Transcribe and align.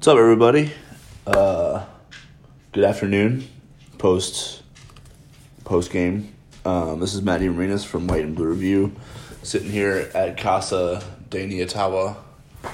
What's 0.00 0.08
up, 0.08 0.16
everybody? 0.16 0.72
Uh, 1.26 1.84
good 2.72 2.84
afternoon. 2.84 3.46
Post 3.98 4.62
post 5.64 5.92
game. 5.92 6.32
Um, 6.64 7.00
this 7.00 7.12
is 7.12 7.20
Matt 7.20 7.42
DeMarinis 7.42 7.84
from 7.84 8.06
White 8.06 8.24
and 8.24 8.34
Blue 8.34 8.46
Review, 8.46 8.96
sitting 9.42 9.70
here 9.70 10.10
at 10.14 10.38
Casa 10.38 11.02
de 11.28 11.46
Nyatawa 11.46 12.16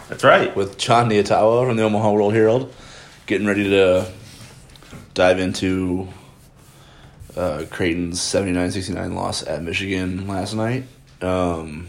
That's 0.08 0.22
right. 0.22 0.54
with 0.54 0.78
Jon 0.78 1.10
Nyatawa 1.10 1.66
from 1.66 1.76
the 1.76 1.82
Omaha 1.82 2.12
World 2.12 2.32
Herald, 2.32 2.72
getting 3.26 3.44
ready 3.48 3.70
to 3.70 4.06
dive 5.14 5.40
into 5.40 6.06
uh, 7.36 7.64
Creighton's 7.72 8.20
79-69 8.20 9.14
loss 9.14 9.42
at 9.44 9.64
Michigan 9.64 10.28
last 10.28 10.54
night. 10.54 10.84
Um, 11.20 11.88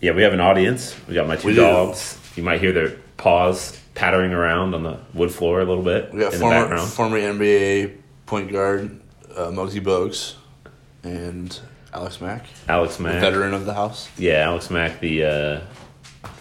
Yeah, 0.00 0.12
we 0.12 0.22
have 0.22 0.32
an 0.32 0.38
audience. 0.40 0.94
We 1.08 1.14
got 1.14 1.26
my 1.26 1.34
two 1.34 1.48
We 1.48 1.54
do. 1.54 1.62
dogs. 1.62 2.20
You 2.36 2.44
might 2.44 2.60
hear 2.60 2.70
their 2.70 2.90
paws 3.16 3.80
pattering 3.96 4.32
around 4.32 4.74
on 4.74 4.84
the 4.84 4.98
wood 5.14 5.32
floor 5.32 5.60
a 5.60 5.64
little 5.64 5.82
bit 5.82 6.12
we 6.12 6.20
got 6.20 6.26
in 6.26 6.32
the 6.32 6.38
former, 6.38 6.60
background. 6.60 6.88
former 6.90 7.18
NBA 7.18 7.96
point 8.26 8.52
guard 8.52 9.00
uh, 9.34 9.46
Muggsy 9.50 9.80
Bogues 9.82 10.34
and 11.02 11.58
Alex 11.92 12.20
Mack, 12.20 12.44
Alex 12.68 13.00
Mack. 13.00 13.20
veteran 13.20 13.54
of 13.54 13.64
the 13.66 13.74
house. 13.74 14.08
Yeah, 14.18 14.44
Alex 14.44 14.70
Mack, 14.70 15.00
the 15.00 15.24
uh, 15.24 15.60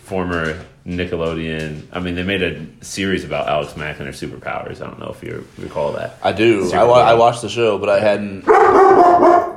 former 0.04 0.60
Nickelodeon. 0.86 1.88
I 1.92 2.00
mean, 2.00 2.16
they 2.16 2.24
made 2.24 2.44
a 2.44 2.66
series 2.84 3.24
about 3.24 3.48
Alex 3.48 3.76
Mack 3.78 4.00
and 4.00 4.06
her 4.08 4.14
superpowers. 4.14 4.82
I 4.82 4.86
don't 4.88 5.00
know 5.00 5.10
if 5.18 5.24
you 5.24 5.48
recall 5.58 5.94
that. 5.94 6.18
I 6.22 6.32
do. 6.34 6.72
I, 6.74 6.84
wa- 6.84 7.00
I 7.00 7.14
watched 7.16 7.42
the 7.42 7.50
show, 7.50 7.78
but 7.80 7.90
I 7.90 8.00
hadn't. 8.00 8.46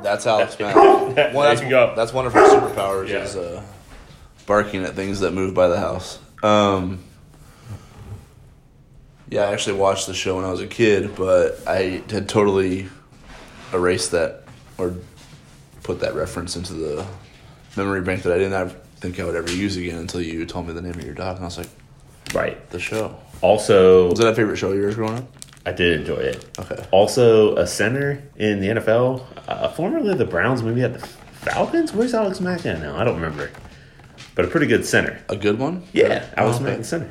That's 0.03 0.25
Alex 0.25 0.57
Mack. 0.59 0.75
Well, 0.75 1.13
that's, 1.53 1.61
that's 1.95 2.13
one 2.13 2.25
of 2.25 2.33
her 2.33 2.47
superpowers 2.47 3.09
Yeah. 3.09 3.23
is 3.23 3.35
uh, 3.35 3.61
barking 4.45 4.83
at 4.85 4.95
things 4.95 5.19
that 5.19 5.31
move 5.33 5.53
by 5.53 5.67
the 5.67 5.79
house. 5.79 6.17
Um, 6.41 6.99
yeah, 9.29 9.41
I 9.43 9.53
actually 9.53 9.77
watched 9.77 10.07
the 10.07 10.13
show 10.13 10.35
when 10.37 10.45
I 10.45 10.51
was 10.51 10.61
a 10.61 10.67
kid, 10.67 11.15
but 11.15 11.59
I 11.67 12.01
had 12.09 12.27
totally 12.29 12.89
erased 13.73 14.11
that 14.11 14.43
or 14.77 14.95
put 15.83 15.99
that 16.01 16.15
reference 16.15 16.55
into 16.55 16.73
the 16.73 17.05
memory 17.77 18.01
bank 18.01 18.23
that 18.23 18.33
I 18.33 18.37
didn't 18.37 18.69
think 18.97 19.19
I 19.19 19.25
would 19.25 19.35
ever 19.35 19.51
use 19.51 19.77
again 19.77 19.97
until 19.99 20.21
you 20.21 20.45
told 20.45 20.67
me 20.67 20.73
the 20.73 20.81
name 20.81 20.93
of 20.95 21.03
your 21.05 21.13
dog, 21.15 21.35
and 21.37 21.45
I 21.45 21.47
was 21.47 21.57
like, 21.57 21.69
Right. 22.33 22.69
the 22.69 22.79
show. 22.79 23.15
Also, 23.41 24.09
Was 24.09 24.19
that 24.19 24.27
a 24.27 24.35
favorite 24.35 24.57
show 24.57 24.71
of 24.71 24.77
yours 24.77 24.95
growing 24.95 25.17
up? 25.19 25.25
I 25.65 25.71
did 25.71 25.99
enjoy 26.01 26.17
it. 26.17 26.45
Okay. 26.59 26.83
Also, 26.91 27.55
a 27.57 27.67
center 27.67 28.23
in 28.37 28.59
the 28.59 28.67
NFL, 28.69 29.23
uh, 29.47 29.69
formerly 29.69 30.13
the 30.15 30.25
Browns, 30.25 30.61
maybe 30.63 30.81
at 30.83 30.93
the 30.99 31.05
Falcons. 31.07 31.93
Where's 31.93 32.13
Alex 32.13 32.39
Mack 32.39 32.65
at 32.65 32.79
now? 32.79 32.97
I 32.97 33.03
don't 33.03 33.15
remember. 33.15 33.49
But 34.35 34.45
a 34.45 34.47
pretty 34.47 34.67
good 34.67 34.85
center. 34.85 35.19
A 35.29 35.35
good 35.35 35.59
one? 35.59 35.83
Yeah, 35.93 36.25
Oh, 36.37 36.41
Alex 36.43 36.55
okay. 36.57 36.65
Mack, 36.77 36.85
center. 36.85 37.09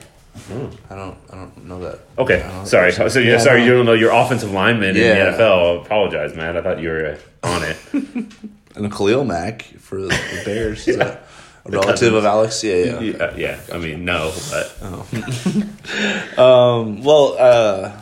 I 0.91 0.95
don't. 0.95 1.17
I 1.33 1.35
don't 1.35 1.67
know 1.67 1.81
that. 1.81 1.99
Okay, 2.19 2.43
I 2.43 2.49
don't- 2.51 2.67
sorry. 2.67 2.93
So, 2.93 3.07
Yeah, 3.19 3.33
yeah, 3.33 3.39
sorry, 3.39 3.65
you 3.65 3.73
don't 3.73 3.87
know 3.87 3.93
your 3.95 4.13
offensive 4.13 4.53
lineman 4.53 4.95
Yeah. 4.97 5.03
in 5.03 5.33
the 5.33 5.39
NFL. 5.39 5.85
Apologize, 5.87 6.35
man. 6.37 6.57
I 6.57 6.63
thought 6.63 6.81
you 6.81 6.89
were 6.91 7.19
uh, 7.43 7.47
on 7.49 7.63
it. 7.65 7.77
And 8.77 8.93
Khalil 8.93 9.25
Mack 9.25 9.63
for 9.81 10.01
the 10.01 10.09
Bears. 10.45 10.87
Is 10.87 10.99
that 10.99 11.27
a 11.65 11.71
relative 11.71 12.15
of 12.15 12.25
Alex? 12.25 12.63
Yeah, 12.63 12.75
yeah. 12.77 13.01
yeah, 13.01 13.17
uh, 13.25 13.35
yeah, 13.37 13.61
I 13.73 13.79
mean, 13.79 14.05
no, 14.05 14.33
but 14.53 14.77
Um, 16.39 17.03
well, 17.03 17.35
uh, 17.39 17.93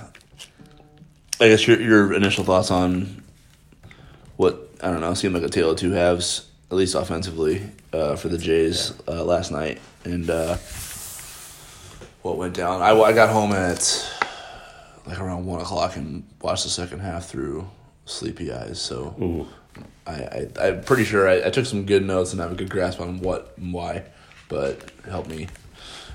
I 1.41 1.49
guess 1.49 1.67
your 1.67 1.81
your 1.81 2.13
initial 2.13 2.45
thoughts 2.45 2.71
on 2.71 3.23
what 4.37 4.69
I 4.83 4.91
don't 4.91 5.01
know 5.01 5.15
seemed 5.15 5.33
like 5.35 5.45
a 5.45 5.49
tale 5.49 5.71
of 5.71 5.79
two 5.79 5.93
halves, 5.93 6.47
at 6.71 6.77
least 6.77 6.95
offensively, 6.95 7.63
uh, 7.95 8.17
for 8.17 8.29
the 8.29 8.37
Jays 8.39 8.93
uh, 9.09 9.25
last 9.25 9.51
night, 9.53 9.81
and 10.05 10.29
uh, 10.29 10.57
what 12.27 12.37
went 12.37 12.55
down. 12.55 12.83
I, 12.83 12.91
I 12.91 13.13
got 13.13 13.31
home 13.31 13.53
at 13.53 14.13
like 15.07 15.21
around 15.21 15.47
one 15.47 15.61
o'clock 15.61 15.97
and 15.97 16.25
watched 16.43 16.65
the 16.65 16.71
second 16.71 16.99
half 16.99 17.27
through 17.27 17.69
sleepy 18.05 18.53
eyes. 18.53 18.81
So 18.81 19.15
ooh, 19.21 19.47
I, 20.07 20.13
I 20.13 20.49
I'm 20.61 20.81
pretty 20.83 21.05
sure 21.05 21.29
I, 21.29 21.47
I 21.47 21.51
took 21.51 21.67
some 21.67 21.87
good 21.87 22.05
notes 22.05 22.33
and 22.33 22.41
have 22.41 22.53
a 22.53 22.57
good 22.57 22.71
grasp 22.71 23.01
on 23.01 23.21
what 23.21 23.55
and 23.57 23.73
why, 23.73 24.05
but 24.49 24.91
help 25.09 25.29
me 25.29 25.47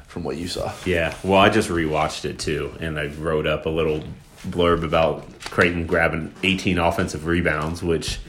from 0.08 0.24
what 0.26 0.36
you 0.36 0.48
saw. 0.50 0.74
yeah. 0.86 1.16
Well, 1.24 1.40
I 1.40 1.50
just 1.50 1.70
rewatched 1.70 2.26
it 2.26 2.38
too, 2.38 2.74
and 2.82 3.00
I 3.00 3.08
wrote 3.08 3.48
up 3.48 3.66
a 3.66 3.70
little 3.70 4.04
blurb 4.46 4.84
about 4.84 5.40
Creighton 5.46 5.86
grabbing 5.88 6.34
18 6.44 6.78
offensive 6.78 7.26
rebounds, 7.26 7.82
which 7.82 8.20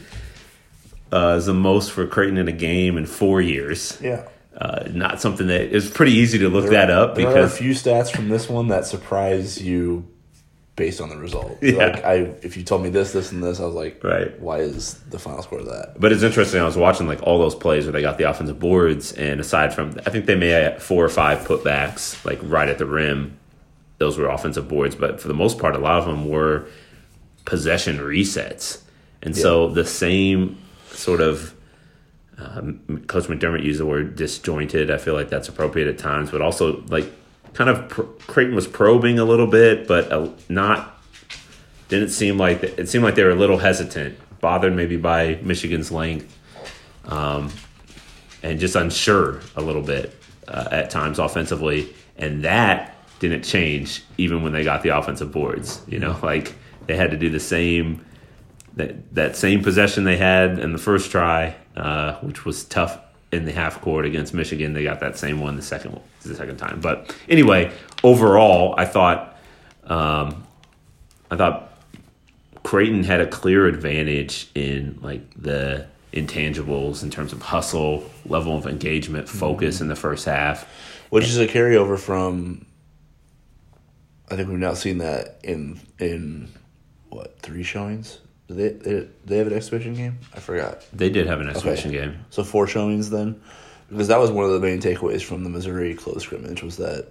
uh, 1.12 1.34
is 1.38 1.46
the 1.46 1.54
most 1.54 1.90
for 1.90 2.06
Creighton 2.06 2.38
in 2.38 2.46
a 2.46 2.52
game 2.52 2.96
in 2.96 3.06
four 3.06 3.40
years. 3.40 3.98
Yeah. 4.00 4.28
Uh, 4.56 4.86
not 4.90 5.20
something 5.20 5.46
that 5.46 5.74
is 5.74 5.90
pretty 5.90 6.12
easy 6.12 6.38
to 6.38 6.48
look 6.50 6.68
that 6.68 6.90
up 6.90 7.14
there 7.14 7.26
are 7.26 7.38
a 7.40 7.48
few 7.48 7.72
stats 7.72 8.14
from 8.14 8.28
this 8.28 8.50
one 8.50 8.68
that 8.68 8.84
surprise 8.84 9.60
you 9.60 10.06
based 10.76 11.00
on 11.00 11.08
the 11.10 11.16
result. 11.16 11.58
Yeah. 11.62 11.86
Like 11.86 12.04
I, 12.04 12.14
if 12.42 12.56
you 12.56 12.62
told 12.62 12.82
me 12.82 12.90
this, 12.90 13.12
this, 13.12 13.30
and 13.32 13.42
this, 13.42 13.60
I 13.60 13.66
was 13.66 13.74
like, 13.74 14.02
Right. 14.02 14.38
Why 14.40 14.58
is 14.58 14.94
the 15.10 15.18
final 15.18 15.42
score 15.42 15.62
that? 15.62 15.94
But 15.98 16.12
it's 16.12 16.22
interesting. 16.22 16.60
I 16.60 16.64
was 16.64 16.76
watching 16.76 17.06
like 17.06 17.22
all 17.22 17.38
those 17.38 17.54
plays 17.54 17.84
where 17.84 17.92
they 17.92 18.02
got 18.02 18.18
the 18.18 18.28
offensive 18.28 18.58
boards, 18.58 19.12
and 19.12 19.40
aside 19.40 19.74
from, 19.74 19.98
I 20.06 20.10
think 20.10 20.26
they 20.26 20.34
may 20.34 20.48
have 20.48 20.82
four 20.82 21.04
or 21.04 21.08
five 21.08 21.46
putbacks, 21.46 22.24
like 22.24 22.38
right 22.42 22.68
at 22.68 22.78
the 22.78 22.86
rim. 22.86 23.38
Those 23.98 24.18
were 24.18 24.28
offensive 24.28 24.68
boards, 24.68 24.96
but 24.96 25.20
for 25.20 25.28
the 25.28 25.34
most 25.34 25.58
part, 25.58 25.76
a 25.76 25.78
lot 25.78 25.98
of 25.98 26.06
them 26.06 26.28
were 26.28 26.66
possession 27.44 27.98
resets, 27.98 28.80
and 29.22 29.36
so 29.36 29.68
the 29.68 29.84
same 29.84 30.58
sort 30.90 31.20
of. 31.20 31.54
Um, 32.42 33.04
Coach 33.06 33.24
McDermott 33.24 33.64
used 33.64 33.80
the 33.80 33.86
word 33.86 34.16
disjointed. 34.16 34.90
I 34.90 34.98
feel 34.98 35.14
like 35.14 35.28
that's 35.28 35.48
appropriate 35.48 35.88
at 35.88 35.98
times, 35.98 36.30
but 36.30 36.40
also 36.40 36.82
like 36.88 37.10
kind 37.54 37.70
of 37.70 37.88
pr- 37.88 38.02
Creighton 38.26 38.54
was 38.54 38.66
probing 38.66 39.18
a 39.18 39.24
little 39.24 39.46
bit, 39.46 39.86
but 39.86 40.10
uh, 40.10 40.28
not 40.48 41.00
didn't 41.88 42.08
seem 42.08 42.38
like 42.38 42.62
it 42.62 42.88
seemed 42.88 43.04
like 43.04 43.14
they 43.14 43.24
were 43.24 43.30
a 43.30 43.34
little 43.34 43.58
hesitant, 43.58 44.18
bothered 44.40 44.74
maybe 44.74 44.96
by 44.96 45.38
Michigan's 45.42 45.92
length, 45.92 46.38
um, 47.04 47.50
and 48.42 48.58
just 48.58 48.74
unsure 48.76 49.40
a 49.56 49.62
little 49.62 49.82
bit 49.82 50.16
uh, 50.48 50.68
at 50.70 50.90
times 50.90 51.18
offensively, 51.18 51.92
and 52.16 52.44
that 52.44 52.96
didn't 53.18 53.42
change 53.42 54.02
even 54.18 54.42
when 54.42 54.52
they 54.52 54.64
got 54.64 54.82
the 54.82 54.88
offensive 54.88 55.30
boards. 55.30 55.82
You 55.86 55.98
know, 55.98 56.18
like 56.22 56.54
they 56.86 56.96
had 56.96 57.10
to 57.10 57.16
do 57.16 57.28
the 57.28 57.40
same 57.40 58.04
that 58.76 59.14
that 59.14 59.36
same 59.36 59.62
possession 59.62 60.04
they 60.04 60.16
had 60.16 60.58
in 60.58 60.72
the 60.72 60.78
first 60.78 61.10
try, 61.10 61.54
uh, 61.76 62.14
which 62.20 62.44
was 62.44 62.64
tough 62.64 62.98
in 63.32 63.44
the 63.44 63.52
half 63.52 63.80
court 63.80 64.04
against 64.04 64.34
Michigan. 64.34 64.74
They 64.74 64.84
got 64.84 65.00
that 65.00 65.16
same 65.16 65.40
one 65.40 65.56
the 65.56 65.62
second 65.62 65.98
the 66.22 66.34
second 66.34 66.56
time. 66.56 66.80
But 66.80 67.14
anyway, 67.28 67.72
overall, 68.02 68.74
I 68.76 68.84
thought 68.84 69.38
um, 69.84 70.46
I 71.30 71.36
thought 71.36 71.72
Creighton 72.62 73.04
had 73.04 73.20
a 73.20 73.26
clear 73.26 73.66
advantage 73.66 74.50
in 74.54 74.98
like 75.02 75.22
the 75.34 75.86
intangibles 76.12 77.02
in 77.02 77.10
terms 77.10 77.32
of 77.32 77.40
hustle, 77.42 78.08
level 78.26 78.56
of 78.56 78.66
engagement, 78.66 79.28
focus 79.28 79.80
in 79.80 79.88
the 79.88 79.96
first 79.96 80.26
half. 80.26 80.68
Which 81.10 81.24
is 81.24 81.38
a 81.38 81.46
carryover 81.46 81.98
from. 81.98 82.66
I 84.30 84.36
think 84.36 84.48
we've 84.48 84.58
now 84.58 84.74
seen 84.74 84.98
that 84.98 85.40
in 85.42 85.80
in 85.98 86.48
what 87.10 87.38
three 87.40 87.62
showings? 87.62 88.18
Do 88.52 88.68
they 88.68 88.68
they, 89.00 89.08
they 89.24 89.38
have 89.38 89.46
an 89.46 89.52
exhibition 89.54 89.94
game? 89.94 90.18
I 90.34 90.40
forgot. 90.40 90.84
They 90.92 91.08
did 91.10 91.26
have 91.26 91.40
an 91.40 91.48
exhibition 91.48 91.90
Okay. 91.90 92.00
game. 92.06 92.24
So 92.30 92.44
four 92.44 92.66
showings 92.66 93.10
then, 93.10 93.40
because 93.88 94.08
that 94.08 94.18
was 94.18 94.30
one 94.30 94.44
of 94.44 94.50
the 94.52 94.60
main 94.60 94.80
takeaways 94.80 95.22
from 95.22 95.44
the 95.44 95.50
Missouri 95.50 95.94
close 95.94 96.22
scrimmage 96.22 96.62
was 96.62 96.76
that 96.76 97.08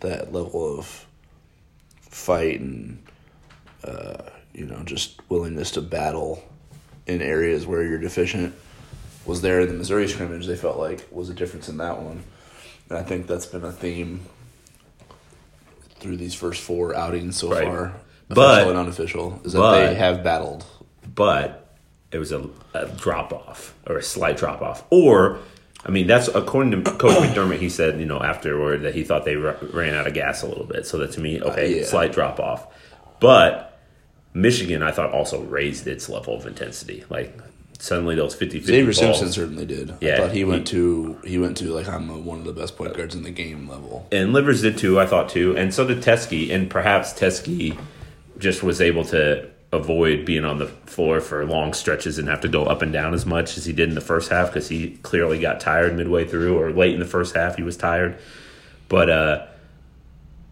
that 0.00 0.32
level 0.32 0.78
of 0.78 1.06
fight 2.00 2.60
and 2.60 3.02
uh, 3.84 4.16
you 4.52 4.66
know 4.66 4.82
just 4.84 5.20
willingness 5.30 5.70
to 5.72 5.80
battle 5.80 6.42
in 7.06 7.22
areas 7.22 7.66
where 7.66 7.82
you're 7.82 7.98
deficient 7.98 8.54
was 9.24 9.40
there 9.42 9.60
in 9.60 9.68
the 9.68 9.74
Missouri 9.74 10.08
scrimmage. 10.08 10.46
They 10.46 10.56
felt 10.56 10.78
like 10.78 11.06
was 11.10 11.30
a 11.30 11.34
difference 11.34 11.68
in 11.68 11.78
that 11.78 12.00
one, 12.02 12.22
and 12.90 12.98
I 12.98 13.02
think 13.02 13.26
that's 13.26 13.46
been 13.46 13.64
a 13.64 13.72
theme 13.72 14.20
through 15.98 16.16
these 16.18 16.34
first 16.34 16.60
four 16.60 16.94
outings 16.94 17.36
so 17.38 17.50
Right. 17.50 17.64
far, 17.64 17.92
But- 18.28 18.54
official 18.62 18.70
and 18.70 18.78
unofficial, 18.78 19.40
is 19.44 19.52
that 19.52 19.58
but- 19.58 19.86
they 19.88 19.94
have 19.94 20.22
battled. 20.24 20.64
but 21.14 21.62
it 22.12 22.18
was 22.18 22.32
a, 22.32 22.48
a 22.74 22.86
drop 22.96 23.32
off 23.32 23.74
or 23.86 23.96
a 23.98 24.02
slight 24.02 24.36
drop 24.36 24.62
off. 24.62 24.84
Or, 24.90 25.38
I 25.84 25.90
mean, 25.90 26.06
that's 26.06 26.28
according 26.28 26.70
to 26.84 26.90
Coach 26.92 27.16
McDermott. 27.22 27.58
He 27.58 27.68
said, 27.68 27.98
you 28.00 28.06
know, 28.06 28.22
afterward 28.22 28.82
that 28.82 28.94
he 28.94 29.02
thought 29.04 29.24
they 29.24 29.36
ra- 29.36 29.56
ran 29.72 29.94
out 29.94 30.06
of 30.06 30.14
gas 30.14 30.42
a 30.42 30.46
little 30.46 30.64
bit. 30.64 30.86
So 30.86 30.98
that 30.98 31.12
to 31.12 31.20
me, 31.20 31.40
okay, 31.42 31.80
yeah. 31.80 31.84
slight 31.84 32.12
drop 32.12 32.38
off. 32.40 32.66
But 33.20 33.78
Michigan, 34.34 34.82
I 34.82 34.92
thought, 34.92 35.12
also 35.12 35.42
raised 35.42 35.86
its 35.86 36.08
level 36.08 36.34
of 36.36 36.46
intensity. 36.46 37.04
Like 37.10 37.36
suddenly 37.78 38.14
those 38.14 38.34
50 38.34 38.60
50 38.60 38.66
Xavier 38.72 38.84
balls. 38.86 38.98
Simpson 38.98 39.32
certainly 39.32 39.66
did. 39.66 39.90
I 39.90 39.94
Yeah, 40.00 40.16
thought 40.18 40.30
he, 40.32 40.38
he- 40.38 40.44
went 40.44 40.66
to 40.68 41.18
he 41.24 41.38
went 41.38 41.56
to 41.58 41.66
like 41.74 41.88
I'm 41.88 42.08
a, 42.08 42.16
one 42.18 42.38
of 42.38 42.44
the 42.44 42.52
best 42.52 42.76
point 42.76 42.96
guards 42.96 43.14
in 43.14 43.22
the 43.24 43.30
game 43.30 43.68
level. 43.68 44.06
and 44.12 44.32
Livers 44.32 44.62
did 44.62 44.78
too. 44.78 44.98
I 45.00 45.06
thought 45.06 45.28
too, 45.28 45.56
and 45.56 45.72
so 45.74 45.86
did 45.86 45.98
Teske, 46.02 46.50
and 46.54 46.70
perhaps 46.70 47.12
Teske 47.12 47.76
just 48.38 48.62
was 48.62 48.80
able 48.80 49.04
to 49.04 49.48
avoid 49.72 50.24
being 50.24 50.44
on 50.44 50.58
the 50.58 50.66
floor 50.66 51.20
for 51.20 51.44
long 51.44 51.72
stretches 51.72 52.18
and 52.18 52.28
have 52.28 52.40
to 52.40 52.48
go 52.48 52.64
up 52.64 52.82
and 52.82 52.92
down 52.92 53.14
as 53.14 53.26
much 53.26 53.56
as 53.56 53.64
he 53.64 53.72
did 53.72 53.88
in 53.88 53.94
the 53.94 54.00
first 54.00 54.30
half 54.30 54.48
because 54.48 54.68
he 54.68 54.96
clearly 55.02 55.40
got 55.40 55.60
tired 55.60 55.94
midway 55.96 56.24
through 56.24 56.58
or 56.58 56.70
late 56.70 56.94
in 56.94 57.00
the 57.00 57.06
first 57.06 57.34
half 57.34 57.56
he 57.56 57.62
was 57.62 57.76
tired. 57.76 58.16
But 58.88 59.10
uh, 59.10 59.46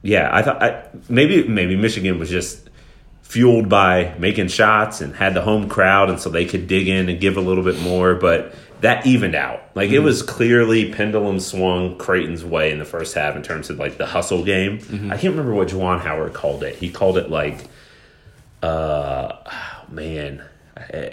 yeah, 0.03 0.29
I 0.33 0.43
thought 0.43 0.63
I, 0.63 0.85
maybe 1.09 1.47
maybe 1.47 1.77
Michigan 1.77 2.19
was 2.19 2.29
just 2.29 2.69
fueled 3.23 3.69
by 3.69 4.15
making 4.19 4.49
shots 4.49 5.01
and 5.01 5.15
had 5.15 5.35
the 5.35 5.41
home 5.41 5.69
crowd, 5.69 6.11
and 6.11 6.21
so 6.21 6.29
they 6.29 6.45
could 6.45 6.67
dig 6.67 6.89
in 6.89 7.09
and 7.09 7.21
give 7.21 7.37
a 7.37 7.41
little 7.41 7.65
bit 7.65 7.81
more, 7.81 8.15
but. 8.15 8.55
That 8.81 9.07
evened 9.07 9.35
out. 9.35 9.63
Like 9.75 9.91
it 9.91 10.01
was 10.01 10.23
clearly 10.23 10.93
pendulum 10.93 11.41
swung 11.41 11.97
Creighton's 11.97 12.45
way 12.45 12.71
in 12.71 12.79
the 12.79 12.85
first 12.85 13.15
half 13.15 13.35
in 13.37 13.43
terms 13.43 13.71
of 13.71 13.79
like 13.79 13.97
the 13.99 14.07
hustle 14.07 14.45
game. 14.45 14.79
I 15.11 15.17
can't 15.17 15.35
remember 15.35 15.55
what 15.55 15.69
Juwan 15.69 16.01
Howard 16.01 16.35
called 16.35 16.63
it. 16.63 16.77
He 16.77 16.91
called 16.91 17.17
it 17.17 17.31
like 17.31 17.65
uh 18.63 19.37
oh, 19.47 19.85
man 19.93 20.43
uh, 20.77 21.07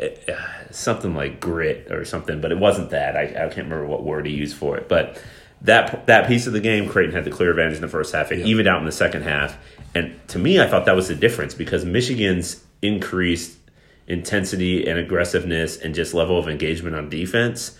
something 0.71 1.13
like 1.13 1.39
grit 1.39 1.91
or 1.91 2.05
something 2.05 2.39
but 2.41 2.51
it 2.51 2.57
wasn't 2.57 2.89
that 2.91 3.15
I, 3.15 3.23
I 3.23 3.47
can't 3.49 3.67
remember 3.69 3.85
what 3.85 4.03
word 4.03 4.25
he 4.25 4.33
used 4.33 4.55
for 4.55 4.77
it 4.77 4.87
but 4.87 5.21
that 5.61 6.07
that 6.07 6.27
piece 6.27 6.47
of 6.47 6.53
the 6.53 6.59
game 6.61 6.87
creighton 6.89 7.13
had 7.13 7.25
the 7.25 7.29
clear 7.31 7.51
advantage 7.51 7.75
in 7.75 7.81
the 7.81 7.87
first 7.87 8.13
half 8.13 8.31
it 8.31 8.39
Yeah. 8.39 8.45
evened 8.45 8.67
out 8.67 8.79
in 8.79 8.85
the 8.85 8.91
second 8.91 9.23
half 9.23 9.57
and 9.93 10.17
to 10.29 10.39
me 10.39 10.59
i 10.61 10.65
thought 10.67 10.85
that 10.85 10.95
was 10.95 11.09
the 11.09 11.15
difference 11.15 11.53
because 11.53 11.83
michigan's 11.85 12.63
increased 12.81 13.57
intensity 14.07 14.87
and 14.87 14.99
aggressiveness 14.99 15.77
and 15.77 15.95
just 15.95 16.13
level 16.13 16.37
of 16.37 16.47
engagement 16.47 16.95
on 16.95 17.09
defense 17.09 17.77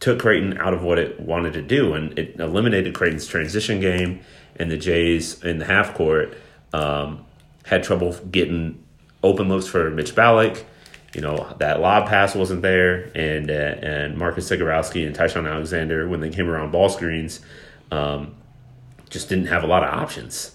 took 0.00 0.20
Creighton 0.20 0.58
out 0.58 0.74
of 0.74 0.82
what 0.82 0.98
it 0.98 1.18
wanted 1.20 1.52
to 1.54 1.62
do, 1.62 1.94
and 1.94 2.16
it 2.18 2.38
eliminated 2.38 2.94
Creighton's 2.94 3.26
transition 3.26 3.80
game. 3.80 4.20
And 4.56 4.70
the 4.70 4.76
Jays 4.76 5.42
in 5.44 5.58
the 5.58 5.64
half 5.64 5.94
court 5.94 6.36
um, 6.72 7.24
had 7.64 7.82
trouble 7.82 8.12
getting 8.30 8.82
open 9.22 9.48
looks 9.48 9.66
for 9.66 9.90
Mitch 9.90 10.14
Ballock. 10.14 10.64
You 11.14 11.20
know 11.22 11.54
that 11.58 11.80
lob 11.80 12.08
pass 12.08 12.34
wasn't 12.34 12.62
there, 12.62 13.10
and 13.14 13.50
uh, 13.50 13.54
and 13.54 14.18
Marcus 14.18 14.48
Zegarowski 14.50 15.06
and 15.06 15.14
Ty-Shon 15.14 15.46
Alexander 15.46 16.08
when 16.08 16.20
they 16.20 16.30
came 16.30 16.48
around 16.48 16.70
ball 16.70 16.88
screens, 16.88 17.40
um, 17.90 18.34
just 19.08 19.28
didn't 19.28 19.46
have 19.46 19.62
a 19.62 19.66
lot 19.66 19.82
of 19.84 19.94
options. 19.94 20.54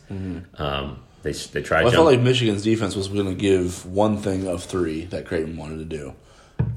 Um, 0.57 0.99
they 1.23 1.31
they 1.31 1.61
tried. 1.61 1.83
Well, 1.83 1.93
I 1.93 1.95
felt 1.95 2.05
like 2.05 2.19
Michigan's 2.19 2.63
defense 2.63 2.95
was 2.95 3.07
going 3.07 3.25
to 3.25 3.33
give 3.33 3.85
one 3.85 4.17
thing 4.17 4.47
of 4.47 4.63
three 4.63 5.05
that 5.05 5.25
Creighton 5.25 5.57
wanted 5.57 5.77
to 5.79 5.85
do, 5.85 6.13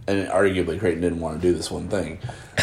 and 0.06 0.28
arguably 0.28 0.78
Creighton 0.78 1.00
didn't 1.02 1.20
want 1.20 1.40
to 1.40 1.46
do 1.46 1.54
this 1.54 1.70
one 1.70 1.88
thing. 1.88 2.18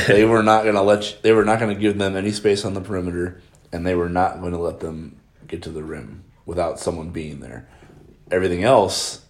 They 0.08 0.26
were 0.34 0.44
not 0.44 0.64
going 0.64 0.76
to 0.76 0.82
let 0.82 1.10
you, 1.12 1.18
they 1.22 1.32
were 1.34 1.46
not 1.46 1.60
going 1.60 1.74
to 1.76 1.80
give 1.80 1.98
them 1.98 2.16
any 2.16 2.32
space 2.32 2.66
on 2.66 2.74
the 2.74 2.82
perimeter, 2.82 3.42
and 3.72 3.86
they 3.86 3.96
were 3.96 4.10
not 4.10 4.40
going 4.40 4.54
to 4.54 4.58
let 4.60 4.80
them 4.80 5.18
get 5.48 5.62
to 5.64 5.70
the 5.70 5.84
rim 5.84 6.24
without 6.46 6.80
someone 6.80 7.10
being 7.12 7.40
there. 7.42 7.68
Everything 8.32 8.64
else 8.64 9.22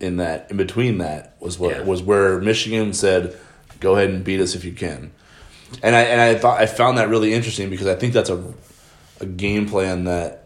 in 0.00 0.16
that 0.16 0.50
in 0.50 0.56
between 0.56 0.98
that 0.98 1.36
was 1.40 1.58
what 1.58 1.76
Yeah. 1.76 1.82
was 1.82 2.02
where 2.02 2.40
Michigan 2.40 2.92
said, 2.92 3.36
"Go 3.80 3.96
ahead 3.96 4.10
and 4.10 4.24
beat 4.24 4.40
us 4.40 4.54
if 4.54 4.64
you 4.64 4.72
can." 4.72 5.12
And 5.82 5.94
I 5.94 6.00
and 6.02 6.20
I 6.20 6.34
thought 6.36 6.60
I 6.60 6.66
found 6.66 6.96
that 6.96 7.08
really 7.10 7.34
interesting 7.34 7.68
because 7.68 7.86
I 7.86 7.94
think 7.94 8.14
that's 8.14 8.30
a 8.30 8.42
a 9.20 9.26
game 9.26 9.68
plan 9.68 10.04
that 10.04 10.37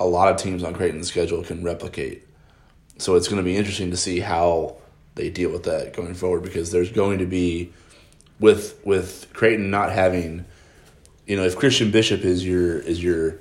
a 0.00 0.06
lot 0.06 0.32
of 0.32 0.38
teams 0.38 0.64
on 0.64 0.74
Creighton's 0.74 1.08
schedule 1.08 1.44
can 1.44 1.62
replicate. 1.62 2.26
So 2.98 3.14
it's 3.14 3.28
going 3.28 3.36
to 3.36 3.44
be 3.44 3.56
interesting 3.56 3.90
to 3.90 3.96
see 3.96 4.18
how 4.18 4.76
they 5.14 5.30
deal 5.30 5.50
with 5.50 5.64
that 5.64 5.94
going 5.94 6.14
forward 6.14 6.42
because 6.42 6.72
there's 6.72 6.90
going 6.90 7.18
to 7.18 7.26
be 7.26 7.72
with 8.40 8.80
with 8.84 9.30
Creighton 9.34 9.70
not 9.70 9.92
having 9.92 10.46
you 11.26 11.36
know 11.36 11.44
if 11.44 11.56
Christian 11.56 11.90
Bishop 11.90 12.24
is 12.24 12.44
your 12.44 12.78
is 12.78 13.02
your 13.02 13.40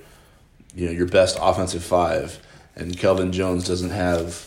you 0.75 0.85
know 0.85 0.91
your 0.91 1.07
best 1.07 1.37
offensive 1.41 1.83
five 1.83 2.39
and 2.75 2.97
Kelvin 2.97 3.31
Jones 3.31 3.65
doesn't 3.65 3.91
have 3.91 4.45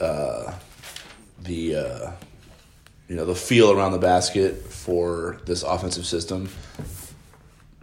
uh, 0.00 0.54
the 1.42 1.76
uh, 1.76 2.12
you 3.08 3.16
know 3.16 3.24
the 3.24 3.34
feel 3.34 3.72
around 3.72 3.92
the 3.92 3.98
basket 3.98 4.62
for 4.62 5.40
this 5.46 5.62
offensive 5.62 6.06
system 6.06 6.48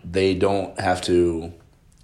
they 0.03 0.33
don't 0.33 0.79
have 0.79 1.01
to 1.01 1.53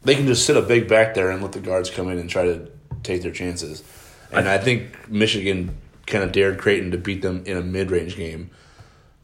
they 0.07 0.15
can 0.15 0.25
just 0.25 0.45
sit 0.45 0.57
a 0.57 0.61
big 0.61 0.87
back 0.87 1.13
there 1.13 1.29
and 1.29 1.41
let 1.41 1.51
the 1.51 1.59
guards 1.59 1.89
come 1.89 2.09
in 2.09 2.17
and 2.17 2.29
try 2.29 2.43
to 2.45 2.69
take 3.03 3.21
their 3.21 3.31
chances. 3.31 3.83
And 4.31 4.47
I 4.49 4.57
think 4.57 5.09
Michigan 5.09 5.77
kind 6.05 6.23
of 6.23 6.31
dared 6.31 6.57
Creighton 6.57 6.91
to 6.91 6.97
beat 6.97 7.21
them 7.21 7.43
in 7.45 7.57
a 7.57 7.61
mid-range 7.61 8.15
game, 8.15 8.49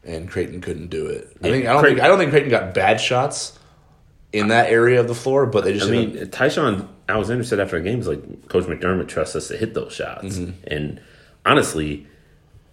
and 0.04 0.30
Creighton 0.30 0.62
couldn't 0.62 0.88
do 0.90 1.08
it. 1.08 1.36
I 1.42 1.50
think 1.50 1.66
I 1.66 1.74
don't 1.74 1.82
Creighton- 1.82 1.98
think 1.98 2.06
I 2.06 2.08
don't 2.08 2.18
think 2.20 2.32
Creighton 2.32 2.50
got 2.50 2.74
bad 2.74 3.02
shots 3.02 3.58
in 4.32 4.48
that 4.50 4.70
area 4.70 5.00
of 5.00 5.08
the 5.08 5.16
floor, 5.16 5.46
but 5.46 5.64
they 5.64 5.74
just 5.74 5.88
I 5.88 5.92
mean, 5.92 6.18
a- 6.18 6.26
Ty-Shon 6.26 6.90
Alexander 7.08 7.44
said 7.44 7.60
after 7.60 7.78
the 7.78 7.84
game, 7.84 7.98
he's 7.98 8.08
like, 8.08 8.48
Coach 8.48 8.66
McDermott 8.66 9.08
trusts 9.08 9.36
us 9.36 9.48
to 9.50 9.58
hit 9.58 9.74
those 9.74 9.94
shots. 9.94 10.38
Mm-hmm. 10.38 10.52
And 10.68 11.02
honestly, 11.46 12.08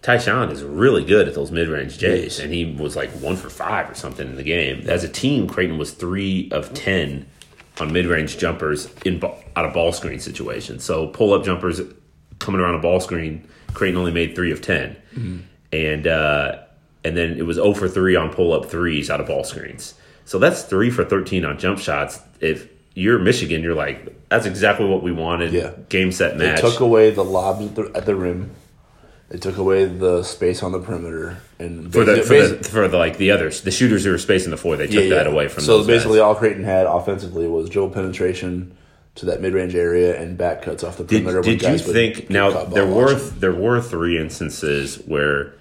Ty-Shon 0.01 0.49
is 0.49 0.63
really 0.63 1.03
good 1.03 1.27
at 1.27 1.35
those 1.35 1.51
mid 1.51 1.67
range 1.67 1.97
J's. 1.97 2.37
Yes. 2.37 2.39
And 2.39 2.53
he 2.53 2.65
was 2.65 2.95
like 2.95 3.09
one 3.11 3.35
for 3.35 3.49
five 3.49 3.89
or 3.89 3.93
something 3.93 4.27
in 4.27 4.35
the 4.35 4.43
game. 4.43 4.89
As 4.89 5.03
a 5.03 5.09
team, 5.09 5.47
Creighton 5.47 5.77
was 5.77 5.91
three 5.91 6.49
of 6.51 6.73
10 6.73 7.27
on 7.81 7.91
mid 7.91 8.05
range 8.05 8.37
jumpers 8.37 8.87
in 9.03 9.21
out 9.55 9.65
of 9.65 9.73
ball 9.73 9.91
screen 9.91 10.19
situations. 10.19 10.83
So 10.83 11.07
pull 11.07 11.33
up 11.33 11.43
jumpers 11.43 11.81
coming 12.39 12.61
around 12.61 12.75
a 12.75 12.79
ball 12.79 12.99
screen, 12.99 13.47
Creighton 13.73 13.97
only 13.97 14.11
made 14.11 14.35
three 14.35 14.51
of 14.51 14.61
10. 14.61 14.95
Mm-hmm. 15.15 15.37
And, 15.73 16.07
uh, 16.07 16.59
and 17.03 17.15
then 17.15 17.37
it 17.37 17.45
was 17.45 17.55
0 17.55 17.73
for 17.73 17.87
3 17.87 18.15
on 18.15 18.33
pull 18.33 18.53
up 18.53 18.65
threes 18.65 19.09
out 19.09 19.21
of 19.21 19.27
ball 19.27 19.43
screens. 19.43 19.93
So 20.25 20.39
that's 20.39 20.63
3 20.63 20.89
for 20.89 21.05
13 21.05 21.45
on 21.45 21.57
jump 21.57 21.79
shots. 21.79 22.19
If 22.39 22.67
you're 22.93 23.19
Michigan, 23.19 23.63
you're 23.63 23.75
like, 23.75 24.27
that's 24.29 24.45
exactly 24.45 24.85
what 24.85 25.01
we 25.01 25.11
wanted. 25.11 25.53
Yeah. 25.53 25.71
Game, 25.89 26.11
set, 26.11 26.37
they 26.37 26.47
match. 26.47 26.61
took 26.61 26.79
away 26.79 27.11
the 27.11 27.23
lobs 27.23 27.65
at 27.65 27.75
the, 27.75 27.91
at 27.95 28.05
the 28.05 28.15
rim. 28.15 28.51
They 29.31 29.37
took 29.37 29.55
away 29.55 29.85
the 29.85 30.23
space 30.23 30.61
on 30.61 30.73
the 30.73 30.79
perimeter 30.79 31.37
and 31.57 31.91
for 31.91 32.03
the, 32.03 32.21
for 32.21 32.47
the 32.47 32.63
for 32.65 32.87
the 32.89 32.97
like 32.97 33.15
the 33.17 33.31
others 33.31 33.61
the 33.61 33.71
shooters 33.71 34.03
who 34.03 34.11
were 34.11 34.17
spacing 34.17 34.51
the 34.51 34.57
floor 34.57 34.75
they 34.75 34.87
took 34.87 35.07
that 35.09 35.25
away 35.25 35.47
from 35.47 35.63
So 35.63 35.85
basically, 35.87 36.17
guys. 36.17 36.23
all 36.23 36.35
Creighton 36.35 36.65
had 36.65 36.85
offensively 36.85 37.47
was 37.47 37.69
dribble 37.69 37.91
penetration 37.91 38.75
to 39.15 39.25
that 39.27 39.39
mid-range 39.41 39.73
area 39.73 40.21
and 40.21 40.37
back 40.37 40.61
cuts 40.63 40.83
off 40.83 40.97
the 40.97 41.05
perimeter. 41.05 41.41
when 41.41 41.57
did 41.57 41.61
you 41.63 41.77
think 41.77 42.29
now 42.29 42.65
there 42.65 42.85
were 42.85 43.13
watching. 43.13 43.39
there 43.39 43.53
were 43.53 43.79
three 43.81 44.17
instances 44.19 44.97
where 45.05 45.53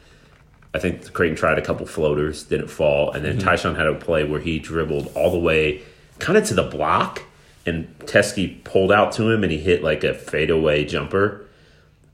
I 0.74 0.80
think 0.80 1.12
Creighton 1.12 1.36
tried 1.36 1.58
a 1.58 1.62
couple 1.62 1.86
floaters 1.86 2.42
didn't 2.44 2.68
fall 2.68 3.12
and 3.12 3.24
then 3.24 3.36
Mm-hmm. 3.38 3.46
Ty-Shon 3.48 3.74
had 3.76 3.86
a 3.86 3.94
play 3.94 4.24
where 4.24 4.40
he 4.40 4.58
dribbled 4.58 5.12
all 5.14 5.30
the 5.30 5.38
way 5.38 5.82
kind 6.18 6.36
of 6.36 6.44
to 6.46 6.54
the 6.54 6.64
block 6.64 7.22
and 7.66 7.86
Teske 8.00 8.64
pulled 8.64 8.90
out 8.90 9.12
to 9.12 9.30
him 9.30 9.44
and 9.44 9.52
he 9.52 9.58
hit 9.58 9.82
like 9.84 10.02
a 10.02 10.12
fadeaway 10.14 10.84
jumper. 10.84 11.46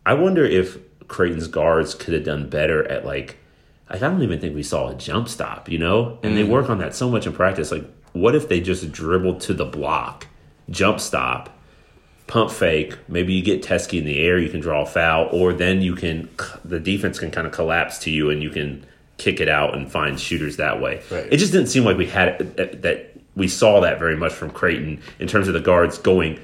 I 0.05 0.13
wonder 0.15 0.45
if 0.45 0.79
Creighton's 1.09 1.47
guards 1.49 1.95
could 1.95 2.15
have 2.15 2.25
done 2.25 2.49
better 2.49 2.87
at 2.91 3.05
like 3.05 3.37
I 3.89 3.99
don't 3.99 4.21
even 4.23 4.41
think 4.41 4.55
we 4.57 4.65
saw 4.65 4.89
a 4.89 4.95
jump 4.95 5.29
stop, 5.29 5.69
you 5.69 5.79
know? 5.79 6.19
And 6.25 6.37
they 6.37 6.43
Mm. 6.43 6.49
work 6.49 6.69
on 6.69 6.79
that 6.79 6.93
so 6.95 7.09
much 7.09 7.25
in 7.25 7.33
practice. 7.33 7.71
Like, 7.71 7.85
what 8.15 8.35
if 8.35 8.49
they 8.49 8.61
just 8.61 8.91
dribbled 8.91 9.41
to 9.43 9.55
the 9.55 9.65
block, 9.65 10.27
jump 10.69 10.99
stop, 10.99 11.57
pump 12.27 12.51
fake? 12.51 12.97
Maybe 13.07 13.33
you 13.33 13.43
get 13.45 13.63
Teske 13.63 13.97
in 13.97 14.05
the 14.05 14.19
air, 14.19 14.39
you 14.39 14.49
can 14.49 14.59
draw 14.59 14.83
a 14.83 14.87
foul, 14.87 15.29
or 15.31 15.53
then 15.53 15.83
you 15.83 15.95
can, 15.95 16.29
the 16.65 16.81
defense 16.81 17.21
can 17.21 17.31
kind 17.31 17.47
of 17.47 17.53
collapse 17.53 17.99
to 18.01 18.11
you 18.11 18.29
and 18.29 18.43
you 18.43 18.51
can 18.51 18.85
kick 19.19 19.39
it 19.41 19.49
out 19.49 19.77
and 19.77 19.89
find 19.91 20.19
shooters 20.19 20.57
that 20.57 20.81
way. 20.81 21.01
Right. 21.09 21.29
It 21.31 21.37
just 21.37 21.53
didn't 21.53 21.69
seem 21.69 21.85
like 21.85 21.97
we 21.97 22.07
had 22.07 22.41
that, 22.57 22.83
that 22.83 23.13
we 23.37 23.47
saw 23.47 23.79
that 23.83 24.01
very 24.01 24.17
much 24.17 24.33
from 24.33 24.51
Creighton 24.51 25.01
in 25.21 25.29
terms 25.29 25.47
of 25.47 25.55
the 25.55 25.61
guards 25.61 25.97
going 25.97 26.41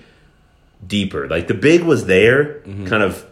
deeper. 0.87 1.27
Like 1.29 1.49
the 1.49 1.55
big 1.55 1.83
was 1.83 2.07
there, 2.07 2.61
Mm-hmm. 2.61 2.87
kind 2.87 3.03
of 3.03 3.27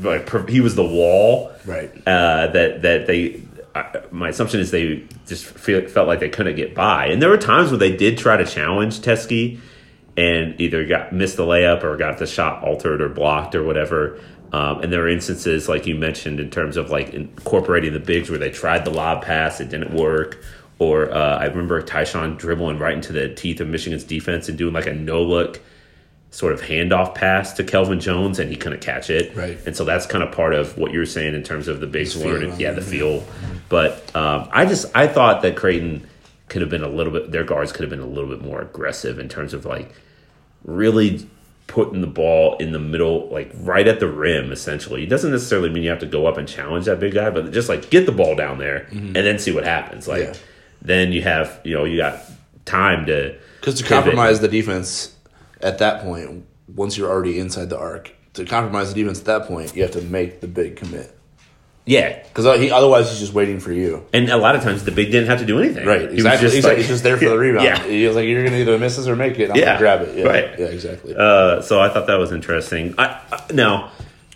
like 0.00 0.48
he 0.48 0.60
was 0.60 0.74
the 0.74 0.84
wall 0.84 1.52
Right. 1.66 1.90
uh, 2.06 2.48
that 2.48 2.82
that 2.82 3.06
they. 3.06 3.42
I 3.74 4.02
my 4.10 4.30
assumption 4.30 4.58
is 4.58 4.72
they 4.72 5.04
just 5.26 5.44
feel, 5.44 5.86
felt 5.88 6.08
like 6.08 6.18
they 6.18 6.28
couldn't 6.28 6.56
get 6.56 6.74
by, 6.74 7.06
and 7.06 7.22
there 7.22 7.28
were 7.28 7.36
times 7.38 7.70
where 7.70 7.78
they 7.78 7.94
did 7.96 8.18
try 8.18 8.36
to 8.36 8.44
challenge 8.44 9.00
Teske, 9.00 9.60
and 10.16 10.60
either 10.60 10.84
got 10.86 11.12
missed 11.12 11.36
the 11.36 11.44
layup 11.44 11.84
or 11.84 11.96
got 11.96 12.18
the 12.18 12.26
shot 12.26 12.64
altered 12.64 13.00
or 13.00 13.08
blocked 13.08 13.54
or 13.54 13.62
whatever. 13.62 14.18
Um, 14.52 14.80
and 14.80 14.92
there 14.92 15.02
were 15.02 15.08
instances 15.08 15.68
like 15.68 15.86
you 15.86 15.94
mentioned 15.94 16.40
in 16.40 16.50
terms 16.50 16.76
of 16.76 16.90
like 16.90 17.10
incorporating 17.14 17.92
the 17.92 18.00
bigs 18.00 18.28
where 18.28 18.38
they 18.40 18.50
tried 18.50 18.84
the 18.84 18.90
lob 18.90 19.22
pass, 19.22 19.60
it 19.60 19.68
didn't 19.68 19.94
work. 19.94 20.42
Or 20.80 21.12
uh, 21.12 21.38
I 21.38 21.44
remember 21.44 21.80
Ty-Shon 21.82 22.36
dribbling 22.38 22.78
right 22.78 22.94
into 22.94 23.12
the 23.12 23.32
teeth 23.32 23.60
of 23.60 23.68
Michigan's 23.68 24.02
defense 24.02 24.48
and 24.48 24.58
doing 24.58 24.74
like 24.74 24.86
a 24.86 24.94
no 24.94 25.22
look 25.22 25.60
sort 26.32 26.52
of 26.52 26.60
handoff 26.60 27.14
pass 27.14 27.52
to 27.54 27.64
Kelvin 27.64 27.98
Jones, 28.00 28.38
and 28.38 28.48
he 28.50 28.56
couldn't 28.56 28.80
catch 28.80 29.10
it. 29.10 29.34
Right. 29.36 29.58
And 29.66 29.76
so 29.76 29.84
that's 29.84 30.06
kind 30.06 30.22
of 30.22 30.30
part 30.32 30.54
of 30.54 30.78
what 30.78 30.92
you're 30.92 31.04
saying 31.06 31.34
in 31.34 31.42
terms 31.42 31.66
of 31.68 31.80
the 31.80 31.86
bigs 31.86 32.16
learning. 32.16 32.58
Yeah, 32.60 32.72
the 32.72 32.80
feel. 32.82 33.24
But 33.68 34.14
um, 34.14 34.48
I 34.52 34.64
just 34.66 34.86
I 34.94 35.06
thought 35.08 35.42
that 35.42 35.56
Creighton 35.56 36.06
could 36.48 36.60
have 36.62 36.70
been 36.70 36.82
a 36.84 36.88
little 36.88 37.12
bit. 37.12 37.30
Their 37.32 37.44
guards 37.44 37.72
could 37.72 37.82
have 37.82 37.90
been 37.90 38.00
a 38.00 38.06
little 38.06 38.30
bit 38.30 38.42
more 38.42 38.60
aggressive 38.60 39.18
in 39.18 39.28
terms 39.28 39.54
of 39.54 39.64
like 39.64 39.92
really 40.64 41.28
putting 41.66 42.00
the 42.00 42.06
ball 42.06 42.56
in 42.58 42.72
the 42.72 42.78
middle, 42.80 43.28
like 43.28 43.50
right 43.54 43.86
at 43.86 44.00
the 44.00 44.08
rim. 44.08 44.50
Essentially, 44.52 45.04
it 45.04 45.08
doesn't 45.08 45.30
necessarily 45.30 45.68
mean 45.70 45.82
you 45.82 45.90
have 45.90 46.00
to 46.00 46.06
go 46.06 46.26
up 46.26 46.36
and 46.36 46.48
challenge 46.48 46.86
that 46.86 46.98
big 47.00 47.14
guy, 47.14 47.30
but 47.30 47.52
just 47.52 47.68
like 47.68 47.90
get 47.90 48.06
the 48.06 48.12
ball 48.12 48.34
down 48.34 48.58
there 48.58 48.86
and 48.90 49.14
then 49.14 49.38
see 49.38 49.52
what 49.52 49.64
happens. 49.64 50.06
Like 50.08 50.22
Yeah. 50.24 50.34
then 50.82 51.12
you 51.12 51.22
have 51.22 51.60
you 51.64 51.74
know 51.74 51.84
you 51.84 51.96
got 51.96 52.20
time 52.64 53.06
to 53.06 53.36
Because 53.60 53.76
to 53.76 53.84
pivot. 53.84 54.04
compromise 54.04 54.40
the 54.40 54.48
defense 54.48 55.14
at 55.62 55.78
that 55.78 56.02
point, 56.02 56.44
once 56.74 56.96
you're 56.96 57.10
already 57.10 57.38
inside 57.38 57.70
the 57.70 57.78
arc, 57.78 58.12
to 58.34 58.44
compromise 58.44 58.92
the 58.92 59.00
defense 59.02 59.18
at 59.20 59.24
that 59.26 59.46
point, 59.46 59.74
you 59.74 59.82
have 59.82 59.92
to 59.92 60.02
make 60.02 60.40
the 60.40 60.48
big 60.48 60.76
commit. 60.76 61.16
Yeah, 61.86 62.22
because 62.22 62.60
he 62.60 62.70
otherwise 62.70 63.10
he's 63.10 63.18
just 63.18 63.32
waiting 63.32 63.58
for 63.58 63.72
you. 63.72 64.04
and 64.12 64.28
a 64.28 64.36
lot 64.36 64.54
of 64.54 64.62
times 64.62 64.84
the 64.84 64.92
big 64.92 65.10
didn't 65.10 65.28
have 65.28 65.40
to 65.40 65.46
do 65.46 65.58
anything. 65.58 65.86
Right, 65.86 66.10
He 66.12 66.22
was 66.22 66.40
just 66.40 66.54
he's, 66.54 66.64
like- 66.64 66.76
he's 66.76 66.86
just 66.88 67.02
there 67.02 67.16
for 67.16 67.24
the 67.30 67.38
rebound. 67.38 67.64
Yeah. 67.64 67.82
He 67.82 68.06
was 68.06 68.14
like, 68.14 68.26
"You're 68.28 68.44
gonna 68.44 68.58
either 68.58 68.78
miss 68.78 68.96
this 68.96 69.08
or 69.08 69.16
make 69.16 69.38
it." 69.40 69.50
I'm 69.50 69.56
Yeah, 69.56 69.78
grab 69.78 70.02
it. 70.02 70.16
Yeah, 70.16 70.24
right. 70.24 70.58
Yeah, 70.58 70.66
exactly. 70.66 71.14
Uh, 71.16 71.62
so 71.62 71.80
I 71.80 71.88
thought 71.88 72.06
that 72.06 72.18
was 72.18 72.30
interesting. 72.32 72.94
I, 72.98 73.20
I, 73.32 73.42
now, 73.52 73.90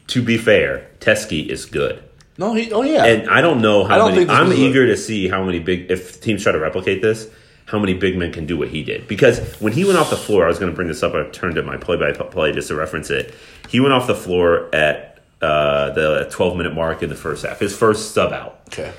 to 0.09 0.23
be 0.23 0.37
fair, 0.39 0.89
Teske 1.01 1.47
is 1.47 1.67
good. 1.67 2.03
no, 2.39 2.55
he. 2.55 2.73
Oh 2.73 2.83
yeah. 2.83 3.05
And 3.05 3.29
I 3.31 3.41
don't 3.41 3.61
know 3.61 3.85
how 3.85 3.95
I 3.95 3.99
don't 3.99 4.13
many. 4.13 4.25
think 4.25 4.31
I'm 4.31 4.53
eager 4.53 4.87
to 4.87 4.97
see 4.97 5.29
how 5.29 5.45
many 5.45 5.61
big. 5.61 5.91
If 5.91 6.21
teams 6.23 6.43
try 6.43 6.51
to 6.53 6.59
replicate 6.59 7.03
this, 7.03 7.29
how 7.67 7.79
many 7.79 7.95
big 7.95 8.17
men 8.17 8.33
can 8.33 8.47
do 8.47 8.57
what 8.57 8.69
he 8.69 8.83
did? 8.83 9.09
Because 9.09 9.41
when 9.61 9.73
he 9.73 9.85
went 9.85 9.99
off 9.99 10.11
the 10.11 10.17
floor, 10.17 10.45
I 10.45 10.49
was 10.49 10.59
going 10.59 10.71
to 10.71 10.77
bring 10.77 10.89
this 10.89 11.03
up. 11.03 11.15
I 11.15 11.25
turned 11.31 11.55
to 11.55 11.63
my 11.63 11.77
play-by-play 11.77 12.53
just 12.53 12.69
to 12.69 12.75
reference 12.75 13.11
it. 13.11 13.35
He 13.69 13.81
went 13.81 13.93
off 13.95 14.07
the 14.07 14.15
floor 14.15 14.75
at 14.75 15.23
uh, 15.41 15.91
the 15.91 16.29
12 16.31 16.57
minute 16.57 16.75
mark 16.75 17.03
in 17.03 17.09
the 17.09 17.17
first 17.17 17.45
half. 17.45 17.61
His 17.61 17.77
first 17.77 18.13
sub 18.13 18.33
out. 18.33 18.61
okay. 18.69 18.93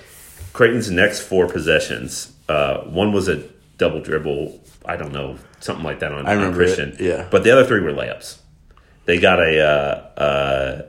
Creighton's 0.53 0.89
next 0.89 1.21
four 1.21 1.47
possessions. 1.47 2.33
Uh, 2.47 2.79
one 2.83 3.11
was 3.11 3.27
a 3.27 3.43
double 3.77 3.99
dribble. 3.99 4.61
I 4.85 4.95
don't 4.95 5.11
know 5.11 5.37
something 5.59 5.83
like 5.83 5.99
that 5.99 6.11
on, 6.11 6.25
I 6.25 6.35
on 6.35 6.53
Christian. 6.53 6.93
it, 6.93 7.01
yeah. 7.01 7.27
but 7.29 7.43
the 7.43 7.51
other 7.51 7.65
three 7.65 7.81
were 7.81 7.91
layups. 7.91 8.37
They 9.05 9.19
got 9.19 9.39
a 9.39 9.59
uh, 9.59 10.19
uh, 10.19 10.81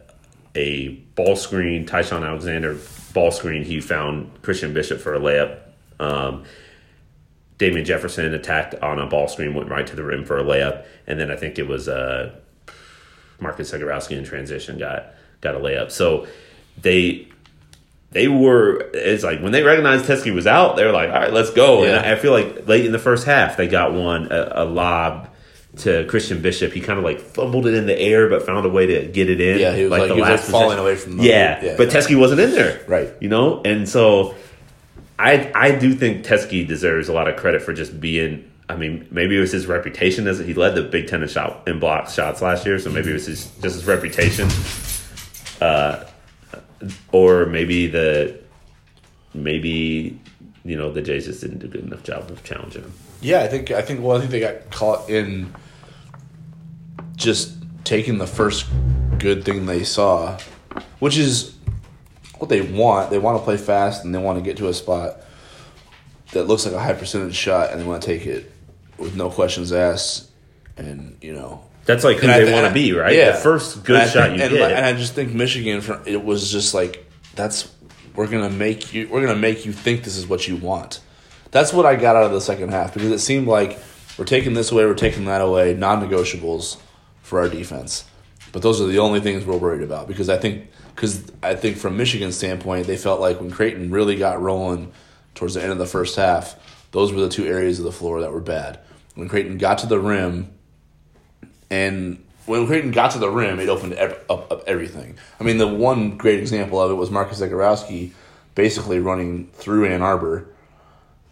a 0.54 0.88
ball 1.16 1.34
screen. 1.36 1.84
Ty-Shon 1.84 2.22
Alexander 2.22 2.78
ball 3.12 3.30
screen. 3.30 3.64
He 3.64 3.80
found 3.80 4.42
Christian 4.42 4.72
Bishop 4.72 5.00
for 5.00 5.14
a 5.14 5.18
layup. 5.18 5.58
Um, 5.98 6.44
Damian 7.58 7.84
Jefferson 7.84 8.34
attacked 8.34 8.74
on 8.76 8.98
a 8.98 9.06
ball 9.06 9.28
screen, 9.28 9.54
went 9.54 9.70
right 9.70 9.86
to 9.86 9.96
the 9.96 10.04
rim 10.04 10.24
for 10.24 10.38
a 10.38 10.42
layup, 10.44 10.84
and 11.06 11.18
then 11.18 11.30
I 11.30 11.36
think 11.36 11.58
it 11.58 11.66
was 11.66 11.88
uh, 11.88 12.32
Marcus 13.40 13.70
Zegarowski 13.72 14.16
in 14.16 14.24
transition 14.24 14.78
got 14.78 15.06
got 15.40 15.54
a 15.54 15.58
layup. 15.58 15.90
So 15.90 16.26
they 16.80 17.28
they 18.12 18.28
were 18.28 18.90
it's 18.94 19.24
like 19.24 19.40
when 19.40 19.52
they 19.52 19.62
recognized 19.62 20.04
Teske 20.06 20.34
was 20.34 20.46
out, 20.46 20.76
they 20.76 20.84
were 20.84 20.92
like, 20.92 21.08
all 21.08 21.16
right, 21.20 21.32
let's 21.32 21.50
go. 21.50 21.82
Yeah. 21.84 21.96
And 21.98 22.06
I 22.06 22.16
feel 22.16 22.32
like 22.32 22.66
late 22.68 22.84
in 22.86 22.92
the 22.92 22.98
first 22.98 23.26
half, 23.26 23.56
they 23.56 23.68
got 23.68 23.92
one 23.92 24.30
a, 24.30 24.52
a 24.56 24.64
lob 24.64 25.28
to 25.78 26.06
Christian 26.06 26.40
Bishop. 26.40 26.72
He 26.72 26.80
kind 26.80 26.98
of 26.98 27.04
like 27.04 27.20
fumbled 27.20 27.66
it 27.66 27.74
in 27.74 27.86
the 27.86 27.98
air, 27.98 28.28
but 28.28 28.44
found 28.46 28.64
a 28.64 28.68
way 28.70 28.86
to 28.86 29.06
get 29.08 29.28
it 29.28 29.40
in. 29.40 29.58
Yeah, 29.58 29.74
he 29.74 29.82
was 29.82 29.90
like- 29.90 30.08
the 30.08 30.14
he 30.14 30.20
was, 30.20 30.30
like, 30.30 30.40
falling 30.40 30.78
away 30.78 30.96
from 30.96 31.18
the- 31.18 31.24
yeah, 31.24 31.62
yeah. 31.64 31.74
but 31.76 31.88
Teske 31.90 32.18
wasn't 32.18 32.40
in 32.40 32.50
there, 32.52 32.80
Right. 32.86 33.08
You 33.20 33.28
know, 33.28 33.60
and 33.62 33.86
so 33.86 34.34
I 35.18 35.50
I 35.54 35.70
do 35.72 35.94
think 35.94 36.24
Teske 36.24 36.66
deserves 36.66 37.08
a 37.08 37.12
lot 37.12 37.28
of 37.28 37.36
credit 37.36 37.62
for 37.62 37.72
just 37.72 38.00
being. 38.00 38.50
I 38.68 38.74
mean, 38.76 39.06
maybe 39.10 39.36
it 39.36 39.40
was 39.40 39.52
his 39.52 39.66
reputation 39.66 40.26
as 40.26 40.40
he 40.40 40.52
led 40.52 40.74
the 40.74 40.82
Big 40.82 41.06
Ten 41.06 41.22
in 41.22 41.28
shot 41.28 41.66
in 41.68 41.78
block 41.78 42.10
shots 42.10 42.42
last 42.42 42.66
year, 42.66 42.78
so 42.80 42.90
maybe 42.90 43.10
it 43.10 43.14
was 43.14 43.26
his, 43.26 43.46
just 43.62 43.76
his 43.76 43.86
reputation, 43.86 44.48
uh, 45.60 46.04
or 47.12 47.46
maybe 47.46 47.86
the 47.86 48.40
maybe 49.34 50.18
you 50.64 50.76
know 50.76 50.90
the 50.90 51.00
Jays 51.00 51.26
just 51.26 51.40
didn't 51.40 51.58
do 51.58 51.66
a 51.66 51.70
good 51.70 51.84
enough 51.84 52.02
job 52.02 52.28
of 52.30 52.42
challenging 52.42 52.82
him. 52.82 52.92
Yeah, 53.20 53.42
I 53.42 53.48
think 53.48 53.70
I 53.70 53.82
think 53.82 54.02
well, 54.02 54.16
I 54.16 54.20
think 54.20 54.32
they 54.32 54.40
got 54.40 54.70
caught 54.70 55.08
in 55.08 55.54
just 57.14 57.54
taking 57.84 58.18
the 58.18 58.26
first 58.26 58.66
good 59.18 59.44
thing 59.44 59.66
they 59.66 59.84
saw, 59.84 60.38
which 60.98 61.16
is 61.16 61.55
what 62.38 62.48
they 62.48 62.60
want. 62.60 63.10
They 63.10 63.18
want 63.18 63.38
to 63.38 63.44
play 63.44 63.56
fast 63.56 64.04
and 64.04 64.14
they 64.14 64.18
want 64.18 64.38
to 64.38 64.42
get 64.44 64.56
to 64.58 64.68
a 64.68 64.74
spot 64.74 65.16
that 66.32 66.44
looks 66.44 66.64
like 66.66 66.74
a 66.74 66.80
high 66.80 66.92
percentage 66.92 67.34
shot, 67.36 67.70
and 67.70 67.80
they 67.80 67.84
want 67.84 68.02
to 68.02 68.06
take 68.06 68.26
it 68.26 68.50
with 68.98 69.14
no 69.16 69.30
questions 69.30 69.72
asked. 69.72 70.30
And 70.76 71.16
you 71.22 71.32
know, 71.34 71.62
That's 71.84 72.04
like 72.04 72.18
who 72.18 72.28
And 72.28 72.46
they 72.46 72.52
want 72.52 72.66
to 72.66 72.74
be, 72.74 72.92
right? 72.92 73.14
Yeah. 73.14 73.32
The 73.32 73.38
first 73.38 73.84
good 73.84 74.00
And 74.00 74.10
shot 74.10 74.26
think- 74.28 74.38
you 74.38 74.44
and, 74.44 74.54
get. 74.54 74.72
And 74.72 74.84
I 74.84 74.92
just 74.92 75.14
think 75.14 75.32
Michigan, 75.32 75.82
it 76.04 76.22
was 76.24 76.50
just 76.50 76.74
like 76.74 77.06
that's 77.34 77.70
we're 78.14 78.26
gonna 78.26 78.50
make 78.50 78.92
you 78.92 79.08
we're 79.08 79.20
gonna 79.24 79.38
make 79.38 79.64
you 79.66 79.72
think 79.72 80.02
this 80.04 80.16
is 80.16 80.26
what 80.26 80.48
you 80.48 80.56
want. 80.56 81.00
That's 81.52 81.72
what 81.72 81.86
I 81.86 81.96
got 81.96 82.16
out 82.16 82.24
of 82.24 82.32
the 82.32 82.40
second 82.40 82.70
half 82.70 82.92
because 82.92 83.10
it 83.12 83.20
seemed 83.20 83.46
like 83.46 83.78
we're 84.18 84.24
taking 84.24 84.54
this 84.54 84.72
away, 84.72 84.84
we're 84.86 84.94
taking 84.94 85.26
that 85.26 85.40
away, 85.40 85.74
non-negotiables 85.74 86.78
for 87.22 87.38
our 87.40 87.48
defense. 87.48 88.04
But 88.52 88.62
those 88.62 88.80
are 88.80 88.86
the 88.86 88.98
only 88.98 89.20
things 89.20 89.44
we're 89.44 89.56
worried 89.56 89.82
about 89.82 90.08
because 90.08 90.28
I 90.28 90.38
think 90.38 90.68
because 90.96 91.30
I 91.42 91.54
think 91.54 91.76
from 91.76 91.96
Michigan's 91.96 92.36
standpoint, 92.36 92.86
they 92.88 92.96
felt 92.96 93.20
like 93.20 93.38
when 93.38 93.50
Creighton 93.50 93.90
really 93.92 94.16
got 94.16 94.40
rolling 94.42 94.92
towards 95.34 95.54
the 95.54 95.62
end 95.62 95.70
of 95.70 95.78
the 95.78 95.86
first 95.86 96.16
half, 96.16 96.56
those 96.92 97.12
were 97.12 97.20
the 97.20 97.28
two 97.28 97.46
areas 97.46 97.78
of 97.78 97.84
the 97.84 97.92
floor 97.92 98.22
that 98.22 98.32
were 98.32 98.40
bad. 98.40 98.80
When 99.14 99.28
Creighton 99.28 99.58
got 99.58 99.78
to 99.78 99.86
the 99.86 99.98
rim, 100.00 100.50
and 101.70 102.22
when 102.46 102.66
Creighton 102.66 102.90
got 102.92 103.10
to 103.12 103.18
the 103.18 103.28
rim, 103.28 103.58
it 103.60 103.68
opened 103.68 103.92
ev- 103.94 104.18
up, 104.30 104.50
up 104.50 104.64
everything. 104.66 105.16
I 105.40 105.44
mean, 105.44 105.58
the 105.58 105.66
one 105.66 106.16
great 106.16 106.38
example 106.38 106.80
of 106.80 106.90
it 106.90 106.94
was 106.94 107.10
Marcus 107.10 107.40
Zegarowski 107.40 108.12
basically 108.54 108.98
running 109.00 109.48
through 109.52 109.86
Ann 109.86 110.00
Arbor 110.02 110.46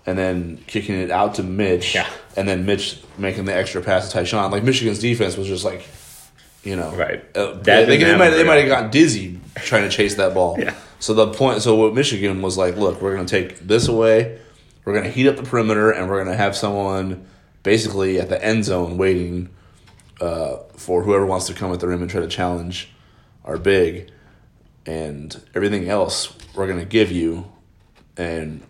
and 0.06 0.18
then 0.18 0.59
kicking 0.66 0.97
it 1.00 1.11
out 1.11 1.37
to 1.37 1.42
Mitch, 1.42 1.94
Yeah. 1.94 2.06
and 2.37 2.47
then 2.47 2.66
Mitch 2.66 3.00
making 3.16 3.47
the 3.47 3.54
extra 3.54 3.80
pass 3.80 4.06
to 4.09 4.12
Ty-Shon. 4.12 4.50
Like 4.50 4.62
Michigan's 4.62 4.99
defense 4.99 5.37
was 5.38 5.47
just 5.49 5.64
like, 5.64 5.87
you 6.62 6.76
know, 6.76 6.90
Right. 6.94 7.25
Uh, 7.35 7.54
That 7.62 7.87
they, 7.87 7.97
they, 7.97 8.16
might 8.16 8.30
they 8.30 8.44
might 8.44 8.56
have 8.56 8.68
gotten 8.68 8.90
dizzy 8.90 9.40
trying 9.56 9.88
to 9.88 9.94
chase 9.94 10.14
that 10.16 10.34
ball. 10.34 10.56
Yeah. 10.58 10.75
So 10.99 11.14
the 11.14 11.28
point, 11.32 11.62
so 11.62 11.75
what 11.76 11.94
Michigan 11.94 12.42
was 12.42 12.56
like, 12.56 12.76
look, 12.76 13.00
we're 13.00 13.14
going 13.14 13.26
to 13.26 13.30
take 13.40 13.58
this 13.61 13.88
away. 13.88 14.38
We're 14.84 14.92
going 14.92 15.04
to 15.04 15.11
heat 15.11 15.26
up 15.28 15.37
the 15.37 15.42
perimeter, 15.42 15.90
and 15.90 16.08
we're 16.08 16.23
going 16.23 16.37
to 16.37 16.42
have 16.42 16.56
someone 16.56 17.26
basically 17.62 18.20
at 18.20 18.28
the 18.28 18.42
end 18.44 18.64
zone 18.64 18.99
waiting 18.99 19.49
uh, 20.20 20.56
for 20.76 21.02
whoever 21.02 21.25
wants 21.26 21.46
to 21.46 21.54
come 21.54 21.73
at 21.73 21.80
the 21.80 21.88
rim 21.88 22.02
and 22.02 22.11
try 22.11 22.20
to 22.20 22.28
challenge 22.28 22.90
our 23.44 23.58
big, 23.58 24.11
and 24.87 25.40
everything 25.54 25.88
else 25.88 26.34
we're 26.54 26.66
going 26.66 26.78
to 26.78 26.84
give 26.84 27.11
you, 27.11 27.50
and 28.16 28.62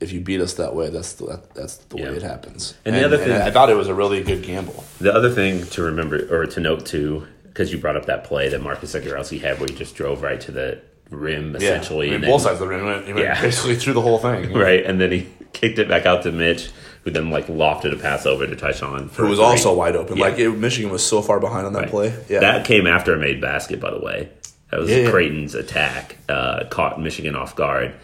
if 0.00 0.12
you 0.12 0.20
beat 0.20 0.40
us 0.40 0.54
that 0.54 0.74
way, 0.74 0.90
that's 0.90 1.14
the, 1.14 1.26
that, 1.26 1.54
that's 1.54 1.76
the 1.76 1.96
Yeah. 1.96 2.10
way 2.10 2.16
it 2.16 2.22
happens. 2.22 2.74
And 2.84 2.94
the 2.94 3.04
other 3.04 3.16
thing- 3.16 3.32
I 3.32 3.50
thought 3.50 3.70
it 3.70 3.76
was 3.76 3.88
a 3.88 3.94
really 3.94 4.22
good 4.22 4.42
gamble. 4.42 4.84
The 5.00 5.12
other 5.14 5.30
thing 5.30 5.64
to 5.68 5.82
remember 5.82 6.26
or 6.30 6.46
to 6.46 6.60
note 6.60 6.84
too, 6.84 7.26
because 7.56 7.72
you 7.72 7.78
brought 7.78 7.96
up 7.96 8.04
that 8.04 8.22
play 8.24 8.50
that 8.50 8.60
Marcus 8.60 8.94
Zegarowski 8.94 9.40
had 9.40 9.58
where 9.58 9.66
he 9.66 9.74
just 9.74 9.94
drove 9.96 10.22
right 10.22 10.38
to 10.42 10.52
the 10.52 10.78
rim 11.08 11.56
essentially, 11.56 12.08
yeah. 12.08 12.12
I 12.12 12.14
and 12.16 12.20
mean, 12.22 12.30
then- 12.30 12.30
both 12.36 12.42
sides 12.42 12.60
of 12.60 12.60
the 12.60 12.66
rim. 12.68 12.80
He 12.80 12.86
went, 12.86 13.06
he 13.06 13.12
went 13.14 13.24
Yeah. 13.24 13.40
basically 13.40 13.76
through 13.76 13.94
the 13.94 14.02
whole 14.02 14.18
thing. 14.18 14.52
right, 14.66 14.84
and 14.84 15.00
then 15.00 15.10
he 15.10 15.26
kicked 15.54 15.78
it 15.78 15.88
back 15.88 16.04
out 16.04 16.22
to 16.24 16.32
Mitch, 16.32 16.68
who 17.04 17.10
then 17.10 17.30
like 17.30 17.46
lofted 17.46 17.94
a 17.94 17.96
pass 17.96 18.26
over 18.26 18.46
to 18.46 18.54
Ty-Shon, 18.54 19.08
for 19.08 19.22
Who 19.22 19.30
was 19.30 19.38
also 19.38 19.72
wide 19.74 19.96
open. 19.96 20.18
Yeah. 20.18 20.24
Like 20.24 20.38
it, 20.38 20.50
Michigan 20.50 20.90
was 20.90 21.02
so 21.06 21.22
far 21.22 21.40
behind 21.40 21.66
on 21.66 21.72
that 21.72 21.82
Right. 21.84 21.90
play. 21.90 22.14
Yeah, 22.28 22.40
That 22.40 22.66
came 22.66 22.86
after 22.86 23.14
a 23.14 23.16
made 23.18 23.40
basket, 23.40 23.80
by 23.80 23.90
the 23.90 24.00
way. 24.00 24.28
That 24.70 24.80
was 24.80 24.90
yeah. 24.90 25.08
Creighton's 25.10 25.54
attack, 25.54 26.16
uh, 26.28 26.64
caught 26.68 27.00
Michigan 27.00 27.34
off 27.36 27.56
guard. 27.56 27.94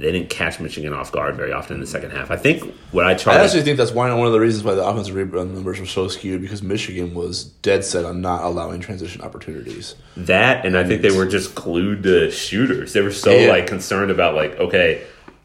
They 0.00 0.10
didn't 0.12 0.30
catch 0.30 0.58
Michigan 0.60 0.92
off 0.92 1.12
guard 1.12 1.36
very 1.36 1.52
often 1.52 1.74
in 1.74 1.80
the 1.80 1.86
second 1.86 2.10
half. 2.12 2.30
I 2.30 2.36
think 2.36 2.62
what 2.90 3.06
I 3.06 3.14
tried. 3.14 3.36
I 3.36 3.44
actually 3.44 3.62
think 3.62 3.76
that's 3.76 3.92
one 3.92 4.16
one 4.16 4.26
of 4.26 4.32
the 4.32 4.40
reasons 4.40 4.64
why 4.64 4.74
the 4.74 4.84
offensive 4.84 5.14
rebound 5.14 5.54
numbers 5.54 5.78
were 5.78 5.86
so 5.86 6.08
skewed 6.08 6.40
because 6.40 6.62
Michigan 6.62 7.14
was 7.14 7.44
dead 7.44 7.84
set 7.84 8.04
on 8.04 8.20
not 8.20 8.42
allowing 8.42 8.80
transition 8.80 9.20
opportunities. 9.20 9.94
That 10.16 10.64
and 10.64 10.76
I 10.76 10.84
think 10.84 11.02
they 11.02 11.14
were 11.16 11.26
just 11.26 11.54
glued 11.54 12.02
to 12.04 12.30
shooters. 12.30 12.92
They 12.94 13.02
were 13.02 13.12
so 13.12 13.30
Yeah. 13.30 13.50
like 13.50 13.66
concerned 13.66 14.10
about 14.10 14.34
like, 14.34 14.58
okay, 14.58 15.02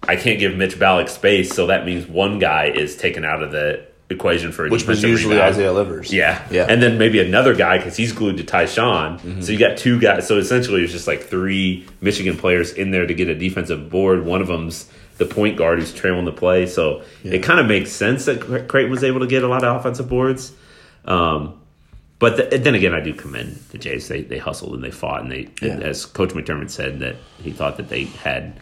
I 0.07 0.15
can't 0.15 0.39
give 0.39 0.55
Mitch 0.55 0.79
Ballock 0.79 1.09
space, 1.09 1.53
so 1.53 1.67
that 1.67 1.85
means 1.85 2.07
one 2.07 2.39
guy 2.39 2.65
is 2.65 2.95
taken 2.95 3.25
out 3.25 3.43
of 3.43 3.51
the 3.51 3.85
equation 4.09 4.51
for 4.51 4.67
a 4.67 4.69
Which 4.69 4.85
was 4.87 5.01
usually 5.03 5.35
rebound. 5.35 5.53
Isaiah 5.55 5.73
Livers. 5.73 6.13
Yeah, 6.13 6.41
Yeah. 6.51 6.67
and 6.69 6.81
then 6.81 6.97
maybe 6.97 7.19
another 7.19 7.55
guy 7.55 7.77
because 7.77 7.97
he's 7.97 8.11
glued 8.13 8.37
to 8.37 8.43
Ty-Shon. 8.43 9.41
So 9.41 9.51
you 9.51 9.57
got 9.57 9.77
two 9.77 9.99
guys. 9.99 10.27
So 10.27 10.37
essentially, 10.37 10.83
it's 10.83 10.91
just 10.93 11.07
like 11.07 11.23
three 11.23 11.85
Michigan 12.01 12.37
players 12.37 12.71
in 12.71 12.91
there 12.91 13.07
to 13.07 13.13
get 13.13 13.27
a 13.29 13.35
defensive 13.35 13.89
board. 13.89 14.23
One 14.25 14.41
of 14.41 14.47
them's 14.47 14.89
the 15.17 15.25
point 15.25 15.57
guard 15.57 15.79
who's 15.79 15.93
trailing 15.93 16.25
the 16.25 16.31
play. 16.31 16.65
So 16.67 17.01
it 17.23 17.41
kind 17.41 17.59
of 17.59 17.65
makes 17.67 17.91
sense 17.91 18.25
that 18.25 18.41
Cre- 18.41 18.59
Creighton 18.59 18.91
was 18.91 19.03
able 19.03 19.21
to 19.21 19.27
get 19.27 19.43
a 19.43 19.47
lot 19.47 19.63
of 19.63 19.75
offensive 19.77 20.07
boards. 20.09 20.51
Um, 21.05 21.59
but 22.19 22.35
th- 22.49 22.61
then 22.63 22.75
again, 22.75 22.93
I 22.93 22.99
do 22.99 23.13
commend 23.13 23.55
the 23.71 23.77
Jays. 23.77 24.07
They 24.07 24.21
they 24.21 24.37
hustled 24.37 24.73
and 24.75 24.83
they 24.83 24.91
fought, 24.91 25.21
and 25.21 25.31
they 25.31 25.49
and 25.61 25.81
as 25.83 26.05
Coach 26.05 26.29
McDermott 26.29 26.69
said 26.69 26.99
that 26.99 27.15
he 27.41 27.51
thought 27.51 27.77
that 27.77 27.89
they 27.89 28.03
had 28.05 28.59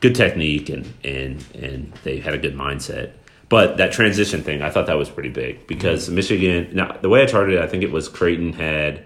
good 0.00 0.14
technique 0.14 0.68
and 0.68 0.86
and 1.04 1.44
and 1.54 1.92
they 2.04 2.18
had 2.18 2.34
a 2.34 2.38
good 2.38 2.54
mindset. 2.54 3.10
But 3.48 3.76
that 3.76 3.92
transition 3.92 4.42
thing, 4.42 4.60
I 4.62 4.70
thought 4.70 4.86
that 4.86 4.98
was 4.98 5.08
pretty 5.08 5.28
big 5.28 5.66
because 5.68 6.08
Michigan. 6.10 6.70
Now 6.72 6.96
the 7.00 7.08
way 7.08 7.22
I 7.22 7.26
charted 7.26 7.54
it, 7.54 7.60
I 7.60 7.68
think 7.68 7.82
it 7.84 7.92
was 7.92 8.08
Creighton 8.08 8.52
had 8.54 9.04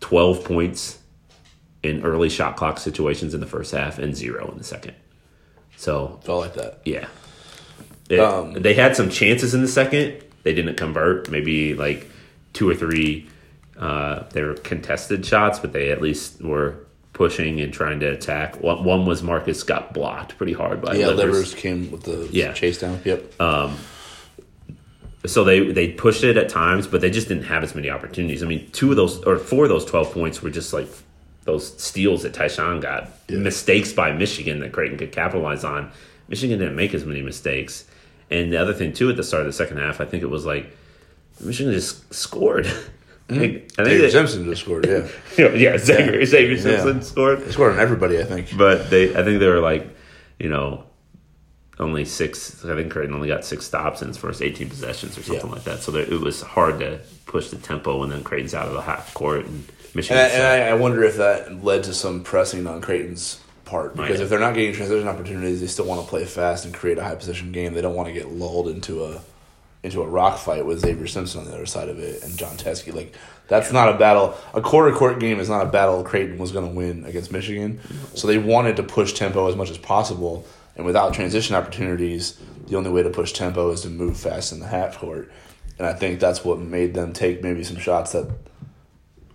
twelve 0.00 0.44
points 0.44 0.98
in 1.82 2.02
early 2.04 2.28
shot 2.28 2.56
clock 2.56 2.78
situations 2.78 3.34
in 3.34 3.40
the 3.40 3.46
first 3.46 3.72
half 3.72 3.98
and 3.98 4.14
zero 4.14 4.48
in 4.50 4.58
the 4.58 4.64
second. 4.64 4.94
So 5.76 6.20
Felt 6.24 6.40
like 6.42 6.54
that. 6.54 6.80
yeah. 6.84 7.08
It- 8.08 8.20
Um, 8.20 8.52
they 8.54 8.74
had 8.74 8.96
some 8.96 9.08
chances 9.10 9.54
in 9.54 9.62
the 9.62 9.68
second. 9.68 10.22
They 10.42 10.52
didn't 10.54 10.76
convert. 10.76 11.30
Maybe 11.30 11.74
like 11.74 12.08
two 12.52 12.68
or 12.68 12.74
three. 12.74 13.28
Uh, 13.78 14.24
they 14.32 14.42
were 14.42 14.54
contested 14.54 15.24
shots, 15.24 15.58
but 15.58 15.72
they 15.72 15.90
at 15.90 16.02
least 16.02 16.42
were 16.42 16.74
pushing 17.20 17.60
and 17.60 17.70
trying 17.70 18.00
to 18.00 18.06
attack. 18.06 18.62
One, 18.62 18.82
one 18.82 19.04
was 19.04 19.22
Marcus 19.22 19.62
got 19.62 19.92
blocked 19.92 20.38
pretty 20.38 20.54
hard 20.54 20.80
by 20.80 20.94
Yeah, 20.94 21.08
Livers. 21.08 21.34
Livers 21.34 21.54
came 21.54 21.90
with 21.90 22.04
the 22.04 22.26
Yeah. 22.32 22.54
chase 22.54 22.78
down. 22.78 22.98
Yep. 23.04 23.38
Um, 23.38 23.76
so 25.26 25.44
they 25.44 25.70
they 25.70 25.88
pushed 25.88 26.24
it 26.24 26.38
at 26.38 26.48
times, 26.48 26.86
but 26.86 27.02
they 27.02 27.10
just 27.10 27.28
didn't 27.28 27.42
have 27.44 27.62
as 27.62 27.74
many 27.74 27.90
opportunities. 27.90 28.42
I 28.42 28.46
mean, 28.46 28.70
two 28.72 28.88
of 28.88 28.96
those 28.96 29.22
or 29.24 29.36
four 29.36 29.64
of 29.64 29.68
those 29.68 29.84
twelve 29.84 30.10
points 30.14 30.40
were 30.40 30.48
just 30.48 30.72
like 30.72 30.88
those 31.44 31.76
steals 31.82 32.22
that 32.22 32.32
Ty-Shon 32.32 32.80
got, 32.80 33.10
mistakes 33.28 33.92
by 33.92 34.12
Michigan 34.12 34.60
that 34.60 34.72
Creighton 34.72 34.96
could 34.96 35.12
capitalize 35.12 35.62
on. 35.62 35.90
Michigan 36.28 36.58
didn't 36.58 36.74
make 36.76 36.94
as 36.94 37.04
many 37.04 37.20
mistakes. 37.20 37.84
And 38.30 38.50
the 38.50 38.56
other 38.56 38.72
thing 38.72 38.94
too, 38.94 39.10
at 39.10 39.16
the 39.16 39.22
start 39.24 39.42
of 39.42 39.46
the 39.46 39.52
second 39.52 39.76
half, 39.76 40.00
I 40.00 40.06
think 40.06 40.22
it 40.22 40.30
was 40.30 40.46
like 40.46 40.74
Michigan 41.38 41.70
just 41.74 42.14
scored. 42.14 42.66
Hmm? 43.30 43.36
I 43.36 43.38
think, 43.38 43.56
I 43.78 43.84
think 43.84 44.00
Xavier 44.00 44.10
Simpson 44.10 44.44
just 44.44 44.62
scored. 44.62 44.86
Yeah, 44.86 45.08
yeah, 45.54 45.78
Xavier, 45.78 46.24
Xavier 46.26 46.56
Yeah. 46.56 46.60
Simpson 46.62 47.02
scored. 47.02 47.42
he 47.42 47.52
scored 47.52 47.72
on 47.74 47.78
everybody. 47.80 48.18
I 48.20 48.24
think. 48.24 48.56
But 48.56 48.90
they, 48.90 49.10
I 49.16 49.22
think 49.24 49.40
they 49.40 49.48
were 49.48 49.60
like, 49.60 49.88
you 50.38 50.48
know, 50.48 50.84
only 51.78 52.04
six. 52.04 52.64
I 52.64 52.74
think 52.74 52.92
Creighton 52.92 53.14
only 53.14 53.28
got 53.28 53.44
six 53.44 53.64
stops 53.66 54.02
in 54.02 54.08
his 54.08 54.16
first 54.18 54.42
18 54.42 54.68
possessions 54.68 55.16
or 55.16 55.22
something 55.22 55.46
Yeah. 55.46 55.52
like 55.54 55.64
that. 55.64 55.80
So 55.80 55.92
there, 55.92 56.02
it 56.02 56.20
was 56.20 56.42
hard 56.42 56.80
to 56.80 57.00
push 57.26 57.48
the 57.50 57.56
tempo, 57.56 58.02
and 58.02 58.12
then 58.12 58.22
Creighton's 58.22 58.54
out 58.54 58.66
of 58.68 58.74
the 58.74 58.82
half 58.82 59.14
court, 59.14 59.46
and 59.46 59.64
Michigan. 59.94 60.18
And, 60.22 60.26
I, 60.32 60.34
and 60.56 60.64
I, 60.64 60.68
I 60.70 60.74
wonder 60.74 61.02
if 61.04 61.16
that 61.16 61.64
led 61.64 61.84
to 61.84 61.94
some 61.94 62.22
pressing 62.22 62.66
on 62.66 62.80
Creighton's 62.80 63.40
part 63.64 63.94
because 63.94 64.18
Might 64.18 64.20
if 64.24 64.28
they're 64.28 64.40
not 64.40 64.54
getting 64.54 64.74
transition 64.74 65.06
opportunities, 65.06 65.60
they 65.60 65.68
still 65.68 65.84
want 65.86 66.02
to 66.02 66.06
play 66.08 66.24
fast 66.24 66.64
and 66.64 66.74
create 66.74 66.98
a 66.98 67.04
high 67.04 67.14
position 67.14 67.52
game. 67.52 67.72
They 67.74 67.80
don't 67.80 67.94
want 67.94 68.08
to 68.08 68.12
get 68.12 68.28
lulled 68.28 68.68
into 68.68 69.04
a 69.04 69.20
into 69.82 70.02
a 70.02 70.06
rock 70.06 70.38
fight 70.38 70.66
with 70.66 70.80
Xavier 70.80 71.06
Simpson 71.06 71.40
on 71.40 71.46
the 71.46 71.54
other 71.54 71.66
side 71.66 71.88
of 71.88 71.98
it 71.98 72.22
and 72.22 72.36
Jon 72.36 72.56
Teske. 72.56 72.94
Like 72.94 73.14
that's 73.48 73.72
not 73.72 73.88
a 73.88 73.98
battle. 73.98 74.36
A 74.54 74.60
quarter 74.60 74.94
court 74.94 75.18
game 75.20 75.40
is 75.40 75.48
not 75.48 75.66
a 75.66 75.70
battle 75.70 76.04
Creighton 76.04 76.38
was 76.38 76.52
going 76.52 76.68
to 76.68 76.74
win 76.74 77.04
against 77.04 77.32
Michigan. 77.32 77.80
So 78.14 78.26
they 78.26 78.38
wanted 78.38 78.76
to 78.76 78.82
push 78.82 79.12
tempo 79.12 79.48
as 79.48 79.56
much 79.56 79.70
as 79.70 79.78
possible. 79.78 80.46
And 80.76 80.86
without 80.86 81.14
transition 81.14 81.56
opportunities, 81.56 82.38
the 82.66 82.76
only 82.76 82.90
way 82.90 83.02
to 83.02 83.10
push 83.10 83.32
tempo 83.32 83.70
is 83.70 83.82
to 83.82 83.88
move 83.88 84.16
fast 84.18 84.52
in 84.52 84.60
the 84.60 84.66
half 84.66 84.98
court. 84.98 85.32
And 85.78 85.86
I 85.86 85.94
think 85.94 86.20
that's 86.20 86.44
what 86.44 86.58
made 86.58 86.94
them 86.94 87.12
take 87.12 87.42
maybe 87.42 87.64
some 87.64 87.78
shots 87.78 88.12
that 88.12 88.30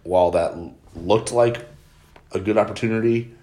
while 0.04 0.32
that 0.32 0.56
looked 0.96 1.32
like 1.32 1.66
a 2.32 2.40
good 2.40 2.58
opportunity, 2.58 3.34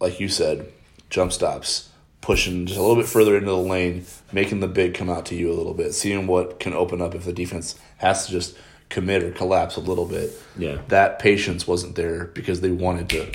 like 0.00 0.18
you 0.18 0.28
said, 0.28 0.66
jump 1.08 1.32
stops, 1.32 1.89
pushing 2.20 2.66
just 2.66 2.78
a 2.78 2.82
little 2.82 2.96
bit 2.96 3.06
further 3.06 3.34
into 3.36 3.50
the 3.50 3.56
lane, 3.56 4.04
making 4.32 4.60
the 4.60 4.68
big 4.68 4.94
come 4.94 5.08
out 5.08 5.26
to 5.26 5.34
you 5.34 5.50
a 5.50 5.54
little 5.54 5.74
bit, 5.74 5.94
seeing 5.94 6.26
what 6.26 6.60
can 6.60 6.74
open 6.74 7.00
up 7.00 7.14
if 7.14 7.24
the 7.24 7.32
defense 7.32 7.78
has 7.98 8.26
to 8.26 8.32
just 8.32 8.56
commit 8.90 9.22
or 9.22 9.30
collapse 9.32 9.76
a 9.76 9.80
little 9.80 10.06
bit. 10.06 10.30
Yeah. 10.58 10.78
That 10.88 11.18
patience 11.18 11.66
wasn't 11.66 11.96
there 11.96 12.26
because 12.26 12.60
they 12.60 12.70
wanted 12.70 13.08
to 13.10 13.32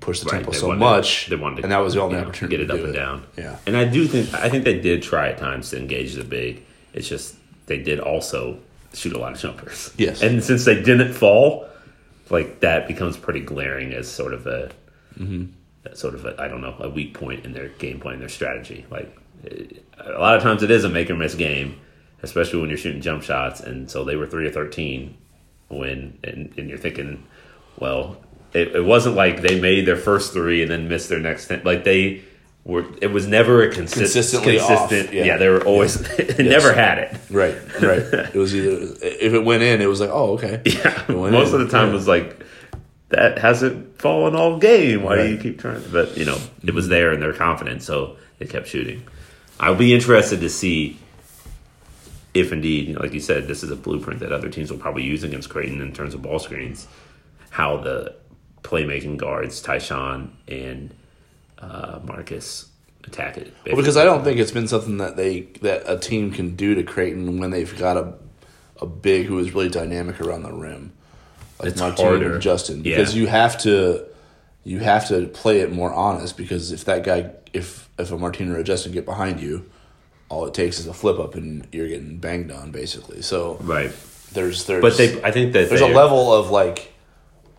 push 0.00 0.20
the 0.20 0.26
Right, 0.26 0.38
tempo 0.38 0.50
they 0.52 0.58
so 0.58 0.68
wanted- 0.68 0.80
much, 0.80 1.26
they 1.28 1.36
wanted 1.36 1.56
to, 1.58 1.62
and 1.64 1.72
that 1.72 1.78
was 1.78 1.94
the 1.94 2.00
only 2.02 2.16
you 2.16 2.20
know, 2.22 2.28
opportunity 2.28 2.56
get 2.56 2.64
it 2.64 2.70
up 2.70 2.78
and 2.80 2.88
it. 2.94 2.98
down. 2.98 3.24
Yeah. 3.36 3.56
and 3.66 3.76
I 3.76 3.84
do 3.84 4.06
think 4.06 4.32
I 4.34 4.48
think 4.48 4.64
they 4.64 4.78
did 4.78 5.02
try 5.02 5.28
at 5.30 5.38
times 5.38 5.70
to 5.70 5.78
engage 5.78 6.14
the 6.14 6.24
big. 6.24 6.62
It's 6.94 7.08
just 7.08 7.36
they 7.66 7.78
did 7.78 8.00
also 8.00 8.58
shoot 8.94 9.12
a 9.12 9.18
lot 9.18 9.32
of 9.32 9.38
jumpers. 9.38 9.92
Yes. 9.98 10.22
and 10.22 10.42
since 10.42 10.64
they 10.64 10.82
didn't 10.82 11.12
fall, 11.12 11.66
like 12.30 12.60
that 12.60 12.88
becomes 12.88 13.16
pretty 13.16 13.40
glaring 13.40 13.92
as 13.92 14.08
sort 14.08 14.34
of 14.34 14.46
a 14.46 14.70
mm-hmm. 15.18 15.46
Sort 15.94 16.14
of 16.14 16.24
a 16.24 16.40
I 16.40 16.48
don't 16.48 16.60
know 16.60 16.74
a 16.80 16.88
weak 16.88 17.14
point 17.14 17.44
in 17.44 17.52
their 17.52 17.68
game 17.68 18.00
plan, 18.00 18.18
their 18.20 18.28
strategy. 18.28 18.86
Like 18.90 19.16
eh, 19.50 19.64
a 19.98 20.18
lot 20.18 20.36
of 20.36 20.42
times 20.42 20.62
it 20.62 20.70
is 20.70 20.84
a 20.84 20.88
make 20.88 21.10
or 21.10 21.16
miss 21.16 21.34
game, 21.34 21.80
especially 22.22 22.60
when 22.60 22.68
you're 22.70 22.78
shooting 22.78 23.00
jump 23.02 23.22
shots. 23.22 23.60
And 23.60 23.90
so 23.90 24.04
they 24.04 24.16
were 24.16 24.26
three 24.26 24.46
or 24.46 24.50
thirteen 24.50 25.16
when, 25.68 26.18
and, 26.24 26.52
and 26.56 26.68
you're 26.68 26.78
thinking, 26.78 27.24
well, 27.78 28.16
it, 28.54 28.74
it 28.74 28.84
wasn't 28.84 29.16
like 29.16 29.42
they 29.42 29.60
made 29.60 29.86
their 29.86 29.96
first 29.96 30.32
three 30.32 30.62
and 30.62 30.70
then 30.70 30.88
missed 30.88 31.08
their 31.10 31.20
next 31.20 31.48
ten. 31.48 31.62
Like 31.64 31.84
they 31.84 32.22
were, 32.64 32.86
it 33.02 33.08
was 33.08 33.26
never 33.26 33.62
a 33.62 33.70
consist, 33.70 33.94
Consistently 34.14 34.58
consistent. 34.58 35.12
yeah. 35.12 35.24
Yeah. 35.24 35.36
they 35.36 35.48
were 35.48 35.62
always 35.64 36.00
they 36.16 36.42
never 36.48 36.72
had 36.72 36.98
it. 36.98 37.16
Right, 37.30 37.54
right. 37.82 37.98
it 37.98 38.34
was 38.34 38.54
either 38.54 38.94
if 39.02 39.32
it 39.34 39.44
went 39.44 39.62
in, 39.62 39.80
it 39.82 39.86
was 39.86 40.00
like, 40.00 40.10
oh, 40.10 40.32
okay. 40.34 40.62
Yeah, 40.66 41.04
most 41.08 41.52
in. 41.52 41.60
of 41.60 41.66
the 41.66 41.68
time 41.70 41.86
Yeah. 41.86 41.90
it 41.90 41.94
was 41.94 42.08
like 42.08 42.42
that 43.10 43.38
hasn't 43.38 44.00
fallen 44.00 44.34
all 44.34 44.58
game. 44.58 45.02
Why 45.02 45.16
do 45.16 45.28
you 45.28 45.38
keep 45.38 45.58
trying? 45.58 45.82
But 45.90 46.16
you 46.16 46.24
know, 46.24 46.38
it 46.62 46.74
was 46.74 46.88
there 46.88 47.12
and 47.12 47.22
they're 47.22 47.32
confident, 47.32 47.82
so 47.82 48.16
they 48.38 48.46
kept 48.46 48.68
shooting. 48.68 49.02
I'll 49.60 49.74
be 49.74 49.94
interested 49.94 50.40
to 50.40 50.50
see 50.50 50.98
if 52.34 52.52
indeed, 52.52 52.88
you 52.88 52.94
know, 52.94 53.00
like 53.00 53.12
you 53.12 53.20
said, 53.20 53.48
this 53.48 53.62
is 53.62 53.70
a 53.70 53.76
blueprint 53.76 54.20
that 54.20 54.32
other 54.32 54.48
teams 54.48 54.70
will 54.70 54.78
probably 54.78 55.02
use 55.02 55.24
against 55.24 55.48
Creighton 55.48 55.80
in 55.80 55.92
terms 55.92 56.14
of 56.14 56.22
ball 56.22 56.38
screens. 56.38 56.86
How 57.50 57.78
the 57.78 58.14
playmaking 58.62 59.16
guards, 59.16 59.60
Ty-Shon 59.62 60.36
and 60.46 60.94
uh, 61.58 62.00
Marcus, 62.04 62.68
attack 63.04 63.38
it. 63.38 63.54
Well, 63.66 63.76
because 63.76 63.96
I 63.96 64.04
don't 64.04 64.22
think 64.22 64.38
it's 64.38 64.52
been 64.52 64.68
something 64.68 64.98
that 64.98 65.16
they 65.16 65.40
that 65.62 65.82
a 65.86 65.98
team 65.98 66.30
can 66.30 66.54
do 66.54 66.74
to 66.74 66.82
Creighton 66.82 67.38
when 67.38 67.50
they've 67.50 67.76
got 67.78 67.96
a 67.96 68.14
a 68.80 68.86
big 68.86 69.26
who 69.26 69.38
is 69.38 69.54
really 69.54 69.68
dynamic 69.68 70.20
around 70.20 70.42
the 70.42 70.52
rim, 70.52 70.92
like 71.60 71.70
It's 71.70 71.80
Martin 71.80 72.04
harder. 72.04 72.32
and 72.34 72.42
Justin, 72.42 72.84
Yeah. 72.84 72.96
because 72.96 73.14
you 73.14 73.26
have 73.26 73.58
to 73.62 74.04
you 74.64 74.80
have 74.80 75.08
to 75.08 75.26
play 75.28 75.60
it 75.60 75.72
more 75.72 75.92
honest. 75.92 76.36
Because 76.36 76.72
if 76.72 76.84
that 76.84 77.02
guy, 77.04 77.30
if 77.52 77.88
if 77.98 78.12
a 78.12 78.18
Martin 78.18 78.50
or 78.52 78.58
a 78.58 78.64
Justin 78.64 78.92
get 78.92 79.04
behind 79.04 79.40
you, 79.40 79.64
all 80.28 80.46
it 80.46 80.54
takes 80.54 80.78
is 80.78 80.86
a 80.86 80.92
flip 80.94 81.18
up 81.18 81.34
and 81.34 81.66
you're 81.72 81.88
getting 81.88 82.18
banged 82.18 82.50
on 82.52 82.70
basically. 82.70 83.22
So 83.22 83.56
right. 83.62 83.90
there's 84.32 84.66
there's 84.66 84.82
But 84.82 84.96
they, 84.96 85.22
I 85.22 85.30
think 85.30 85.52
that 85.54 85.68
there's 85.68 85.80
a 85.80 85.86
level 85.86 86.32
of 86.32 86.50
like 86.50 86.92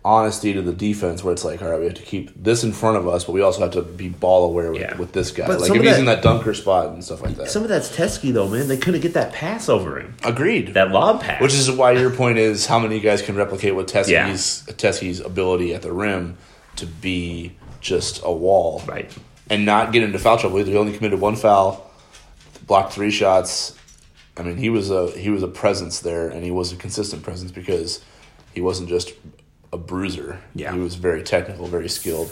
honesty 0.04 0.52
to 0.54 0.62
the 0.62 0.72
defense 0.72 1.22
where 1.22 1.32
it's 1.32 1.44
like, 1.44 1.60
all 1.60 1.68
right, 1.70 1.78
we 1.78 1.84
have 1.84 1.94
to 1.94 2.02
keep 2.02 2.30
this 2.42 2.64
in 2.64 2.72
front 2.72 2.96
of 2.96 3.06
us, 3.06 3.24
but 3.24 3.32
we 3.32 3.42
also 3.42 3.60
have 3.60 3.72
to 3.72 3.82
be 3.82 4.08
ball 4.08 4.44
aware 4.46 4.72
with, 4.72 4.80
Yeah. 4.80 4.96
with 4.96 5.12
this 5.12 5.30
guy. 5.30 5.46
But 5.46 5.60
like 5.60 5.70
if 5.70 5.76
he's 5.82 5.90
that- 5.92 5.98
in 5.98 6.04
that 6.06 6.22
dunker 6.22 6.54
spot 6.54 6.88
and 6.88 7.04
stuff 7.04 7.20
like 7.22 7.36
that. 7.36 7.50
Some 7.50 7.62
of 7.64 7.68
that's 7.68 7.94
Teske 7.94 8.32
though, 8.32 8.48
man. 8.48 8.68
They 8.68 8.78
couldn't 8.78 9.02
get 9.02 9.12
that 9.14 9.32
pass 9.32 9.68
over 9.68 9.98
him. 10.00 10.14
Agreed. 10.24 10.72
That 10.74 10.90
lob 10.90 11.20
pass. 11.22 11.42
Which 11.42 11.52
is 11.54 11.70
why 11.70 11.92
your 11.92 12.10
point 12.10 12.38
is 12.38 12.64
how 12.66 12.78
many 12.78 12.98
guys 13.00 13.20
can 13.20 13.36
replicate 13.36 13.74
what 13.74 13.88
Teske's 13.88 14.08
Yeah. 14.08 14.74
Teske's 14.74 15.20
ability 15.20 15.74
at 15.74 15.82
the 15.82 15.92
rim 15.92 16.38
to 16.76 16.86
be 16.86 17.52
just 17.82 18.20
a 18.24 18.32
wall, 18.32 18.82
right. 18.86 19.10
and 19.50 19.66
not 19.66 19.92
get 19.92 20.02
into 20.02 20.18
foul 20.18 20.38
trouble. 20.38 20.58
Either 20.60 20.70
he 20.70 20.76
only 20.78 20.92
committed 20.96 21.20
one 21.20 21.36
foul, 21.36 21.90
blocked 22.66 22.92
three 22.92 23.10
shots. 23.10 23.74
I 24.36 24.42
mean, 24.42 24.56
he 24.56 24.70
was 24.70 24.90
a 24.90 25.10
he 25.10 25.28
was 25.28 25.42
a 25.42 25.48
presence 25.48 26.00
there, 26.00 26.28
and 26.28 26.42
he 26.44 26.50
was 26.50 26.72
a 26.72 26.76
consistent 26.76 27.22
presence 27.22 27.50
because 27.50 28.00
he 28.54 28.60
wasn't 28.62 28.88
just 28.88 29.12
a 29.72 29.78
bruiser. 29.78 30.40
Yeah. 30.54 30.72
he 30.72 30.78
was 30.80 30.94
very 30.96 31.22
technical, 31.22 31.66
very 31.66 31.88
skilled. 31.88 32.30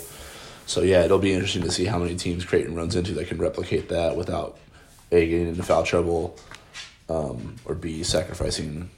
So 0.66 0.83
yeah, 0.83 1.05
it'll 1.05 1.18
be 1.18 1.33
interesting 1.33 1.62
to 1.62 1.70
see 1.70 1.85
how 1.87 1.98
many 1.98 2.14
teams 2.16 2.44
Creighton 2.44 2.74
runs 2.74 2.94
into 2.96 3.12
that 3.14 3.29
can 3.29 3.38
replicate 3.38 3.88
that 3.88 4.16
without 4.16 4.59
a 5.11 5.27
getting 5.27 5.48
into 5.48 5.62
foul 5.62 5.83
trouble, 5.83 6.37
um, 7.09 7.57
or 7.64 7.74
b 7.74 8.03
sacrificing 8.03 8.90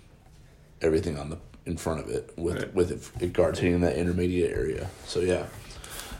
everything 0.82 1.18
on 1.18 1.30
the 1.30 1.38
in 1.66 1.76
front 1.76 2.00
of 2.00 2.08
it 2.08 2.32
with 2.36 2.56
Right. 2.56 2.74
with 2.74 2.90
it, 2.90 3.22
it 3.22 3.32
guards 3.32 3.58
hitting 3.60 3.82
that 3.82 3.96
intermediate 3.96 4.50
area. 4.56 4.88
So 5.06 5.20
yeah, 5.20 5.44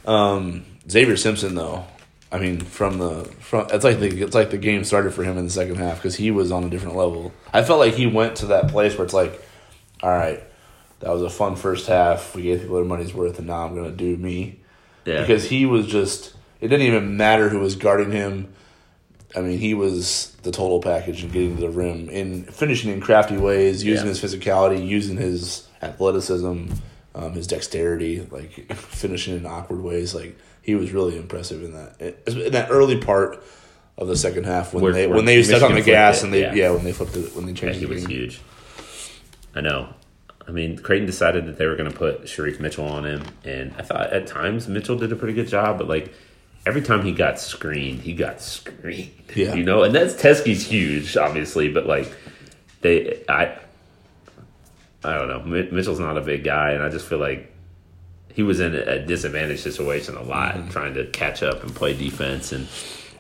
um, 0.06 0.64
Xavier 0.88 1.16
Simpson 1.16 1.54
though. 1.54 1.85
I 2.33 2.38
mean, 2.38 2.61
from 2.61 2.98
the 2.98 3.24
from 3.40 3.66
it's 3.72 3.83
like 3.85 3.98
the 3.98 4.22
it's 4.22 4.35
like 4.37 4.50
the 4.50 4.59
game 4.59 4.85
started 4.85 5.12
for 5.12 5.24
him 5.24 5.37
in 5.37 5.44
the 5.46 5.50
second 5.50 5.76
half 5.76 5.96
because 5.96 6.14
he 6.14 6.30
was 6.30 6.52
on 6.52 6.62
a 6.62 6.70
different 6.70 6.96
level. 6.96 7.33
I 7.52 7.64
felt 7.64 7.80
like 7.80 7.94
he 7.94 8.06
went 8.06 8.37
to 8.37 8.46
that 8.46 8.68
place 8.68 8.96
where 8.96 9.04
it's 9.04 9.14
like, 9.14 9.42
all 10.00 10.11
right, 10.11 10.40
that 11.00 11.10
was 11.10 11.22
a 11.22 11.30
fun 11.30 11.56
first 11.56 11.86
half. 11.86 12.34
We 12.34 12.42
gave 12.42 12.60
people 12.60 12.76
their 12.76 12.84
money's 12.84 13.12
worth, 13.14 13.38
and 13.38 13.46
now 13.48 13.66
I'm 13.66 13.74
gonna 13.74 13.90
do 13.90 14.16
me 14.16 14.60
Yeah. 15.04 15.20
because 15.22 15.48
he 15.48 15.66
was 15.66 15.86
just. 15.86 16.34
It 16.60 16.68
didn't 16.68 16.86
even 16.86 17.16
matter 17.16 17.48
who 17.48 17.58
was 17.60 17.74
guarding 17.74 18.12
him. 18.12 18.48
I 19.34 19.40
mean, 19.40 19.58
he 19.58 19.72
was 19.74 20.36
the 20.42 20.50
total 20.50 20.80
package 20.82 21.22
and 21.22 21.32
getting 21.32 21.54
to 21.56 21.60
the 21.62 21.70
rim 21.70 22.08
in 22.10 22.44
finishing 22.44 22.90
in 22.92 23.00
crafty 23.00 23.36
ways, 23.36 23.82
using 23.84 24.06
Yeah. 24.06 24.10
his 24.14 24.20
physicality, 24.22 24.86
using 24.86 25.16
his 25.16 25.66
athleticism, 25.80 26.66
um, 27.14 27.32
his 27.32 27.46
dexterity, 27.46 28.26
like 28.30 28.70
finishing 28.74 29.36
in 29.36 29.46
awkward 29.46 29.82
ways. 29.82 30.14
Like 30.14 30.36
he 30.62 30.74
was 30.74 30.92
really 30.92 31.16
impressive 31.16 31.62
in 31.62 31.72
that 31.74 32.14
in 32.26 32.52
that 32.52 32.70
early 32.70 32.98
part 32.98 33.42
of 33.96 34.08
the 34.08 34.16
second 34.16 34.44
half 34.44 34.74
when 34.74 34.82
Where- 34.82 34.92
they 34.92 35.06
where 35.06 35.16
when 35.16 35.24
they 35.24 35.42
stepped 35.42 35.62
on 35.62 35.74
the 35.74 35.80
gas 35.80 36.20
flipped 36.20 36.24
and 36.24 36.34
they 36.34 36.40
yeah. 36.58 36.66
yeah. 36.68 36.70
when 36.72 36.84
they 36.84 36.92
flipped 36.92 37.16
it 37.16 37.34
when 37.36 37.46
they 37.46 37.52
Yeah, 37.52 37.56
changed 37.58 37.78
he 37.80 37.86
the 37.86 37.94
was 37.94 38.06
game. 38.06 38.16
huge. 38.16 38.40
I 39.54 39.60
know. 39.62 39.88
I 40.48 40.53
mean, 40.53 40.79
Creighton 40.79 41.07
decided 41.07 41.46
that 41.46 41.59
they 41.59 41.66
were 41.66 41.76
going 41.76 41.90
to 41.90 41.96
put 41.96 42.22
Shereef 42.22 42.59
Mitchell 42.61 42.87
on 42.87 43.05
him, 43.05 43.22
and 43.44 43.72
I 43.79 43.83
thought 43.83 44.12
at 44.12 44.26
times 44.26 44.66
Mitchell 44.68 44.96
did 44.96 45.12
a 45.12 45.16
pretty 45.16 45.35
good 45.35 45.48
job, 45.48 45.79
but 45.79 45.87
like 45.88 46.12
every 46.66 46.83
time 46.83 47.05
he 47.05 47.12
got 47.12 47.38
screened, 47.38 48.00
he 48.00 48.12
got 48.14 48.40
screened. 48.40 49.12
Yeah. 49.35 49.55
you 49.55 49.62
know, 49.62 49.83
and 49.85 49.94
that's 49.94 50.14
Teske's 50.14 50.66
huge, 50.66 51.16
obviously, 51.16 51.70
but 51.72 51.87
like 51.87 52.12
they, 52.81 53.22
I, 53.29 53.57
I 55.05 55.14
don't 55.18 55.29
know. 55.29 55.40
Mitchell's 55.70 56.00
not 56.00 56.18
a 56.18 56.20
big 56.20 56.42
guy, 56.44 56.72
and 56.72 56.83
I 56.83 56.88
just 56.88 57.07
feel 57.07 57.18
like 57.18 57.53
he 58.35 58.42
was 58.42 58.61
in 58.61 58.74
a 58.74 59.05
disadvantaged 59.05 59.61
situation 59.62 60.16
a 60.16 60.22
lot, 60.22 60.55
Mm-hmm. 60.55 60.68
trying 60.70 60.94
to 60.94 61.07
catch 61.07 61.42
up 61.42 61.62
and 61.62 61.74
play 61.74 61.94
defense, 61.96 62.53
and 62.53 62.66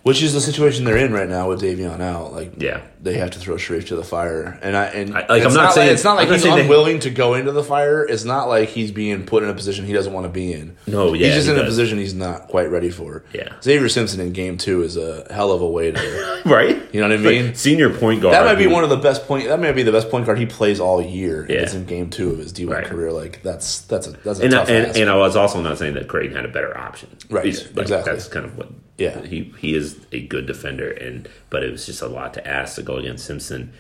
Which 0.02 0.22
is 0.22 0.32
the 0.32 0.40
situation 0.40 0.84
they're 0.84 0.96
in 0.96 1.12
right 1.12 1.28
now 1.28 1.50
with 1.50 1.60
Davion 1.60 2.00
out. 2.00 2.32
Like, 2.32 2.54
Yeah. 2.56 2.80
they 3.02 3.14
have 3.18 3.32
to 3.32 3.38
throw 3.38 3.56
Shereef 3.56 3.86
to 3.88 3.96
the 3.96 4.02
fire, 4.02 4.58
and 4.62 4.74
I 4.74 4.84
and 4.86 5.10
I- 5.14 5.20
like, 5.20 5.30
I'm 5.42 5.46
it's 5.48 5.54
not 5.54 5.74
saying- 5.74 5.88
like, 5.88 5.94
it's 5.94 6.04
not 6.04 6.16
like 6.16 6.24
I'm 6.24 6.28
not 6.30 6.34
he's 6.36 6.42
saying 6.42 6.54
they- 6.56 6.62
unwilling 6.62 6.98
to 7.00 7.10
go 7.10 7.34
into 7.34 7.52
the 7.52 7.62
fire. 7.62 8.02
It's 8.08 8.24
not 8.24 8.48
like 8.48 8.70
he's 8.70 8.92
being 8.92 9.24
put 9.24 9.42
in 9.42 9.50
a 9.50 9.54
position 9.54 9.84
he 9.84 9.92
doesn't 9.92 10.12
want 10.14 10.24
to 10.24 10.30
be 10.32 10.54
in. 10.54 10.72
No, 10.86 11.12
yeah, 11.12 11.26
he's 11.26 11.34
just 11.34 11.48
he 11.48 11.52
in 11.52 11.60
a 11.60 11.64
position 11.64 11.98
he's 11.98 12.14
not 12.14 12.48
quite 12.48 12.70
ready 12.70 12.88
for. 12.88 13.24
Yeah. 13.34 13.48
Xavier 13.62 13.90
Simpson 13.90 14.20
in 14.20 14.32
game 14.32 14.56
two 14.56 14.82
is 14.82 14.96
a 14.96 15.26
hell 15.30 15.52
of 15.52 15.60
a 15.60 15.68
way 15.68 15.92
to. 15.92 16.40
right. 16.46 16.78
You 16.92 17.00
know 17.02 17.08
what 17.08 17.12
I 17.12 17.14
It's 17.16 17.24
like 17.24 17.34
mean? 17.44 17.54
senior 17.54 17.90
point 17.90 18.22
guard. 18.22 18.34
That 18.34 18.46
might 18.46 18.54
be 18.56 18.66
one 18.68 18.84
of 18.84 18.90
the 18.90 18.96
best 18.96 19.26
point. 19.28 19.48
That 19.48 19.60
might 19.60 19.72
be 19.72 19.82
the 19.82 19.92
best 19.92 20.08
point 20.10 20.24
guard 20.24 20.38
he 20.38 20.46
plays 20.46 20.80
all 20.80 21.02
year. 21.02 21.44
Yeah. 21.48 21.58
It's 21.58 21.74
in 21.74 21.84
game 21.84 22.08
two 22.08 22.30
of 22.30 22.38
his 22.38 22.52
D 22.52 22.64
one 22.64 22.76
Right. 22.76 22.86
career. 22.86 23.12
Like 23.12 23.42
that's 23.42 23.82
that's 23.82 24.06
a 24.06 24.12
that's 24.24 24.40
a 24.40 24.44
And, 24.44 24.52
tough 24.52 24.68
and, 24.70 24.96
and 24.96 25.10
I 25.10 25.16
was 25.16 25.36
also 25.36 25.60
not 25.60 25.76
saying 25.76 25.92
that 25.94 26.08
Creighton 26.08 26.36
had 26.36 26.46
a 26.46 26.48
better 26.48 26.74
option. 26.76 27.10
Right. 27.28 27.44
Like, 27.44 27.82
exactly. 27.82 28.12
That's 28.12 28.28
kind 28.28 28.46
of 28.46 28.56
what. 28.56 28.68
Yeah. 29.00 29.22
He 29.24 29.52
he 29.58 29.74
is 29.74 29.98
a 30.12 30.20
good 30.20 30.46
defender, 30.46 30.90
and 30.90 31.28
but 31.48 31.62
it 31.64 31.72
was 31.72 31.86
just 31.86 32.02
a 32.02 32.06
lot 32.06 32.34
to 32.34 32.46
ask 32.46 32.76
to 32.76 32.82
go 32.82 32.96
against 32.96 33.24
Simpson. 33.26 33.72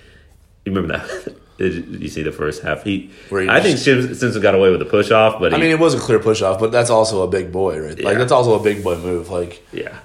You 0.64 0.72
remember 0.72 0.98
that? 0.98 1.34
You 1.60 2.08
see 2.08 2.22
the 2.22 2.32
first 2.32 2.62
half? 2.62 2.84
He, 2.84 3.10
Where 3.28 3.42
he 3.42 3.48
I 3.50 3.60
think 3.60 3.76
Simpson 3.76 4.40
got 4.40 4.54
away 4.54 4.70
with 4.70 4.78
the 4.78 4.86
push 4.86 5.10
off, 5.10 5.38
but 5.38 5.52
I 5.52 5.58
mean, 5.58 5.70
it 5.70 5.78
was 5.78 5.92
a 5.92 5.98
clear 5.98 6.18
push 6.18 6.40
off, 6.40 6.58
but 6.58 6.72
that's 6.72 6.88
also 6.88 7.22
a 7.22 7.28
big 7.28 7.52
boy, 7.52 7.78
right? 7.78 8.00
Like 8.02 8.16
that's 8.16 8.32
also 8.32 8.58
a 8.58 8.62
big 8.62 8.82
boy 8.82 8.96
move. 8.96 9.28
Like 9.28 9.62
yeah, 9.70 9.98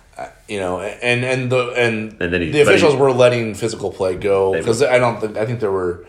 you 0.49 0.59
know, 0.59 0.81
and 0.81 1.23
and 1.23 1.49
the 1.49 1.69
and, 1.77 2.21
And 2.21 2.33
then 2.33 2.41
he- 2.41 2.51
the 2.51 2.59
officials 2.59 2.95
he- 2.95 2.99
were 2.99 3.13
letting 3.13 3.53
physical 3.55 3.89
play 3.89 4.15
go 4.17 4.51
because 4.51 4.83
I 4.83 4.97
don't 4.97 5.21
think 5.21 5.37
I 5.37 5.45
think 5.45 5.61
there 5.61 5.71
were 5.71 6.05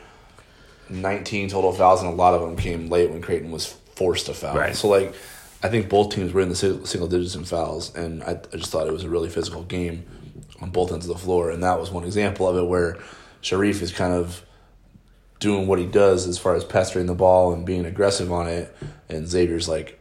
nineteen 0.91 1.49
total 1.49 1.73
fouls, 1.73 2.03
and 2.03 2.11
a 2.13 2.15
lot 2.17 2.35
of 2.35 2.41
them 2.41 2.57
came 2.57 2.89
late 2.89 3.11
when 3.11 3.23
Creighton 3.23 3.53
was 3.53 3.67
forced 3.95 4.27
to 4.27 4.35
foul. 4.35 4.57
Right. 4.57 4.75
So 4.75 4.89
like, 4.89 5.15
I 5.63 5.69
think 5.69 5.89
both 5.89 6.15
teams 6.15 6.33
were 6.33 6.41
in 6.41 6.49
the 6.49 6.55
single 6.55 7.09
digits 7.09 7.35
in 7.35 7.45
fouls, 7.45 7.95
and 7.95 8.23
I, 8.23 8.39
I 8.53 8.57
just 8.57 8.71
thought 8.71 8.87
it 8.87 8.93
was 8.93 9.05
a 9.05 9.09
really 9.09 9.29
physical 9.29 9.63
game 9.63 10.05
on 10.61 10.71
both 10.71 10.93
ends 10.93 11.09
of 11.09 11.17
the 11.17 11.23
floor, 11.23 11.51
and 11.51 11.63
that 11.63 11.81
was 11.81 11.91
one 11.91 12.05
example 12.05 12.49
of 12.49 12.57
it 12.57 12.67
where 12.67 12.99
Shereef 13.43 13.83
is 13.83 13.93
kind 13.93 14.13
of 14.13 14.45
doing 15.41 15.67
what 15.67 15.79
he 15.79 15.87
does 15.87 16.27
as 16.27 16.39
far 16.39 16.55
as 16.55 16.65
pestering 16.65 17.07
the 17.07 17.15
ball 17.15 17.53
and 17.53 17.65
being 17.67 17.85
aggressive 17.87 18.31
on 18.33 18.49
it, 18.49 18.75
and 19.09 19.27
Xavier's 19.27 19.69
like, 19.69 19.99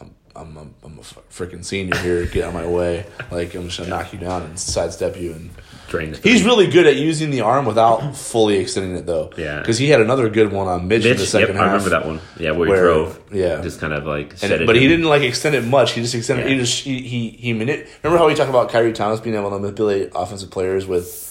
I'm 0.00 0.56
I'm 0.56 0.74
I'm 0.84 0.98
a 0.98 1.02
freaking 1.02 1.64
senior 1.64 1.96
here, 1.96 2.26
get 2.26 2.44
out 2.44 2.48
of 2.48 2.54
my 2.54 2.66
way, 2.66 3.06
like 3.30 3.54
I'm 3.54 3.66
just 3.66 3.78
gonna 3.78 3.90
knock 3.90 4.12
you 4.12 4.18
down 4.18 4.42
and 4.42 4.58
sidestep 4.58 5.16
you 5.16 5.32
and. 5.32 5.50
Drain 5.88 6.12
the 6.12 6.18
He's 6.18 6.44
really 6.44 6.66
good 6.68 6.86
at 6.86 6.96
using 6.96 7.30
the 7.30 7.40
arm 7.40 7.64
without 7.64 8.14
fully 8.16 8.58
extending 8.58 8.94
it, 8.96 9.06
though. 9.06 9.30
Yeah. 9.36 9.58
because 9.60 9.78
he 9.78 9.88
had 9.88 10.00
another 10.00 10.28
good 10.28 10.52
one 10.52 10.68
on 10.68 10.86
Mitch, 10.86 11.04
in 11.04 11.16
the 11.16 11.26
second 11.26 11.48
Yep, 11.48 11.56
half. 11.56 11.64
I 11.64 11.72
remember 11.72 11.90
that 11.90 12.06
one. 12.06 12.20
Yeah, 12.38 12.50
where, 12.52 12.68
where- 12.68 12.76
he 12.76 12.82
drove. 12.82 13.20
yeah. 13.32 13.60
just 13.62 13.80
kind 13.80 13.92
of 13.92 14.04
like. 14.04 14.36
Set 14.36 14.50
it- 14.52 14.62
it 14.62 14.66
but 14.66 14.76
he 14.76 14.86
didn't 14.86 15.06
like 15.06 15.22
extend 15.22 15.54
it 15.54 15.64
much. 15.64 15.92
He 15.92 16.02
just 16.02 16.14
extended. 16.14 16.46
He 16.46 16.56
just 16.56 16.84
he 16.84 17.00
he, 17.02 17.30
he 17.30 17.52
manip- 17.54 17.86
Remember 18.02 18.18
how 18.18 18.26
we 18.28 18.34
talked 18.34 18.50
about 18.50 18.70
Khyri 18.70 18.94
Thomas 18.94 19.18
being 19.20 19.34
able 19.36 19.50
to 19.50 19.58
manipulate 19.58 20.12
offensive 20.14 20.50
players 20.50 20.86
with 20.86 21.26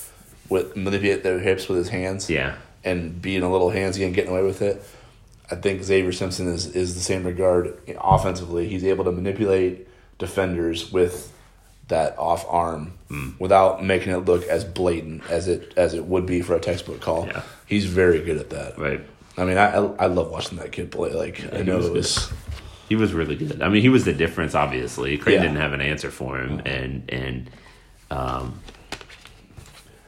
with 0.50 0.76
manipulate 0.76 1.24
their 1.24 1.40
hips 1.40 1.68
with 1.70 1.78
his 1.78 1.90
hands. 1.90 2.30
Yeah, 2.30 2.56
and 2.84 3.22
being 3.22 3.44
a 3.44 3.52
little 3.52 3.70
handsy 3.70 4.06
and 4.06 4.16
getting 4.16 4.32
away 4.32 4.44
with 4.44 4.62
it. 4.62 4.84
I 5.52 5.56
think 5.56 5.84
Xavier 5.84 6.12
Simpson 6.12 6.48
is 6.48 6.66
is 6.76 6.96
the 6.96 7.02
same 7.02 7.24
regard 7.26 7.78
offensively. 8.02 8.68
He's 8.68 8.84
able 8.84 9.06
to 9.06 9.12
manipulate 9.12 9.88
defenders 10.18 10.92
with 10.92 11.32
that 11.88 12.18
off 12.18 12.46
arm 12.50 12.94
without 13.40 13.84
making 13.84 14.12
it 14.12 14.18
look 14.26 14.44
as 14.44 14.66
blatant 14.66 15.24
as 15.30 15.48
it 15.48 15.74
as 15.78 15.94
it 15.94 16.06
would 16.06 16.26
be 16.26 16.42
for 16.42 16.56
a 16.56 16.60
textbook 16.60 17.00
call. 17.02 17.28
Yeah. 17.28 17.42
He's 17.66 17.86
very 17.86 18.22
good 18.22 18.38
at 18.38 18.50
that. 18.50 18.78
right. 18.78 19.02
I 19.38 19.46
mean, 19.46 19.58
I 19.58 19.72
I, 19.74 20.08
love 20.08 20.32
watching 20.32 20.58
that 20.58 20.72
kid 20.72 20.92
play. 20.92 21.14
Like 21.14 21.44
I 21.54 21.62
know 21.62 21.78
was 21.78 21.86
it 21.86 21.94
was. 21.94 22.32
He 22.90 22.96
was 22.96 23.14
really 23.14 23.36
good. 23.36 23.62
I 23.62 23.70
mean, 23.70 23.82
he 23.82 23.90
was 23.90 24.06
the 24.06 24.14
difference. 24.14 24.56
Obviously, 24.56 25.18
Creighton 25.18 25.44
Yeah. 25.44 25.50
didn't 25.50 25.62
have 25.62 25.74
an 25.74 25.82
answer 25.82 26.10
for 26.10 26.40
him, 26.40 26.62
and 26.66 27.04
and 27.10 27.50
um, 28.10 28.60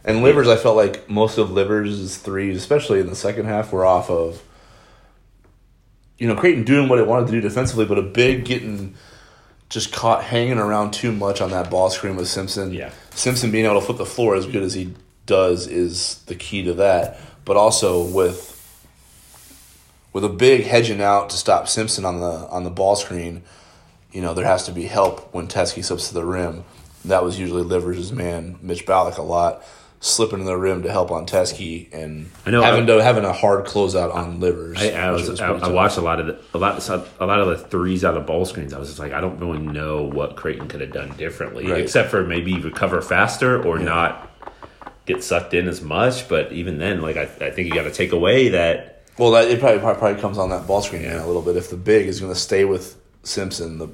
And 0.06 0.24
Livers, 0.24 0.48
I 0.48 0.56
felt 0.56 0.76
like 0.78 1.10
most 1.10 1.38
of 1.38 1.52
Livers' 1.52 2.18
threes, 2.18 2.58
especially 2.58 3.00
in 3.02 3.08
the 3.08 3.16
second 3.16 3.46
half, 3.46 3.72
were 3.74 3.86
off 3.86 4.10
of, 4.10 4.42
you 6.18 6.28
know, 6.28 6.36
Creighton 6.36 6.64
doing 6.64 6.88
what 6.90 7.00
it 7.00 7.06
wanted 7.08 7.26
to 7.28 7.32
do 7.34 7.42
defensively, 7.42 7.86
but 7.86 7.98
a 7.98 8.02
big 8.02 8.46
getting 8.46 8.96
just 9.70 9.94
caught 9.94 10.24
hanging 10.24 10.58
around 10.58 10.92
too 10.92 11.12
much 11.12 11.42
on 11.42 11.52
that 11.52 11.70
ball 11.70 11.90
screen 11.90 12.16
with 12.16 12.28
Simpson. 12.28 12.74
Yeah. 12.74 12.92
Simpson 13.12 13.52
being 13.52 13.66
able 13.66 13.80
to 13.80 13.86
flip 13.86 13.98
the 13.98 14.06
floor 14.06 14.36
as 14.36 14.46
good 14.46 14.64
as 14.64 14.74
he 14.74 14.94
does 15.26 15.68
is 15.68 16.24
the 16.26 16.36
key 16.36 16.64
to 16.64 16.74
that. 16.74 17.20
But 17.46 17.56
also 17.56 18.04
with 18.04 18.56
with 20.12 20.26
a 20.26 20.30
big 20.30 20.66
hedging 20.66 21.02
out 21.02 21.30
to 21.30 21.38
stop 21.38 21.68
Simpson 21.68 22.04
on 22.04 22.20
the 22.20 22.48
on 22.50 22.64
the 22.64 22.70
ball 22.72 22.96
screen, 22.96 23.44
you 24.12 24.22
know, 24.22 24.34
there 24.34 24.46
has 24.46 24.66
to 24.66 24.72
be 24.72 24.86
help 24.86 25.34
when 25.34 25.48
Teske 25.48 25.84
slips 25.84 26.08
to 26.10 26.14
the 26.14 26.26
rim. 26.26 26.64
That 27.06 27.24
was 27.24 27.40
usually 27.40 27.64
Livers' 27.64 28.12
man, 28.12 28.58
Mitch 28.62 28.86
Ballock, 28.86 29.18
a 29.18 29.22
lot, 29.22 29.64
slipping 30.02 30.40
to 30.40 30.46
the 30.46 30.56
rim 30.56 30.84
to 30.84 30.92
help 30.92 31.12
on 31.12 31.26
Teske 31.26 31.94
and 31.94 32.30
I 32.46 32.52
know, 32.52 32.62
having 32.62 32.84
I- 32.84 32.98
to 32.98 33.04
having 33.04 33.26
a 33.26 33.34
hard 33.34 33.66
closeout 33.66 34.14
on 34.16 34.40
Livers. 34.40 34.78
I, 34.82 34.92
I 34.92 35.12
was, 35.12 35.42
I, 35.42 35.70
watched 35.70 35.98
a 35.98 36.02
lot 36.02 36.20
of 36.22 36.28
the, 36.28 36.40
a 36.54 36.58
lot 36.58 36.88
a 37.20 37.26
lot 37.26 37.40
of 37.42 37.48
the 37.50 37.58
threes 37.58 38.06
out 38.06 38.16
of 38.16 38.26
ball 38.26 38.46
screens. 38.46 38.74
I 38.74 38.80
was 38.80 38.88
just 38.88 39.00
like, 39.00 39.12
I 39.12 39.20
don't 39.20 39.40
really 39.40 39.60
know 39.60 40.04
what 40.04 40.36
Creighton 40.38 40.68
could 40.70 40.80
have 40.82 40.94
done 40.94 41.16
differently, 41.18 41.68
Right. 41.70 41.82
except 41.82 42.12
for 42.12 42.24
maybe 42.24 42.60
recover 42.60 43.02
faster 43.02 43.62
or 43.62 43.78
not 43.78 44.32
get 45.06 45.24
sucked 45.24 45.54
in 45.54 45.68
as 45.68 45.82
much. 45.82 46.30
But 46.30 46.52
even 46.54 46.78
then, 46.78 47.02
like 47.02 47.18
I, 47.18 47.24
I 47.24 47.52
think 47.52 47.68
you 47.68 47.74
got 47.74 47.84
to 47.84 47.92
take 47.92 48.14
away 48.14 48.50
that 48.50 49.04
Well, 49.18 49.32
that 49.32 49.50
it 49.50 49.60
probably 49.60 49.80
probably 49.80 50.22
comes 50.22 50.38
on 50.38 50.50
that 50.52 50.66
ball 50.66 50.82
screen 50.82 51.02
man 51.02 51.18
a 51.18 51.28
little 51.28 51.42
bit. 51.42 51.58
If 51.58 51.70
the 51.70 51.78
big 51.78 52.08
is 52.08 52.22
going 52.22 52.34
to 52.34 52.40
stay 52.40 52.64
with 52.64 52.96
Simpson, 53.24 53.80
the 53.80 53.90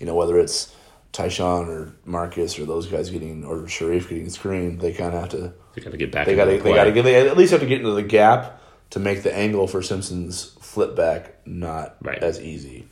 you 0.00 0.06
know 0.06 0.14
whether 0.14 0.38
it's 0.38 0.72
Ty-Shon 1.16 1.68
or 1.68 1.92
Marcus 2.04 2.58
or 2.58 2.66
those 2.66 2.86
guys 2.86 3.10
getting 3.10 3.44
or 3.44 3.60
Shereef 3.62 4.08
getting 4.08 4.28
screened, 4.30 4.80
they 4.80 4.92
kind 4.92 5.14
of 5.14 5.20
have 5.20 5.30
to 5.30 5.52
they 5.74 5.82
got 5.82 5.90
to 5.90 5.96
get 5.96 6.12
back. 6.12 6.26
they 6.26 6.36
got 6.36 6.44
to 6.46 6.52
the 6.52 6.58
they 6.58 6.74
got 6.74 6.84
to 6.84 6.92
get 6.92 7.02
they 7.02 7.28
at 7.28 7.36
least 7.36 7.52
have 7.52 7.60
to 7.60 7.66
get 7.66 7.78
into 7.80 7.92
the 7.92 8.02
gap 8.02 8.60
to 8.90 8.98
make 9.00 9.22
the 9.22 9.34
angle 9.34 9.66
for 9.66 9.82
Simpson's 9.82 10.54
flip 10.60 10.94
back 10.94 11.36
not 11.46 11.96
Right. 12.02 12.22
as 12.22 12.40
easy. 12.40 12.88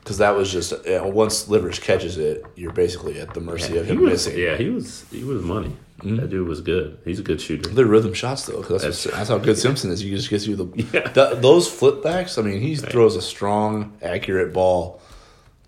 Because 0.00 0.18
that 0.18 0.34
was 0.36 0.50
just 0.50 0.72
once 0.86 1.48
Livers 1.48 1.78
catches 1.78 2.16
it, 2.18 2.44
you're 2.54 2.72
basically 2.72 3.20
at 3.20 3.34
the 3.34 3.40
mercy 3.40 3.76
of 3.76 3.86
him 3.86 4.00
was, 4.00 4.10
missing. 4.26 4.38
yeah, 4.38 4.56
he 4.56 4.70
was 4.70 5.04
he 5.10 5.22
was 5.24 5.42
money. 5.42 5.76
Mm-hmm. 6.00 6.16
That 6.16 6.30
dude 6.30 6.46
was 6.48 6.60
good. 6.60 6.98
He's 7.04 7.18
a 7.18 7.22
good 7.22 7.40
shooter. 7.40 7.68
They're 7.70 7.84
rhythm 7.84 8.14
shots 8.14 8.46
though, 8.46 8.62
'cause 8.62 8.82
that's, 8.82 9.02
That's- 9.04 9.18
that's 9.18 9.28
how 9.30 9.38
good 9.38 9.58
Simpson 9.66 9.90
is. 9.90 10.00
He 10.00 10.10
just 10.10 10.30
gets 10.30 10.46
you 10.46 10.54
the 10.56 10.66
Yeah. 10.92 11.08
th- 11.08 11.38
those 11.42 11.66
flip 11.68 12.02
backs. 12.02 12.38
I 12.38 12.42
mean, 12.42 12.60
he 12.60 12.76
throws 12.76 13.16
a 13.16 13.22
strong, 13.22 13.98
accurate 14.00 14.52
ball 14.52 15.00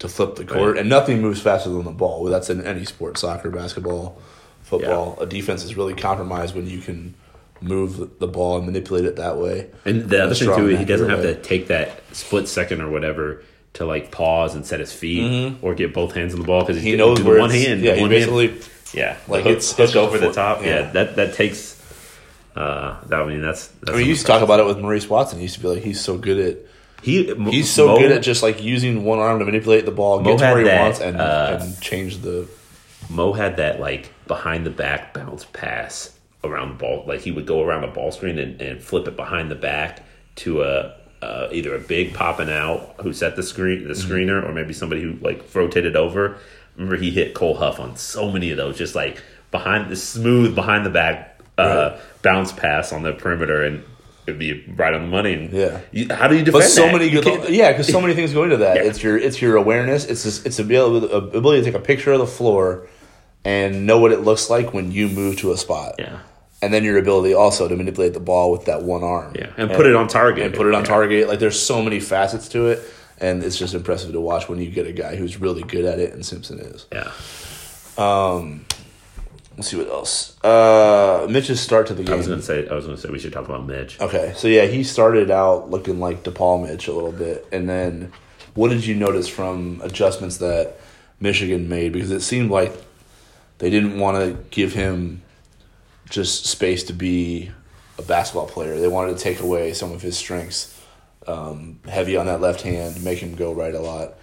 to 0.00 0.08
flip 0.08 0.34
the 0.36 0.44
court, 0.44 0.72
Right. 0.74 0.80
and 0.80 0.88
nothing 0.88 1.22
moves 1.22 1.40
faster 1.40 1.70
than 1.70 1.84
the 1.84 1.90
ball. 1.92 2.24
That's 2.24 2.50
in 2.50 2.66
any 2.66 2.84
sport: 2.84 3.16
soccer, 3.18 3.48
basketball, 3.50 4.20
football. 4.62 5.16
A 5.20 5.26
defense 5.26 5.64
is 5.64 5.76
really 5.76 5.94
compromised 5.94 6.54
when 6.54 6.66
you 6.68 6.80
can 6.80 7.14
move 7.62 8.18
the 8.18 8.26
ball 8.26 8.56
and 8.56 8.66
manipulate 8.66 9.04
it 9.04 9.16
that 9.16 9.36
way. 9.36 9.68
And 9.84 10.08
the 10.10 10.24
other 10.24 10.34
thing 10.34 10.54
too, 10.56 10.66
he 10.66 10.84
doesn't 10.84 11.08
have 11.10 11.18
accurate 11.20 11.42
to 11.42 11.48
take 11.48 11.68
that 11.68 12.00
split 12.12 12.48
second 12.48 12.80
or 12.80 12.90
whatever 12.90 13.42
to 13.74 13.84
like 13.84 14.10
pause 14.10 14.54
and 14.56 14.66
set 14.66 14.80
his 14.80 14.92
feet 14.92 15.54
or 15.62 15.74
get 15.74 15.92
both 15.94 16.12
hands 16.14 16.34
on 16.34 16.40
the 16.40 16.46
ball 16.46 16.60
because 16.62 16.78
Mm-hmm. 16.78 16.86
He 16.86 16.96
knows 16.96 17.22
where 17.22 17.38
one 17.38 17.50
hand. 17.50 17.82
Yeah, 17.82 17.94
he 17.94 18.00
one 18.00 18.10
hand. 18.10 18.30
basically. 18.30 18.60
Yeah, 18.92 19.16
Like, 19.28 19.28
like 19.28 19.42
hook, 19.44 19.52
it's- 19.58 19.72
hook 19.76 19.94
over 19.96 20.18
the 20.18 20.32
top. 20.32 20.62
yeah. 20.62 20.66
Yeah. 20.80 20.90
that 20.92 21.16
that 21.16 21.34
takes. 21.34 21.76
Uh, 22.56 22.96
that 23.06 23.20
I 23.20 23.26
mean 23.26 23.42
that's. 23.42 23.68
that's 23.68 23.90
I 23.90 23.92
mean, 23.92 24.04
you 24.06 24.08
used 24.10 24.22
to 24.22 24.26
talk 24.26 24.42
about 24.42 24.58
it 24.58 24.66
with 24.66 24.78
Maurice 24.78 25.08
Watson. 25.08 25.38
He 25.38 25.42
used 25.44 25.54
to 25.56 25.60
be 25.60 25.68
like, 25.68 25.82
he's 25.82 26.00
so 26.00 26.16
good 26.18 26.38
at. 26.38 26.56
He. 27.02 27.34
He's 27.50 27.70
so 27.70 27.88
Mo- 27.88 27.98
good 27.98 28.12
at 28.12 28.22
just 28.22 28.42
like 28.42 28.62
using 28.62 29.04
one 29.04 29.18
arm 29.18 29.38
to 29.38 29.44
manipulate 29.44 29.84
the 29.84 29.90
ball, 29.90 30.20
Mo 30.20 30.36
get 30.36 30.38
to 30.38 30.44
where 30.44 30.58
he 30.58 30.64
that, 30.64 30.80
wants, 30.82 31.00
and, 31.00 31.16
uh, 31.16 31.58
and 31.60 31.80
change 31.80 32.18
the. 32.18 32.48
Mo 33.08 33.32
had 33.32 33.56
that 33.56 33.80
like 33.80 34.12
behind 34.28 34.64
the 34.64 34.70
back 34.70 35.12
bounce 35.14 35.44
pass 35.52 36.16
around 36.44 36.68
the 36.70 36.74
ball. 36.76 37.04
Like 37.06 37.20
he 37.20 37.30
would 37.32 37.46
go 37.46 37.62
around 37.62 37.82
the 37.82 37.88
ball 37.88 38.12
screen 38.12 38.38
and, 38.38 38.60
and 38.60 38.82
flip 38.82 39.08
it 39.08 39.16
behind 39.16 39.50
the 39.50 39.54
back 39.56 40.02
to 40.36 40.62
a 40.62 40.94
uh, 41.22 41.48
either 41.52 41.74
a 41.74 41.80
big 41.80 42.14
popping 42.14 42.48
out 42.50 42.94
who 43.02 43.12
set 43.12 43.36
the 43.36 43.42
screen 43.42 43.86
the 43.88 43.94
Mm-hmm. 43.94 44.12
screener 44.12 44.48
or 44.48 44.52
maybe 44.52 44.72
somebody 44.72 45.02
who 45.02 45.14
like 45.20 45.44
rotated 45.54 45.96
over. 45.96 46.38
Remember 46.76 46.96
he 46.96 47.10
hit 47.10 47.34
Cole 47.34 47.56
Huff 47.56 47.80
on 47.80 47.96
so 47.96 48.30
many 48.30 48.50
of 48.52 48.56
those, 48.56 48.78
just 48.78 48.94
like 48.94 49.20
behind 49.50 49.90
the 49.90 49.96
smooth 49.96 50.54
behind 50.54 50.86
the 50.86 50.90
back 50.90 51.40
uh, 51.58 51.98
bounce 52.22 52.52
pass 52.52 52.92
on 52.92 53.02
the 53.02 53.12
perimeter 53.12 53.62
and. 53.64 53.84
Be 54.38 54.64
right 54.76 54.92
on 54.94 55.02
the 55.02 55.08
money, 55.08 55.34
and 55.34 55.52
Yeah. 55.52 55.80
you, 55.92 56.06
how 56.14 56.28
do 56.28 56.36
you 56.36 56.42
defend 56.44 56.62
But 56.62 56.68
so 56.68 56.82
that? 56.86 56.92
many 56.92 57.10
good, 57.10 57.48
yeah, 57.50 57.72
because 57.72 57.88
so 57.88 58.00
many 58.00 58.14
things 58.14 58.32
go 58.32 58.44
into 58.44 58.58
that. 58.58 58.76
Yeah. 58.76 58.82
It's 58.84 59.02
your 59.02 59.16
it's 59.18 59.40
your 59.42 59.56
awareness. 59.56 60.04
It's 60.06 60.22
just, 60.24 60.46
it's 60.46 60.58
a 60.58 60.62
ability, 60.62 61.06
ability 61.36 61.60
to 61.60 61.64
take 61.64 61.74
a 61.74 61.84
picture 61.84 62.12
of 62.12 62.18
the 62.20 62.26
floor 62.26 62.86
and 63.44 63.86
know 63.86 63.98
what 63.98 64.12
it 64.12 64.20
looks 64.20 64.50
like 64.50 64.72
when 64.74 64.92
you 64.92 65.08
move 65.08 65.38
to 65.38 65.52
a 65.52 65.56
spot. 65.56 65.94
Yeah. 65.98 66.18
and 66.62 66.74
then 66.74 66.84
your 66.84 66.98
ability 66.98 67.32
also 67.32 67.66
to 67.68 67.74
manipulate 67.74 68.12
the 68.12 68.20
ball 68.20 68.50
with 68.52 68.66
that 68.66 68.82
one 68.82 69.02
arm. 69.02 69.32
Yeah, 69.34 69.50
and 69.56 69.70
put 69.70 69.86
it 69.86 69.94
on 69.96 70.08
target. 70.08 70.44
and 70.44 70.54
put 70.54 70.66
it 70.66 70.74
on 70.74 70.82
Yeah. 70.82 70.88
target. 70.90 71.26
Like 71.28 71.38
there's 71.38 71.58
so 71.58 71.82
many 71.82 72.00
facets 72.00 72.48
to 72.50 72.66
it, 72.66 72.82
and 73.18 73.42
it's 73.42 73.56
just 73.58 73.72
impressive 73.72 74.12
to 74.12 74.20
watch 74.20 74.46
when 74.48 74.58
you 74.60 74.70
get 74.70 74.86
a 74.86 74.92
guy 74.92 75.16
who's 75.16 75.40
really 75.40 75.62
good 75.62 75.86
at 75.86 75.98
it, 75.98 76.12
and 76.12 76.24
Simpson 76.24 76.58
is. 76.58 76.84
Yeah, 76.92 77.10
um, 77.96 78.66
Let's 79.60 79.68
see 79.68 79.76
what 79.76 79.88
else. 79.88 80.42
Uh, 80.42 81.26
Mitch's 81.28 81.60
start 81.60 81.86
to 81.88 81.92
the 81.94 82.02
game. 82.02 82.14
I 82.14 82.16
was 82.16 82.26
gonna 82.26 82.40
say. 82.40 82.66
I 82.66 82.72
was 82.74 82.86
gonna 82.86 82.96
say 82.96 83.10
we 83.10 83.18
should 83.18 83.34
talk 83.34 83.44
about 83.44 83.66
Mitch. 83.66 84.00
Okay, 84.00 84.32
so 84.34 84.48
yeah, 84.48 84.64
he 84.64 84.82
started 84.82 85.30
out 85.30 85.68
looking 85.70 86.00
like 86.00 86.22
DePaul 86.22 86.66
Mitch 86.66 86.88
a 86.88 86.92
little 86.94 87.12
bit, 87.12 87.46
and 87.52 87.68
then 87.68 88.10
what 88.54 88.70
did 88.70 88.86
you 88.86 88.94
notice 88.94 89.28
from 89.28 89.78
adjustments 89.84 90.38
that 90.38 90.80
Michigan 91.20 91.68
made? 91.68 91.92
Because 91.92 92.10
it 92.10 92.22
seemed 92.22 92.50
like 92.50 92.72
They 93.58 93.68
didn't 93.68 93.98
want 93.98 94.16
to 94.16 94.42
give 94.48 94.72
him 94.72 95.20
just 96.08 96.46
space 96.46 96.82
to 96.84 96.94
be 96.94 97.50
a 97.98 98.02
basketball 98.02 98.46
player. 98.46 98.80
They 98.80 98.88
wanted 98.88 99.18
to 99.18 99.22
take 99.22 99.40
away 99.40 99.74
some 99.74 99.92
of 99.92 100.00
his 100.00 100.16
strengths. 100.16 100.74
Um, 101.26 101.80
heavy 101.86 102.16
on 102.16 102.24
that 102.24 102.40
left 102.40 102.62
hand, 102.62 103.04
make 103.04 103.18
him 103.18 103.34
go 103.34 103.52
right 103.52 103.74
a 103.74 103.80
lot. 103.80 104.14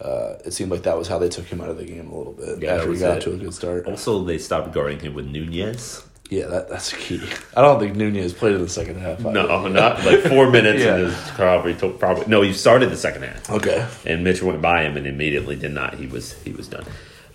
Uh, 0.00 0.34
it 0.44 0.52
seemed 0.52 0.70
like 0.70 0.82
that 0.82 0.96
was 0.98 1.08
how 1.08 1.18
they 1.18 1.28
took 1.28 1.46
him 1.46 1.60
out 1.60 1.68
of 1.70 1.78
the 1.78 1.84
game 1.84 2.10
a 2.10 2.16
little 2.16 2.34
bit 2.34 2.60
Yeah, 2.62 2.74
after 2.74 2.92
he 2.92 2.98
got 2.98 3.18
it. 3.18 3.20
to 3.22 3.32
a 3.32 3.36
good 3.36 3.54
start. 3.54 3.86
Also, 3.86 4.22
they 4.24 4.36
stopped 4.38 4.72
guarding 4.72 5.00
him 5.00 5.14
with 5.14 5.26
Nunez. 5.26 6.02
Yeah, 6.28 6.46
that, 6.48 6.68
that's 6.68 6.92
a 6.92 6.96
key. 6.96 7.22
I 7.56 7.62
don't 7.62 7.78
think 7.78 7.94
Nunez 7.96 8.32
played 8.34 8.56
in 8.56 8.60
the 8.60 8.68
second 8.68 8.96
half. 8.98 9.20
either. 9.20 9.32
No, 9.32 9.68
not 9.68 10.04
like 10.04 10.20
four 10.22 10.50
minutes 10.50 10.82
Yeah. 10.82 10.96
into 10.96 11.16
probably 11.34 11.72
probably 11.74 12.26
no. 12.26 12.42
He 12.42 12.52
started 12.52 12.90
the 12.90 12.96
second 12.96 13.22
half, 13.22 13.48
Okay. 13.48 13.86
and 14.04 14.24
Mitch 14.24 14.42
went 14.42 14.60
by 14.60 14.82
him 14.82 14.96
and 14.96 15.06
immediately 15.06 15.54
did 15.56 15.72
not. 15.72 15.94
He 15.94 16.06
was 16.08 16.32
he 16.42 16.50
was 16.50 16.66
done. 16.68 16.84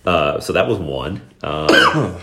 Uh, 0.06 0.40
so 0.42 0.52
that 0.54 0.68
was 0.68 0.78
one. 0.78 1.22
Um, 1.42 1.70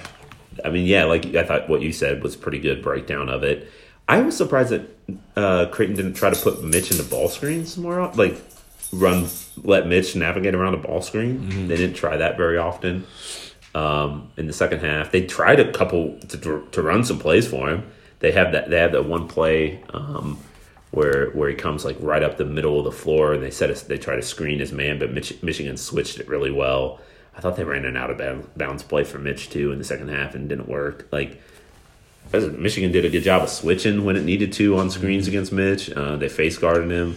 I 0.65 0.71
mean, 0.71 0.87
yeah, 0.87 1.05
like 1.05 1.35
I 1.35 1.43
thought 1.45 1.69
what 1.71 1.81
you 1.81 1.91
said 1.93 2.23
was 2.23 2.37
pretty 2.37 2.59
good 2.59 2.83
breakdown 2.83 3.29
of 3.31 3.43
it. 3.45 3.71
I 4.07 4.21
was 4.21 4.37
surprised 4.37 4.71
that 4.71 4.83
uh, 5.37 5.67
Creighton 5.73 5.97
didn't 5.97 6.15
try 6.15 6.29
to 6.31 6.37
put 6.41 6.63
Mitch 6.63 6.91
into 6.91 7.03
ball 7.03 7.29
screens 7.29 7.77
more, 7.79 8.13
like 8.15 8.37
run 8.93 9.29
let 9.63 9.87
Mitch 9.87 10.17
navigate 10.17 10.55
around 10.55 10.75
a 10.75 10.79
ball 10.79 11.03
screen. 11.03 11.69
They 11.69 11.77
didn't 11.77 11.97
try 11.97 12.17
that 12.17 12.37
very 12.37 12.59
often 12.59 13.07
um, 13.75 14.31
in 14.37 14.47
the 14.47 14.53
second 14.53 14.81
half. 14.81 15.11
They 15.11 15.27
tried 15.27 15.61
a 15.61 15.73
couple 15.73 16.19
to, 16.29 16.67
to 16.71 16.83
run 16.83 17.05
some 17.05 17.19
plays 17.19 17.47
for 17.47 17.69
him. 17.69 17.91
They 18.21 18.33
have 18.33 18.53
that. 18.53 18.71
They 18.71 18.79
have 18.79 18.93
that 18.93 19.05
one 19.05 19.29
play 19.29 19.83
um, 19.91 20.39
where 20.91 21.31
where 21.31 21.49
he 21.49 21.55
comes 21.55 21.85
like 21.85 21.97
right 22.01 22.23
up 22.23 22.37
the 22.37 22.45
middle 22.45 22.79
of 22.79 22.85
the 22.85 22.93
floor, 22.93 23.35
and 23.35 23.43
they 23.43 23.51
set 23.51 23.71
us. 23.71 23.83
They 23.83 23.99
try 23.99 24.17
to 24.17 24.23
screen 24.23 24.59
his 24.59 24.73
man, 24.73 24.99
but 24.99 25.13
Mich- 25.13 25.43
Michigan 25.43 25.77
switched 25.77 26.19
it 26.19 26.29
really 26.29 26.51
well. 26.51 27.01
I 27.37 27.41
thought 27.41 27.57
they 27.57 27.63
ran 27.63 27.85
an 27.85 27.97
out 27.97 28.11
of 28.11 28.57
bounds 28.57 28.83
play 28.83 29.05
for 29.05 29.19
Mitch 29.19 29.51
too 29.51 29.71
in 29.71 29.79
the 29.79 29.85
second 29.85 30.09
half, 30.09 30.35
and 30.35 30.49
didn't 30.49 30.69
work. 30.69 31.07
Like 31.13 31.41
Michigan 32.33 32.91
did 32.91 33.05
a 33.05 33.11
good 33.11 33.23
job 33.23 33.43
of 33.43 33.49
switching 33.49 34.05
when 34.05 34.17
it 34.17 34.25
needed 34.25 34.53
to 34.55 34.77
on 34.79 34.91
screens 34.91 35.29
against 35.29 35.53
Mitch. 35.53 35.91
Uh, 35.91 36.17
they 36.17 36.29
face 36.29 36.59
guarded 36.59 36.91
him. 36.91 37.17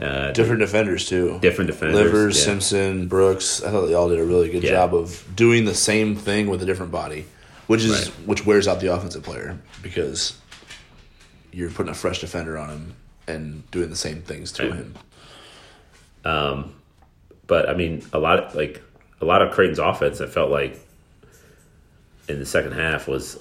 Uh, 0.00 0.30
Different 0.32 0.60
defenders, 0.60 1.08
too. 1.08 1.38
different 1.40 1.68
defenders. 1.68 1.96
Livers, 1.96 2.38
yeah. 2.38 2.44
Simpson, 2.44 3.08
Brooks. 3.08 3.62
I 3.64 3.70
thought 3.72 3.86
they 3.86 3.94
all 3.94 4.08
did 4.08 4.20
a 4.20 4.24
really 4.24 4.48
good 4.48 4.62
Yeah. 4.62 4.70
job 4.70 4.94
of 4.94 5.24
doing 5.34 5.64
the 5.64 5.74
same 5.74 6.14
thing 6.14 6.46
with 6.48 6.62
a 6.62 6.66
different 6.66 6.92
body, 6.92 7.24
which 7.66 7.82
is 7.84 7.90
Right. 8.10 8.26
which 8.26 8.46
wears 8.46 8.68
out 8.68 8.78
the 8.80 8.92
offensive 8.94 9.24
player 9.24 9.58
because 9.82 10.34
you're 11.52 11.70
putting 11.70 11.90
a 11.90 11.94
fresh 11.94 12.20
defender 12.20 12.56
on 12.56 12.68
him 12.70 12.94
and 13.26 13.68
doing 13.72 13.90
the 13.90 13.96
same 13.96 14.22
things 14.22 14.52
to 14.52 14.68
Right. 14.70 14.74
him. 14.74 14.94
But 17.46 17.68
I 17.68 17.74
mean, 17.74 18.04
a 18.12 18.18
lot 18.18 18.38
of, 18.38 18.54
like 18.54 18.82
a 19.20 19.24
lot 19.24 19.42
of 19.42 19.52
Creighton's 19.52 19.78
offense. 19.78 20.20
I 20.20 20.26
felt 20.26 20.50
like 20.50 20.78
in 22.28 22.38
the 22.38 22.46
second 22.46 22.72
half 22.72 23.08
was 23.08 23.38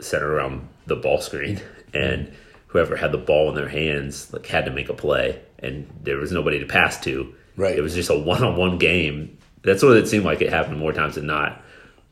centered 0.00 0.32
around 0.32 0.68
the 0.86 0.96
ball 0.96 1.20
screen, 1.20 1.60
and 1.94 2.30
whoever 2.66 2.96
had 2.96 3.12
the 3.12 3.18
ball 3.18 3.48
in 3.50 3.54
their 3.54 3.68
hands 3.68 4.32
like 4.32 4.44
had 4.46 4.64
to 4.64 4.70
make 4.72 4.88
a 4.88 4.94
play, 4.94 5.38
and 5.64 5.88
there 6.02 6.16
was 6.18 6.30
nobody 6.32 6.58
to 6.60 6.66
pass 6.66 7.00
to. 7.04 7.34
Right. 7.56 7.76
It 7.76 7.80
was 7.82 7.94
just 7.94 8.10
a 8.10 8.18
one-on-one 8.18 8.78
game. 8.78 9.38
That's 9.62 9.82
what 9.82 9.96
it 9.96 10.08
seemed 10.08 10.24
like. 10.24 10.42
It 10.42 10.50
happened 10.50 10.78
more 10.78 10.92
times 10.92 11.14
than 11.14 11.26
not. 11.26 11.62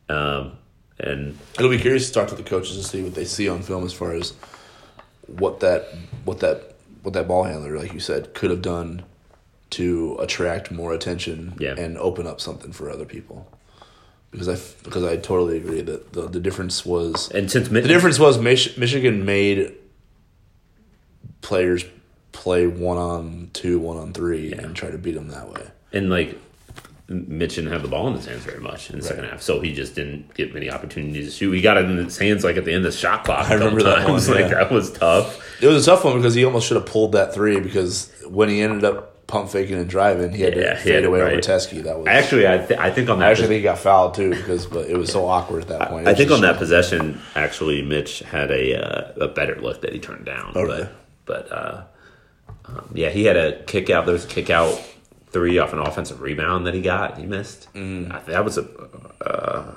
Um, 0.09 0.53
and 0.99 1.37
It'll 1.57 1.69
be 1.69 1.77
curious 1.79 2.07
to 2.07 2.13
talk 2.13 2.29
to 2.29 2.35
the 2.35 2.43
coaches 2.43 2.75
and 2.77 2.85
see 2.85 3.03
what 3.03 3.13
they 3.15 3.25
see 3.25 3.47
on 3.49 3.61
film 3.61 3.83
as 3.85 3.93
far 3.93 4.13
as 4.13 4.33
what 5.27 5.59
that 5.61 5.87
what 6.25 6.39
that 6.41 6.75
what 7.03 7.13
that 7.13 7.27
ball 7.27 7.43
handler, 7.43 7.77
like 7.77 7.93
you 7.93 7.99
said, 7.99 8.33
could 8.33 8.49
have 8.51 8.61
done 8.61 9.03
to 9.71 10.15
attract 10.19 10.71
more 10.71 10.93
attention 10.93 11.55
Yeah. 11.59 11.75
and 11.77 11.97
open 11.97 12.27
up 12.27 12.39
something 12.39 12.71
for 12.71 12.89
other 12.89 13.05
people. 13.05 13.49
Because 14.31 14.47
I 14.49 14.57
because 14.83 15.03
I 15.03 15.17
totally 15.17 15.57
agree 15.57 15.81
that 15.81 16.13
the 16.13 16.27
the 16.27 16.39
difference 16.39 16.85
was 16.85 17.29
and 17.31 17.51
since 17.51 17.67
the 17.69 17.81
difference 17.81 18.17
was 18.19 18.37
Mich- 18.39 18.77
Michigan 18.77 19.25
made 19.25 19.73
players 21.41 21.83
play 22.33 22.67
one 22.67 22.97
on 22.97 23.49
two, 23.53 23.79
one 23.79 23.95
on 23.97 24.11
three, 24.11 24.51
and 24.51 24.75
try 24.75 24.89
to 24.91 24.97
beat 24.97 25.15
them 25.15 25.29
that 25.29 25.49
way. 25.49 25.67
and 25.93 26.09
like 26.09 26.37
Mitch 27.09 27.55
didn't 27.55 27.71
have 27.71 27.81
the 27.81 27.87
ball 27.89 28.07
in 28.07 28.13
his 28.15 28.25
hands 28.25 28.43
very 28.43 28.59
much 28.61 28.89
in 28.89 28.97
the 28.99 29.03
second 29.05 29.25
half, 29.25 29.41
so 29.41 29.59
he 29.59 29.73
just 29.73 29.93
didn't 29.93 30.33
get 30.33 30.53
many 30.53 30.69
opportunities 30.71 31.25
to 31.27 31.31
shoot. 31.31 31.51
He 31.51 31.61
got 31.61 31.77
it 31.77 31.85
in 31.85 31.97
his 31.97 32.17
hands 32.17 32.43
like 32.43 32.55
at 32.57 32.65
the 32.65 32.71
end 32.73 32.85
of 32.85 32.91
the 32.91 32.97
shot 32.97 33.23
clock. 33.25 33.45
I 33.49 33.53
remember 33.55 33.83
that 33.83 34.07
one, 34.09 34.19
Like 34.27 34.39
yeah. 34.39 34.47
that 34.49 34.71
was 34.71 34.91
tough. 34.91 35.61
It 35.61 35.67
was 35.67 35.85
a 35.85 35.91
tough 35.91 36.03
one 36.05 36.15
because 36.17 36.33
he 36.33 36.43
almost 36.45 36.67
should 36.67 36.77
have 36.77 36.85
pulled 36.85 37.11
that 37.11 37.33
three 37.33 37.59
because 37.59 38.11
when 38.27 38.49
he 38.49 38.61
ended 38.61 38.83
up 38.85 39.27
pump 39.27 39.49
faking 39.49 39.75
and 39.77 39.89
driving, 39.89 40.31
he 40.31 40.41
had 40.43 40.55
Yeah, 40.55 40.73
to 40.73 40.75
fade 40.77 40.93
had- 40.95 41.05
away 41.05 41.21
over 41.21 41.33
right. 41.35 41.43
Teske. 41.43 41.83
That 41.83 41.97
was 41.99 42.07
Actually, 42.07 42.47
I, 42.47 42.57
th- 42.59 42.79
I 42.79 42.89
think 42.89 43.09
on 43.09 43.19
that. 43.19 43.27
I 43.27 43.31
actually 43.31 43.47
think 43.49 43.57
he 43.57 43.63
got 43.63 43.79
fouled 43.79 44.13
too 44.15 44.29
because 44.31 44.65
but 44.65 44.87
it 44.89 44.97
was 44.97 45.11
so 45.11 45.25
awkward 45.27 45.63
at 45.63 45.67
that 45.67 45.89
point. 45.89 46.07
It 46.07 46.11
I 46.11 46.15
think 46.15 46.31
on 46.31 46.41
that 46.41 46.57
possession, 46.57 47.21
actually, 47.35 47.81
Mitch 47.83 48.19
had 48.19 48.49
a 48.49 48.75
uh, 48.81 49.25
a 49.25 49.27
better 49.27 49.59
look 49.61 49.81
that 49.81 49.91
he 49.93 49.99
turned 49.99 50.25
down. 50.25 50.53
Okay. 50.55 50.89
But 51.25 51.49
but 51.49 51.51
uh, 51.51 51.83
um, 52.65 52.89
yeah, 52.93 53.09
he 53.09 53.25
had 53.25 53.35
a 53.37 53.63
kick 53.63 53.89
out. 53.89 54.05
There 54.05 54.13
was 54.13 54.25
a 54.25 54.27
kick 54.27 54.49
out 54.49 54.81
three 55.27 55.57
off 55.59 55.73
an 55.73 55.79
offensive 55.79 56.21
rebound 56.21 56.65
that 56.67 56.73
he 56.73 56.81
got. 56.81 57.17
He 57.17 57.25
missed. 57.25 57.71
Mm. 57.73 58.11
I, 58.11 58.19
that 58.31 58.45
was 58.45 58.57
a. 58.57 58.67
Uh, 59.25 59.73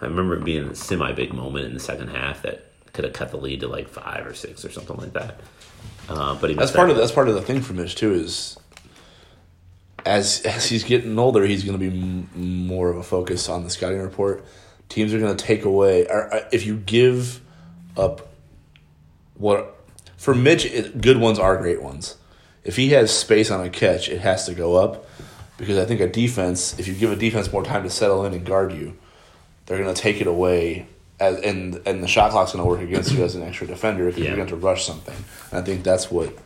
I 0.00 0.06
remember 0.06 0.34
it 0.36 0.44
being 0.44 0.64
a 0.68 0.74
semi 0.74 1.12
big 1.12 1.32
moment 1.32 1.66
in 1.66 1.74
the 1.74 1.80
second 1.80 2.08
half 2.08 2.42
that 2.42 2.66
could 2.92 3.04
have 3.04 3.14
cut 3.14 3.30
the 3.30 3.36
lead 3.36 3.60
to 3.60 3.68
like 3.68 3.88
five 3.88 4.26
or 4.26 4.34
six 4.34 4.64
or 4.64 4.70
something 4.70 4.96
like 4.96 5.12
that. 5.12 5.40
Uh, 6.08 6.34
but 6.34 6.50
he 6.50 6.56
That's 6.56 6.72
part 6.72 6.88
that. 6.88 6.92
of 6.94 6.98
that's 6.98 7.12
part 7.12 7.28
of 7.28 7.34
the 7.34 7.42
thing 7.42 7.60
for 7.62 7.72
Mitch 7.72 7.94
too 7.94 8.12
is 8.12 8.58
as 10.04 10.40
as 10.42 10.66
he's 10.68 10.84
getting 10.84 11.18
older, 11.18 11.44
he's 11.44 11.64
going 11.64 11.78
to 11.78 11.90
be 11.90 11.96
m- 11.96 12.28
more 12.66 12.90
of 12.90 12.96
a 12.96 13.02
focus 13.02 13.48
on 13.48 13.64
the 13.64 13.70
scouting 13.70 14.00
report. 14.00 14.44
Teams 14.88 15.14
are 15.14 15.18
going 15.20 15.34
to 15.36 15.42
take 15.44 15.64
away 15.64 16.06
or, 16.06 16.32
uh, 16.34 16.48
if 16.52 16.66
you 16.66 16.76
give 16.76 17.40
up 17.96 18.28
what 19.34 19.78
for 20.22 20.34
Mitch, 20.34 20.64
it, 20.64 21.00
good 21.00 21.16
ones 21.18 21.38
are 21.40 21.56
great 21.56 21.82
ones. 21.82 22.16
If 22.64 22.76
he 22.76 22.90
has 22.90 23.10
space 23.16 23.50
on 23.50 23.60
a 23.66 23.68
catch, 23.68 24.08
it 24.08 24.20
has 24.20 24.46
to 24.46 24.54
go 24.54 24.76
up 24.76 25.04
because 25.58 25.76
I 25.78 25.84
think 25.84 26.00
a 26.00 26.08
defense, 26.08 26.78
if 26.78 26.86
you 26.86 26.94
give 26.94 27.10
a 27.10 27.16
defense 27.16 27.52
more 27.52 27.64
time 27.64 27.82
to 27.82 27.90
settle 27.90 28.24
in 28.24 28.32
and 28.32 28.46
guard 28.46 28.72
you, 28.72 28.96
they're 29.66 29.78
going 29.82 29.92
to 29.92 30.00
take 30.00 30.20
it 30.20 30.26
away. 30.28 30.86
As, 31.18 31.40
and 31.40 31.80
and 31.86 32.02
the 32.02 32.08
shot 32.08 32.30
clock's 32.30 32.52
going 32.52 32.64
to 32.64 32.68
work 32.68 32.80
against 32.80 33.12
you 33.12 33.22
as 33.24 33.34
an 33.34 33.42
extra 33.42 33.66
defender 33.66 34.08
if 34.08 34.16
Yeah. 34.16 34.26
you're 34.28 34.36
going 34.36 34.48
to 34.48 34.56
rush 34.56 34.84
something. 34.86 35.14
And 35.50 35.60
I 35.60 35.62
think 35.62 35.82
that's 35.84 36.10
what 36.10 36.36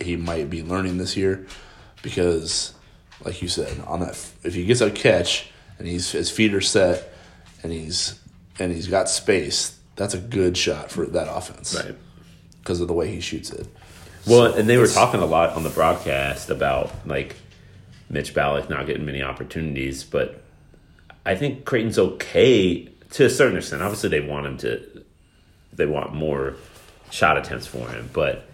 he 0.00 0.16
might 0.16 0.50
be 0.50 0.62
learning 0.62 0.98
this 0.98 1.16
year 1.16 1.46
because, 2.02 2.74
like 3.24 3.42
you 3.42 3.48
said, 3.48 3.80
on 3.86 4.00
that 4.00 4.10
if 4.42 4.54
he 4.54 4.64
gets 4.66 4.80
a 4.80 4.90
catch 4.90 5.50
and 5.78 5.86
he's 5.88 6.10
his 6.12 6.30
feet 6.30 6.52
are 6.54 6.60
set 6.60 7.12
and 7.62 7.72
he's 7.72 8.18
and 8.58 8.72
he's 8.72 8.86
got 8.88 9.08
space, 9.08 9.76
that's 9.96 10.14
a 10.14 10.18
good 10.18 10.56
shot 10.56 10.90
for 10.90 11.06
that 11.06 11.28
offense 11.28 11.74
Right. 11.74 11.94
Because 12.64 12.80
of 12.80 12.88
the 12.88 12.94
way 12.94 13.10
he 13.12 13.20
shoots 13.20 13.50
it. 13.50 13.66
Well, 14.26 14.54
and 14.54 14.66
they 14.66 14.78
were 14.78 14.86
talking 14.86 15.20
a 15.20 15.26
lot 15.26 15.50
on 15.50 15.64
the 15.64 15.68
broadcast 15.68 16.48
about 16.48 16.90
like 17.06 17.36
Mitch 18.08 18.32
Ballock 18.32 18.70
not 18.70 18.86
getting 18.86 19.04
many 19.04 19.22
opportunities, 19.22 20.02
but 20.02 20.42
I 21.26 21.34
think 21.34 21.66
Creighton's 21.66 21.98
okay 21.98 22.86
to 23.10 23.26
a 23.26 23.30
certain 23.30 23.58
extent. 23.58 23.82
Obviously, 23.82 24.08
they 24.08 24.20
want 24.20 24.46
him 24.46 24.56
to, 24.58 25.04
they 25.74 25.84
want 25.84 26.14
more 26.14 26.54
shot 27.10 27.36
attempts 27.36 27.66
for 27.66 27.86
him. 27.88 28.08
But 28.14 28.46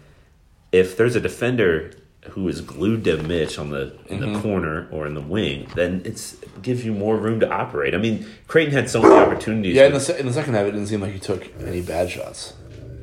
if 0.73 0.97
there's 0.97 1.15
a 1.15 1.21
defender 1.21 1.93
who 2.31 2.47
is 2.49 2.59
glued 2.61 3.05
to 3.05 3.17
Mitch 3.23 3.57
on 3.57 3.69
the 3.69 3.93
in 4.07 4.19
Mm-hmm. 4.19 4.33
the 4.33 4.39
corner 4.41 4.87
or 4.91 5.07
in 5.07 5.13
the 5.13 5.21
wing, 5.21 5.67
then 5.75 6.01
it's 6.03 6.33
it 6.43 6.61
gives 6.61 6.83
you 6.85 6.91
more 6.91 7.15
room 7.15 7.39
to 7.39 7.49
operate. 7.49 7.95
I 7.95 7.97
mean, 7.97 8.27
Creighton 8.47 8.73
had 8.73 8.89
so 8.89 9.01
many 9.01 9.15
opportunities. 9.15 9.73
Yeah, 9.73 9.85
in 9.85 9.93
the, 9.93 10.19
in 10.19 10.25
the 10.25 10.33
second 10.33 10.53
half, 10.53 10.65
it 10.67 10.71
didn't 10.71 10.87
seem 10.87 10.99
like 11.01 11.13
he 11.13 11.19
took 11.19 11.47
any 11.61 11.81
bad 11.81 12.09
shots. 12.11 12.53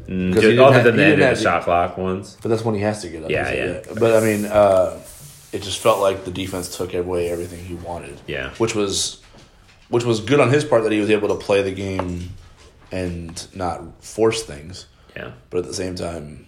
Mm, 0.08 0.34
didn't 0.34 0.58
other 0.58 0.74
have- 0.74 0.84
than 0.84 0.94
he 0.94 1.00
the 1.00 1.04
end 1.04 1.22
of 1.22 1.36
the 1.36 1.42
shot 1.42 1.64
clock 1.64 1.98
ones. 1.98 2.36
But 2.42 2.48
that's 2.48 2.64
when 2.64 2.74
he 2.74 2.80
has 2.80 3.02
to 3.02 3.08
get 3.10 3.24
up. 3.24 3.30
Yeah, 3.30 3.48
it? 3.48 3.86
yeah. 3.88 3.94
But 3.98 4.22
I 4.22 4.26
mean, 4.26 4.46
uh, 4.46 4.98
it 5.52 5.62
just 5.62 5.78
felt 5.80 6.00
like 6.00 6.24
the 6.24 6.30
defense 6.30 6.76
took 6.76 6.94
away 6.94 7.30
everything 7.30 7.64
he 7.64 7.74
wanted. 7.74 8.18
Yeah. 8.26 8.50
which 8.58 8.74
was 8.74 9.20
which 9.90 10.04
was 10.04 10.20
good 10.20 10.38
on 10.40 10.50
his 10.50 10.64
part 10.64 10.82
that 10.82 10.92
he 10.92 11.00
was 11.00 11.10
able 11.10 11.28
to 11.28 11.34
play 11.36 11.62
the 11.62 11.70
game 11.72 12.30
and 12.92 13.46
not 13.54 14.02
force 14.04 14.42
things. 14.44 14.86
Yeah. 15.16 15.32
But 15.50 15.58
at 15.58 15.64
the 15.66 15.74
same 15.74 15.94
time, 15.94 16.46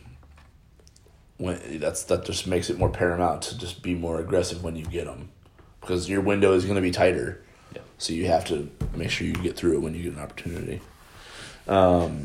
when 1.39 1.59
that's 1.81 2.05
that 2.05 2.25
just 2.25 2.47
makes 2.47 2.71
it 2.71 2.79
more 2.79 2.91
paramount 2.91 3.43
to 3.43 3.59
just 3.59 3.83
be 3.83 3.95
more 3.95 4.21
aggressive 4.21 4.63
when 4.63 4.77
you 4.77 4.85
get 4.85 5.07
them 5.07 5.31
because 5.81 6.09
your 6.09 6.21
window 6.21 6.53
is 6.55 6.65
going 6.65 6.77
to 6.77 6.83
be 6.83 6.91
tighter. 6.91 7.43
Yeah. 7.75 7.83
So 7.99 8.13
you 8.13 8.27
have 8.27 8.45
to 8.47 8.71
make 8.95 9.11
sure 9.11 9.27
you 9.27 9.33
get 9.35 9.57
through 9.57 9.75
it 9.75 9.81
when 9.81 9.95
you 9.95 10.03
get 10.03 10.13
an 10.15 10.21
opportunity. 10.21 10.81
Um, 11.69 12.25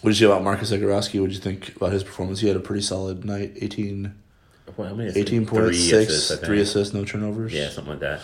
what 0.00 0.10
did 0.10 0.20
you 0.20 0.26
say 0.26 0.32
about 0.32 0.44
Marcus 0.44 0.70
Zegarowski? 0.72 1.20
What 1.20 1.28
did 1.28 1.34
you 1.36 1.40
think 1.42 1.74
about 1.76 1.92
his 1.92 2.04
performance? 2.04 2.40
He 2.40 2.48
had 2.48 2.56
a 2.56 2.60
pretty 2.60 2.82
solid 2.82 3.24
night. 3.24 3.52
18, 3.60 4.14
Well, 4.76 4.88
how 4.88 4.94
many 4.94 5.10
18 5.10 5.46
Three 5.46 5.58
points, 5.60 5.78
six, 5.78 6.12
assists, 6.12 6.46
three 6.46 6.60
assists, 6.60 6.94
no 6.94 7.04
turnovers. 7.04 7.52
Yeah, 7.52 7.68
something 7.70 7.92
like 7.92 8.00
that. 8.00 8.20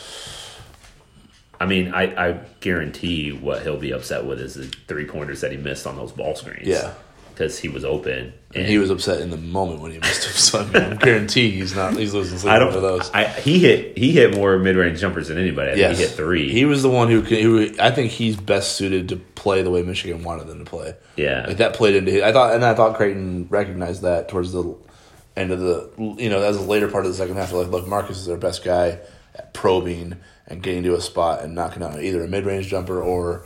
I 1.60 1.66
mean, 1.66 1.92
I, 1.94 2.30
I 2.30 2.40
guarantee 2.60 3.30
what 3.32 3.62
he'll 3.62 3.78
be 3.78 3.92
upset 3.92 4.24
with 4.26 4.40
is 4.40 4.54
the 4.54 4.64
three 4.88 5.06
pointers 5.06 5.40
that 5.40 5.50
he 5.52 5.56
missed 5.56 5.86
on 5.86 5.96
those 5.96 6.12
ball 6.12 6.34
screens. 6.34 6.66
Yeah. 6.66 6.94
Because 7.34 7.58
he 7.58 7.68
was 7.68 7.84
open. 7.84 8.32
And 8.54 8.66
he 8.66 8.78
was 8.78 8.88
upset 8.90 9.20
in 9.20 9.30
the 9.30 9.36
moment 9.36 9.80
when 9.80 9.90
he 9.90 9.98
missed 10.00 10.24
him. 10.24 10.32
So 10.32 10.60
I, 10.60 10.64
mean, 10.66 10.92
I 10.92 10.94
guarantee 10.96 11.50
he's 11.50 11.74
not. 11.74 11.96
He's 11.96 12.14
losing 12.14 12.38
sleep 12.38 12.52
I 12.52 12.60
over 12.60 12.72
don't. 12.74 12.82
those. 12.82 13.10
I, 13.12 13.24
he 13.24 13.58
hit 13.58 13.98
he 13.98 14.12
hit 14.12 14.34
more 14.36 14.56
mid 14.58 14.76
range 14.76 15.00
jumpers 15.00 15.28
than 15.28 15.38
anybody. 15.38 15.72
I 15.72 15.74
think 15.74 15.80
Yes. 15.90 15.98
he 15.98 16.04
hit 16.04 16.12
three. 16.12 16.52
He 16.52 16.64
was 16.64 16.82
the 16.82 16.90
one 16.90 17.08
who, 17.08 17.20
who 17.22 17.70
I 17.80 17.90
think 17.90 18.12
he's 18.12 18.36
best 18.36 18.76
suited 18.76 19.08
to 19.08 19.16
play 19.16 19.62
the 19.62 19.70
way 19.70 19.82
Michigan 19.82 20.22
wanted 20.22 20.46
them 20.46 20.64
to 20.64 20.70
play. 20.70 20.94
yeah, 21.16 21.44
Like 21.46 21.56
that 21.56 21.74
played 21.74 21.96
into 21.96 22.12
his, 22.12 22.22
I 22.22 22.32
thought, 22.32 22.54
and 22.54 22.64
I 22.64 22.74
thought 22.74 22.96
Creighton 22.96 23.48
recognized 23.50 24.02
that 24.02 24.28
towards 24.28 24.52
the 24.52 24.76
end 25.36 25.50
of 25.50 25.58
the, 25.58 25.90
you 26.18 26.30
know, 26.30 26.40
that 26.40 26.48
was 26.48 26.58
the 26.58 26.64
later 26.64 26.88
part 26.88 27.04
of 27.04 27.10
the 27.10 27.16
second 27.18 27.34
half. 27.36 27.52
Like, 27.52 27.68
look, 27.68 27.88
Marcus 27.88 28.18
is 28.18 28.28
our 28.28 28.36
best 28.36 28.64
guy 28.64 29.00
at 29.34 29.52
probing 29.52 30.14
and 30.46 30.62
getting 30.62 30.84
to 30.84 30.94
a 30.94 31.00
spot 31.00 31.42
and 31.42 31.56
knocking 31.56 31.82
out 31.82 32.00
either 32.00 32.22
a 32.22 32.28
mid 32.28 32.46
range 32.46 32.68
jumper 32.68 33.02
or 33.02 33.44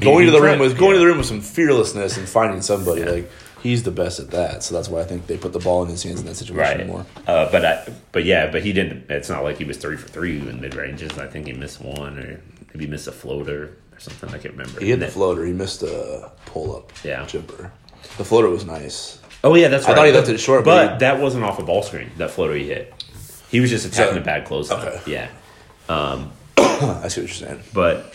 going 0.00 0.26
to 0.26 0.32
the 0.32 0.40
rim 0.40 0.58
with 0.58 0.78
going 0.78 0.94
to 0.94 0.98
the 1.00 1.06
rim 1.06 1.18
with 1.18 1.26
some 1.26 1.40
fearlessness 1.40 2.16
and 2.16 2.28
finding 2.28 2.62
somebody. 2.62 3.04
Like 3.04 3.30
he's 3.62 3.82
the 3.82 3.90
best 3.90 4.20
at 4.20 4.30
that. 4.30 4.62
So 4.62 4.74
that's 4.74 4.88
why 4.88 5.00
I 5.00 5.04
think 5.04 5.26
they 5.26 5.36
put 5.36 5.52
the 5.52 5.58
ball 5.58 5.82
in 5.84 5.88
his 5.90 6.02
hands 6.02 6.20
in 6.20 6.26
that 6.26 6.36
situation 6.36 6.78
right. 6.78 6.86
more. 6.86 7.06
Uh, 7.26 7.50
but 7.50 7.64
I, 7.64 7.92
but 8.12 8.24
yeah, 8.24 8.50
but 8.50 8.62
he 8.62 8.72
didn't. 8.72 9.10
It's 9.10 9.28
not 9.28 9.42
like 9.44 9.58
he 9.58 9.64
was 9.64 9.76
three 9.76 9.96
for 9.96 10.08
three 10.08 10.38
in 10.38 10.60
mid 10.60 10.74
ranges. 10.74 11.16
I 11.18 11.26
think 11.26 11.46
he 11.46 11.52
missed 11.52 11.80
one, 11.80 12.18
or 12.18 12.40
maybe 12.72 12.86
missed 12.86 13.08
a 13.08 13.12
floater 13.12 13.76
or 13.92 13.98
something. 14.00 14.28
I 14.30 14.38
can't 14.38 14.54
remember. 14.54 14.80
He 14.80 14.86
hit 14.88 14.94
And 14.94 15.02
the 15.02 15.08
floater. 15.08 15.44
He 15.44 15.52
missed 15.52 15.82
a 15.82 16.30
pull 16.46 16.76
up 16.76 16.92
Yeah. 17.04 17.24
jumper. 17.26 17.72
The 18.16 18.24
floater 18.24 18.48
was 18.48 18.64
nice. 18.64 19.20
Oh 19.44 19.54
yeah, 19.54 19.68
that's 19.68 19.86
I 19.86 19.94
thought 19.94 20.06
he 20.06 20.12
left 20.12 20.28
it 20.28 20.38
short, 20.38 20.64
but, 20.64 20.86
but 20.86 20.92
he- 20.94 20.98
that 21.00 21.20
wasn't 21.20 21.44
off 21.44 21.58
a 21.58 21.62
ball 21.62 21.82
screen. 21.82 22.10
That 22.16 22.30
floater 22.32 22.54
he 22.54 22.66
hit. 22.66 22.92
He 23.50 23.60
was 23.60 23.70
just 23.70 23.86
attacking 23.86 24.14
So- 24.14 24.18
the 24.18 24.24
bad 24.24 24.44
close. 24.44 24.70
okay. 24.70 25.00
Yeah, 25.06 25.28
I 25.88 27.08
see 27.08 27.20
what 27.22 27.28
you're 27.28 27.28
saying. 27.28 27.60
but. 27.72 28.14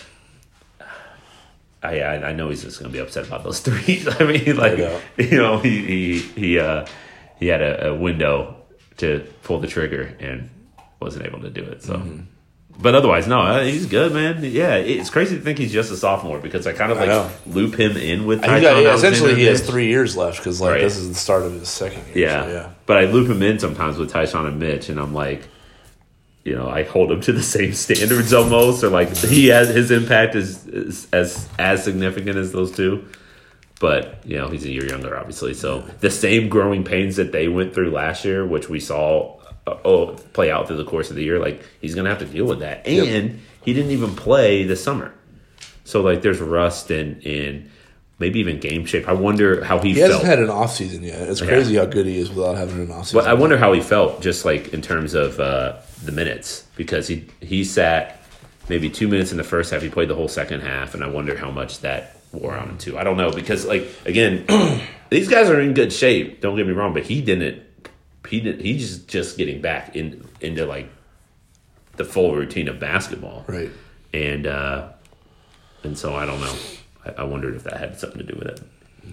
I, 1.83 1.99
I 1.99 2.29
I 2.29 2.33
know 2.33 2.49
he's 2.49 2.63
just 2.63 2.79
gonna 2.79 2.91
be 2.93 2.99
upset 2.99 3.27
about 3.27 3.43
those 3.43 3.59
threes. 3.65 4.07
I 4.19 4.23
mean, 4.23 4.55
like 4.57 4.77
know. 4.77 4.99
you 5.17 5.37
know, 5.37 5.59
he 5.59 5.85
he 5.85 6.19
he 6.19 6.59
uh, 6.59 6.85
he 7.39 7.47
had 7.47 7.61
a, 7.61 7.89
a 7.89 7.95
window 7.95 8.55
to 8.97 9.27
pull 9.43 9.59
the 9.59 9.67
trigger 9.67 10.15
and 10.19 10.49
wasn't 10.99 11.25
able 11.25 11.41
to 11.41 11.49
do 11.49 11.63
it. 11.63 11.83
So, 11.83 11.95
Mm-hmm. 11.95 12.21
but 12.81 12.95
otherwise, 12.95 13.27
no, 13.27 13.39
uh, 13.41 13.63
he's 13.63 13.85
good, 13.87 14.13
man. 14.13 14.43
Yeah, 14.43 14.75
it's 14.75 15.09
crazy 15.09 15.35
to 15.35 15.41
think 15.41 15.57
he's 15.57 15.73
just 15.73 15.91
a 15.91 15.97
sophomore 15.97 16.39
because 16.39 16.65
I 16.65 16.73
kind 16.73 16.91
of 16.91 16.97
like 16.99 17.31
loop 17.45 17.77
him 17.79 17.97
in 17.97 18.25
with. 18.25 18.41
Got, 18.41 18.61
yeah, 18.61 18.93
essentially, 18.93 19.35
he 19.35 19.45
has 19.45 19.61
three 19.67 19.87
years 19.87 20.15
left 20.15 20.37
because 20.37 20.61
like 20.61 20.71
Right. 20.73 20.81
this 20.81 20.95
is 20.97 21.09
the 21.09 21.15
start 21.15 21.43
of 21.43 21.53
his 21.53 21.67
second 21.69 22.05
year. 22.15 22.27
Yeah. 22.29 22.43
so, 22.45 22.51
yeah. 22.51 22.69
But 22.85 22.97
I 22.97 23.05
loop 23.05 23.29
him 23.29 23.41
in 23.43 23.59
sometimes 23.59 23.97
with 23.97 24.09
Ty-Shon 24.11 24.45
and 24.45 24.59
Mitch, 24.59 24.89
and 24.89 24.99
I'm 24.99 25.13
like, 25.13 25.47
you 26.43 26.55
know, 26.55 26.69
I 26.69 26.83
hold 26.83 27.11
him 27.11 27.21
to 27.21 27.31
the 27.31 27.41
same 27.43 27.73
standards 27.73 28.33
almost, 28.33 28.83
or 28.83 28.89
like 28.89 29.15
he 29.15 29.47
has 29.47 29.69
his 29.69 29.91
impact 29.91 30.35
is, 30.35 30.65
is 30.67 31.07
as 31.13 31.47
as 31.57 31.83
significant 31.83 32.37
as 32.37 32.51
those 32.51 32.71
two. 32.75 33.07
But 33.79 34.19
you 34.25 34.37
know, 34.37 34.47
he's 34.49 34.65
a 34.65 34.71
year 34.71 34.85
younger, 34.87 35.17
obviously. 35.17 35.53
So 35.53 35.81
the 35.99 36.09
same 36.09 36.49
growing 36.49 36.83
pains 36.83 37.15
that 37.17 37.31
they 37.31 37.47
went 37.47 37.73
through 37.73 37.91
last 37.91 38.23
year, 38.25 38.45
which 38.45 38.69
we 38.69 38.79
saw 38.79 39.39
uh, 39.67 39.77
oh 39.85 40.07
play 40.33 40.51
out 40.51 40.67
through 40.67 40.77
the 40.77 40.85
course 40.85 41.09
of 41.09 41.15
the 41.15 41.23
year, 41.23 41.39
like 41.39 41.63
he's 41.81 41.95
gonna 41.95 42.09
have 42.09 42.19
to 42.19 42.25
deal 42.25 42.45
with 42.45 42.59
that. 42.59 42.85
And 42.87 43.41
he 43.63 43.73
didn't 43.73 43.91
even 43.91 44.15
play 44.15 44.63
this 44.63 44.83
summer, 44.83 45.13
so 45.85 46.01
like 46.01 46.21
there's 46.21 46.39
rust 46.41 46.91
and 46.91 47.25
and 47.25 47.69
maybe 48.19 48.39
even 48.39 48.59
game 48.59 48.85
shape. 48.85 49.07
I 49.09 49.13
wonder 49.13 49.63
how 49.63 49.79
he, 49.79 49.89
He 49.93 49.95
felt. 49.95 50.11
hasn't 50.11 50.27
had 50.27 50.39
an 50.39 50.49
off 50.49 50.73
season 50.73 51.03
yet. 51.03 51.21
It's 51.27 51.41
crazy 51.41 51.75
how 51.75 51.85
good 51.85 52.05
he 52.05 52.19
is 52.19 52.29
without 52.29 52.55
having 52.55 52.79
an 52.81 52.91
off 52.91 53.07
season. 53.07 53.19
But 53.21 53.29
I 53.29 53.33
wonder 53.33 53.57
how 53.57 53.73
he 53.73 53.81
felt, 53.81 54.21
just 54.21 54.45
like 54.45 54.73
in 54.73 54.81
terms 54.81 55.13
of 55.13 55.39
uh, 55.39 55.79
the 56.05 56.11
minutes, 56.11 56.65
because 56.75 57.07
he 57.07 57.27
he 57.41 57.63
sat 57.63 58.23
maybe 58.69 58.89
two 58.89 59.07
minutes 59.07 59.31
in 59.31 59.37
the 59.37 59.43
first 59.43 59.71
half. 59.71 59.81
He 59.81 59.89
played 59.89 60.09
the 60.09 60.15
whole 60.15 60.27
second 60.27 60.61
half, 60.61 60.93
and 60.93 61.03
I 61.03 61.07
wonder 61.07 61.37
how 61.37 61.51
much 61.51 61.79
that 61.81 62.17
wore 62.31 62.55
on 62.55 62.69
him 62.69 62.77
too. 62.77 62.97
I 62.97 63.03
don't 63.03 63.17
know 63.17 63.31
because, 63.31 63.65
like, 63.65 63.87
again, 64.05 64.45
these 65.09 65.27
guys 65.27 65.49
are 65.49 65.59
in 65.59 65.73
good 65.73 65.93
shape. 65.93 66.41
Don't 66.41 66.55
get 66.55 66.67
me 66.67 66.73
wrong, 66.73 66.93
but 66.93 67.03
he 67.03 67.21
didn't. 67.21 67.63
He 68.27 68.39
did. 68.39 68.61
He's 68.61 68.79
just 68.79 69.07
just 69.07 69.37
getting 69.37 69.61
back 69.61 69.95
in 69.95 70.27
into 70.41 70.65
like 70.65 70.89
the 71.97 72.05
full 72.05 72.35
routine 72.35 72.67
of 72.67 72.79
basketball, 72.79 73.45
right. 73.47 73.69
and 74.13 74.47
uh, 74.47 74.89
and 75.83 75.97
so 75.97 76.15
I 76.15 76.25
don't 76.25 76.39
know. 76.39 76.55
I, 77.05 77.21
I 77.21 77.23
wondered 77.23 77.55
if 77.55 77.63
that 77.63 77.77
had 77.77 77.99
something 77.99 78.19
to 78.19 78.25
do 78.25 78.37
with 78.39 78.47
it. 78.47 78.61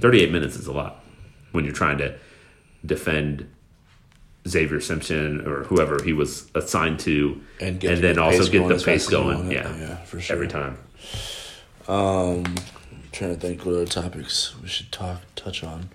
Thirty 0.01 0.23
eight 0.23 0.31
minutes 0.31 0.57
is 0.57 0.67
a 0.67 0.73
lot 0.73 1.05
when 1.53 1.65
you're 1.65 1.75
trying 1.75 1.99
to 1.99 2.17
defend 2.87 3.51
Zavier 4.45 4.83
Simpson 4.83 5.47
or 5.47 5.65
whoever 5.65 6.03
he 6.03 6.13
was 6.13 6.51
assigned 6.55 7.01
to, 7.01 7.41
And 7.61 7.83
and, 7.85 8.03
then 8.03 8.19
also 8.19 8.51
get 8.51 8.67
the 8.69 8.83
pace 8.83 9.07
you 9.07 9.11
going. 9.11 9.51
Yeah, 9.51 9.77
Yeah, 9.77 9.97
for 10.05 10.21
sure. 10.21 10.35
every 10.35 10.49
time. 10.49 10.79
Um, 11.89 12.45
trying 13.13 13.35
to 13.35 13.41
think 13.41 13.65
what 13.67 13.75
other 13.75 13.87
topics 13.87 14.55
we 14.61 14.69
should 14.69 14.91
talk 14.93 15.21
touch 15.35 15.63
on. 15.65 15.91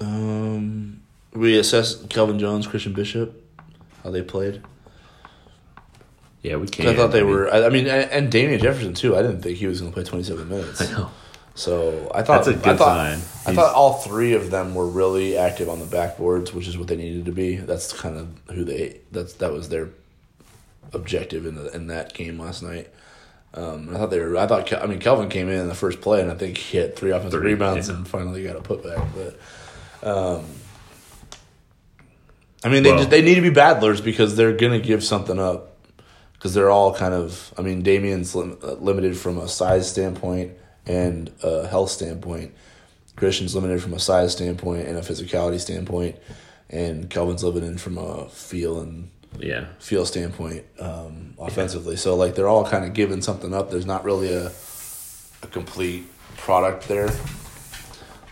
Um, 0.00 1.02
we 1.32 1.58
assessed 1.58 2.08
Kelvin 2.08 2.38
Jones, 2.38 2.66
Christian 2.66 2.92
Bishop, 2.92 3.44
how 4.04 4.10
they 4.10 4.22
played. 4.22 4.62
Yeah, 6.42 6.56
we 6.56 6.68
can't. 6.68 6.88
I 6.88 6.94
thought 6.94 7.08
they 7.08 7.24
were. 7.24 7.52
I, 7.52 7.66
I 7.66 7.68
mean, 7.68 7.88
and, 7.88 8.10
and 8.10 8.32
Damien 8.32 8.60
Jefferson 8.60 8.94
too. 8.94 9.16
I 9.16 9.22
didn't 9.22 9.42
think 9.42 9.58
he 9.58 9.66
was 9.66 9.80
going 9.80 9.92
to 9.92 9.94
play 9.94 10.04
twenty 10.04 10.22
seven 10.24 10.48
minutes. 10.48 10.80
I 10.80 10.92
know. 10.92 11.10
So 11.58 12.08
I 12.14 12.22
thought 12.22 12.44
That's 12.44 12.48
a 12.48 12.52
good 12.54 12.74
I 12.74 12.76
thought, 12.76 12.96
sign. 12.96 13.18
I 13.46 13.50
He's- 13.50 13.54
thought 13.56 13.74
all 13.74 13.94
three 13.94 14.32
of 14.34 14.52
them 14.52 14.76
were 14.76 14.86
really 14.86 15.36
active 15.36 15.68
on 15.68 15.80
the 15.80 15.86
backboards, 15.86 16.52
which 16.54 16.68
is 16.68 16.78
what 16.78 16.86
they 16.86 16.94
needed 16.94 17.24
to 17.24 17.32
be. 17.32 17.56
That's 17.56 17.92
kind 17.92 18.16
of 18.16 18.28
who 18.54 18.62
they. 18.62 19.00
That's 19.10 19.32
that 19.34 19.52
was 19.52 19.68
their 19.68 19.88
objective 20.92 21.46
in 21.46 21.56
the, 21.56 21.74
in 21.74 21.88
that 21.88 22.14
game 22.14 22.38
last 22.38 22.62
night. 22.62 22.88
Um, 23.54 23.88
I 23.92 23.98
thought 23.98 24.10
they 24.10 24.20
were. 24.20 24.36
I 24.36 24.46
thought. 24.46 24.72
I 24.72 24.86
mean, 24.86 25.00
Kelvin 25.00 25.28
came 25.28 25.48
in 25.48 25.58
in 25.58 25.66
the 25.66 25.74
first 25.74 26.00
play, 26.00 26.20
and 26.22 26.30
I 26.30 26.36
think 26.36 26.58
he 26.58 26.78
had 26.78 26.94
three 26.94 27.10
offensive 27.10 27.40
Three, 27.40 27.54
rebounds 27.54 27.88
yeah. 27.88 27.96
and 27.96 28.06
finally 28.06 28.44
got 28.44 28.54
a 28.54 28.60
putback. 28.60 29.04
But, 30.02 30.08
um, 30.08 30.44
I 32.64 32.68
mean, 32.68 32.84
they 32.84 32.90
Well- 32.90 32.98
just, 33.00 33.10
they 33.10 33.22
need 33.22 33.34
to 33.34 33.40
be 33.40 33.50
battlers 33.50 34.00
because 34.00 34.36
they're 34.36 34.52
gonna 34.56 34.78
give 34.78 35.02
something 35.02 35.40
up 35.40 35.76
because 36.34 36.54
they're 36.54 36.70
all 36.70 36.94
kind 36.94 37.14
of. 37.14 37.52
I 37.58 37.62
mean, 37.62 37.82
Damien's 37.82 38.36
lim- 38.36 38.58
uh, 38.62 38.74
limited 38.74 39.16
from 39.16 39.38
a 39.38 39.48
size 39.48 39.90
standpoint 39.90 40.52
and 40.88 41.30
a 41.42 41.68
health 41.68 41.90
standpoint. 41.90 42.54
Christian's 43.16 43.54
limited 43.54 43.82
from 43.82 43.94
a 43.94 43.98
size 43.98 44.32
standpoint 44.32 44.88
and 44.88 44.96
a 44.96 45.00
physicality 45.00 45.60
standpoint, 45.60 46.16
and 46.70 47.10
Kelvin's 47.10 47.44
limited 47.44 47.80
from 47.80 47.98
a 47.98 48.28
feel 48.28 48.80
and 48.80 49.10
Yeah, 49.38 49.66
feel 49.78 50.06
standpoint 50.06 50.64
um, 50.80 51.34
offensively. 51.38 51.96
So 51.96 52.16
like 52.16 52.34
they're 52.34 52.48
all 52.48 52.64
kind 52.68 52.84
of 52.84 52.94
giving 52.94 53.20
something 53.22 53.52
up. 53.52 53.70
There's 53.70 53.86
not 53.86 54.04
really 54.04 54.32
a 54.32 54.50
a 55.42 55.46
complete 55.46 56.04
product 56.36 56.88
there, 56.88 57.10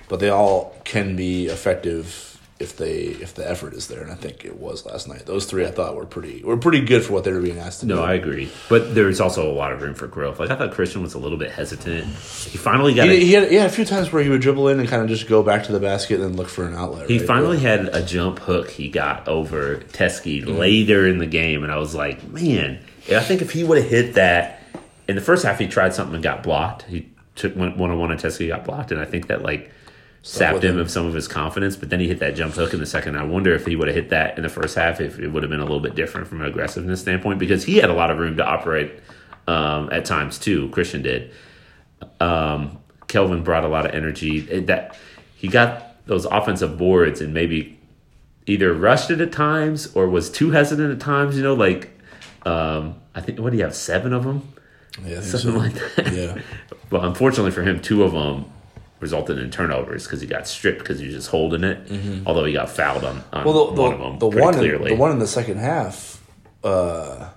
but 0.09 0.21
they 0.21 0.29
all 0.29 0.75
can 0.85 1.15
be 1.17 1.47
effective 1.47 2.36
if 2.59 2.77
they 2.77 2.99
if 2.99 3.35
the 3.35 3.49
effort 3.49 3.75
is 3.75 3.89
there. 3.89 4.03
And 4.03 4.11
I 4.11 4.15
think 4.15 4.45
it 4.45 4.59
was 4.59 4.87
last 4.87 5.09
night. 5.09 5.27
Those 5.27 5.45
three 5.47 5.67
I 5.67 5.71
thought 5.71 5.95
were 5.95 6.07
pretty 6.07 6.43
were 6.43 6.57
pretty 6.57 6.81
good 6.81 7.05
for 7.05 7.13
what 7.13 7.25
they 7.25 7.33
were 7.33 7.41
being 7.41 7.59
asked 7.59 7.81
to 7.81 7.87
no, 7.87 7.97
do. 7.97 8.01
No, 8.01 8.07
I 8.07 8.15
agree. 8.15 8.51
But 8.69 8.95
there's 8.95 9.21
also 9.21 9.51
a 9.51 9.53
lot 9.53 9.73
of 9.73 9.83
room 9.83 9.95
for 9.95 10.07
growth. 10.07 10.41
Like 10.41 10.51
I 10.51 10.57
thought 10.57 10.73
Christian 10.73 11.03
was 11.03 11.15
a 11.15 11.19
little 11.19 11.39
bit 11.39 11.51
hesitant. 11.51 12.05
He 12.07 12.57
finally 12.59 12.95
got. 12.95 13.09
he, 13.09 13.17
a, 13.17 13.19
he 13.21 13.33
had 13.33 13.53
had 13.53 13.67
a 13.67 13.71
few 13.71 13.85
times 13.85 14.11
where 14.13 14.23
he 14.23 14.31
would 14.31 14.41
dribble 14.41 14.69
in 14.69 14.81
and 14.81 14.89
kind 14.89 15.03
of 15.03 15.09
just 15.09 15.29
go 15.29 15.43
back 15.43 15.65
to 15.65 15.73
the 15.73 15.81
basket 15.81 16.21
and 16.21 16.37
look 16.37 16.49
for 16.49 16.65
an 16.65 16.75
outlet. 16.75 17.11
He 17.11 17.19
right? 17.19 17.27
finally 17.27 17.59
had 17.59 17.89
a 17.95 18.03
jump 18.03 18.39
hook 18.39 18.71
he 18.71 18.89
got 18.89 19.27
over 19.29 19.77
Teske 19.77 20.37
Mm-hmm. 20.37 20.59
later 20.59 21.07
in 21.07 21.19
the 21.19 21.27
game, 21.27 21.63
and 21.63 21.73
I 21.73 21.77
was 21.79 21.95
like, 21.95 22.27
man, 22.29 22.79
I 23.11 23.21
think 23.21 23.43
if 23.43 23.53
he 23.53 23.65
would 23.65 23.79
have 23.79 23.89
hit 23.89 24.15
that 24.15 24.63
in 25.09 25.15
the 25.15 25.23
first 25.23 25.45
half, 25.45 25.59
he 25.59 25.69
tried 25.69 25.95
something 25.95 26.15
and 26.15 26.23
got 26.23 26.43
blocked. 26.43 26.83
He 26.83 27.09
took 27.37 27.55
one 27.55 27.79
on 27.79 27.99
one 27.99 28.11
and 28.11 28.21
Teske 28.21 28.49
got 28.49 28.65
blocked, 28.65 28.93
and 28.93 29.01
I 29.01 29.05
think 29.05 29.29
that 29.29 29.43
like 29.43 29.71
sapped 30.27 30.65
him 30.65 30.77
of 30.77 30.91
some 30.91 31.07
of 31.07 31.15
his 31.15 31.29
confidence. 31.29 31.77
But 31.77 31.91
then 31.91 32.01
he 32.01 32.09
hit 32.09 32.19
that 32.19 32.35
jump 32.35 32.55
hook 32.55 32.75
in 32.75 32.81
the 32.81 32.87
second. 32.87 33.17
I 33.17 33.23
wonder 33.23 33.55
if 33.55 33.65
he 33.65 33.77
would 33.77 33.87
have 33.87 33.95
hit 33.95 34.11
that 34.11 34.37
in 34.37 34.43
the 34.43 34.49
first 34.49 34.75
half, 34.75 35.01
if 35.01 35.19
it 35.19 35.29
would 35.29 35.43
have 35.43 35.51
been 35.51 35.61
a 35.61 35.65
little 35.65 35.81
bit 35.81 35.95
different 35.95 36.27
from 36.27 36.41
an 36.41 36.49
aggressiveness 36.49 37.01
standpoint, 37.01 37.39
because 37.39 37.65
he 37.65 37.77
had 37.77 37.91
a 37.91 37.95
lot 37.95 38.11
of 38.11 38.19
room 38.19 38.37
to 38.37 38.45
operate 38.45 39.01
um, 39.47 39.89
at 39.93 40.05
times 40.05 40.39
too. 40.39 40.69
Christian 40.71 41.03
did 41.03 41.33
um, 42.21 42.79
Kelvin 43.07 43.45
brought 43.45 43.65
a 43.65 43.69
lot 43.69 43.87
of 43.87 43.95
energy. 43.95 44.41
That 44.41 44.97
he 45.37 45.49
got 45.49 46.05
those 46.07 46.25
offensive 46.25 46.77
boards 46.77 47.21
and 47.21 47.33
maybe 47.33 47.79
either 48.47 48.73
rushed 48.73 49.11
it 49.11 49.21
at 49.21 49.33
times 49.33 49.95
or 49.95 50.09
was 50.09 50.29
too 50.29 50.51
hesitant 50.51 50.93
at 50.93 51.01
times. 51.01 51.37
You 51.37 51.45
know, 51.45 51.55
like 51.55 51.91
um, 52.45 52.97
I 53.15 53.21
think 53.21 53.39
what 53.39 53.51
do 53.51 53.59
you 53.59 53.65
have 53.65 53.77
seven 53.77 54.13
of 54.13 54.25
them, 54.25 54.53
yeah, 55.05 55.21
something 55.21 55.53
so. 55.53 55.59
like 55.59 55.75
that. 55.97 56.13
yeah. 56.13 56.39
Well, 56.89 57.05
unfortunately 57.05 57.51
for 57.51 57.65
him, 57.65 57.81
two 57.81 58.05
of 58.05 58.13
them 58.13 58.45
resulted 59.01 59.39
in 59.39 59.51
turnovers 59.51 60.05
because 60.05 60.21
he 60.21 60.27
got 60.27 60.49
stripped 60.49 60.79
because 60.79 60.99
he 60.99 61.07
was 61.07 61.15
just 61.15 61.29
holding 61.29 61.65
it. 61.65 61.91
Although 62.27 62.45
he 62.45 62.53
got 62.53 62.71
fouled 62.71 63.05
on, 63.05 63.17
on 63.33 63.45
Mm-hmm. 63.45 63.49
Well, 63.49 63.67
the, 63.73 63.83
one 63.83 63.91
the, 63.91 63.97
of 63.97 64.01
them 64.01 64.19
the 64.19 64.41
one 64.41 64.65
in, 64.65 64.85
the 64.85 64.95
one 64.95 65.11
in 65.11 65.19
the 65.19 65.27
second 65.27 65.59
half, 65.59 66.23
uh, 66.65 67.31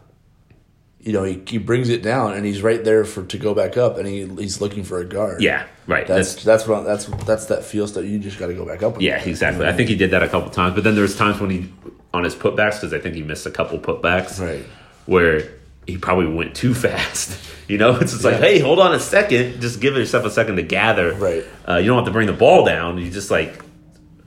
you 0.99 1.13
know, 1.13 1.23
he, 1.23 1.41
he 1.47 1.57
brings 1.57 1.89
it 1.89 2.03
down 2.03 2.33
and 2.33 2.45
he's 2.45 2.61
right 2.61 2.83
there 2.83 3.05
for 3.05 3.23
to 3.25 3.37
go 3.37 3.53
back 3.53 3.77
up, 3.77 3.97
and 3.97 4.07
he 4.07 4.25
he's 4.41 4.61
looking 4.61 4.83
for 4.83 4.99
a 4.99 5.05
guard. 5.05 5.41
yeah, 5.41 5.67
right. 5.87 6.05
that's 6.07 6.33
That's 6.35 6.43
that's 6.43 6.67
what 6.67 6.83
that's 6.83 7.05
that's 7.25 7.45
that 7.47 7.63
feel 7.63 7.87
stuff. 7.87 8.05
You 8.05 8.19
just 8.19 8.37
got 8.37 8.47
to 8.47 8.53
go 8.53 8.65
back 8.65 8.83
up. 8.83 8.93
with 8.93 9.01
Yeah, 9.01 9.21
exactly. 9.23 9.65
I 9.65 9.73
think 9.73 9.89
he 9.89 9.95
did 9.95 10.11
that 10.11 10.23
a 10.23 10.27
couple 10.29 10.49
times, 10.49 10.75
but 10.75 10.83
then 10.83 10.95
there's 10.95 11.15
times 11.15 11.39
when 11.39 11.49
he 11.49 11.73
on 12.13 12.23
his 12.23 12.35
putbacks 12.35 12.75
because 12.75 12.93
I 12.93 12.99
think 12.99 13.15
he 13.15 13.23
missed 13.23 13.45
a 13.45 13.51
couple 13.51 13.79
putbacks, 13.79 14.39
Right. 14.39 14.65
Where 15.05 15.49
he 15.89 15.97
probably 15.97 16.27
went 16.27 16.55
too 16.55 16.73
fast. 16.85 17.37
You 17.67 17.77
know, 17.77 17.95
it's 17.97 18.13
just 18.13 18.23
like, 18.23 18.37
hey, 18.37 18.59
hold 18.59 18.79
on 18.79 18.93
a 18.95 18.99
second. 18.99 19.61
Just 19.61 19.79
give 19.79 19.95
yourself 19.95 20.25
a 20.25 20.31
second 20.31 20.55
to 20.55 20.63
gather. 20.63 21.13
Right. 21.13 21.45
Uh, 21.67 21.75
you 21.77 21.87
don't 21.87 21.97
have 21.97 22.05
to 22.05 22.11
bring 22.11 22.27
the 22.27 22.33
ball 22.33 22.65
down. 22.65 22.97
You 22.97 23.11
just 23.11 23.29
like 23.29 23.61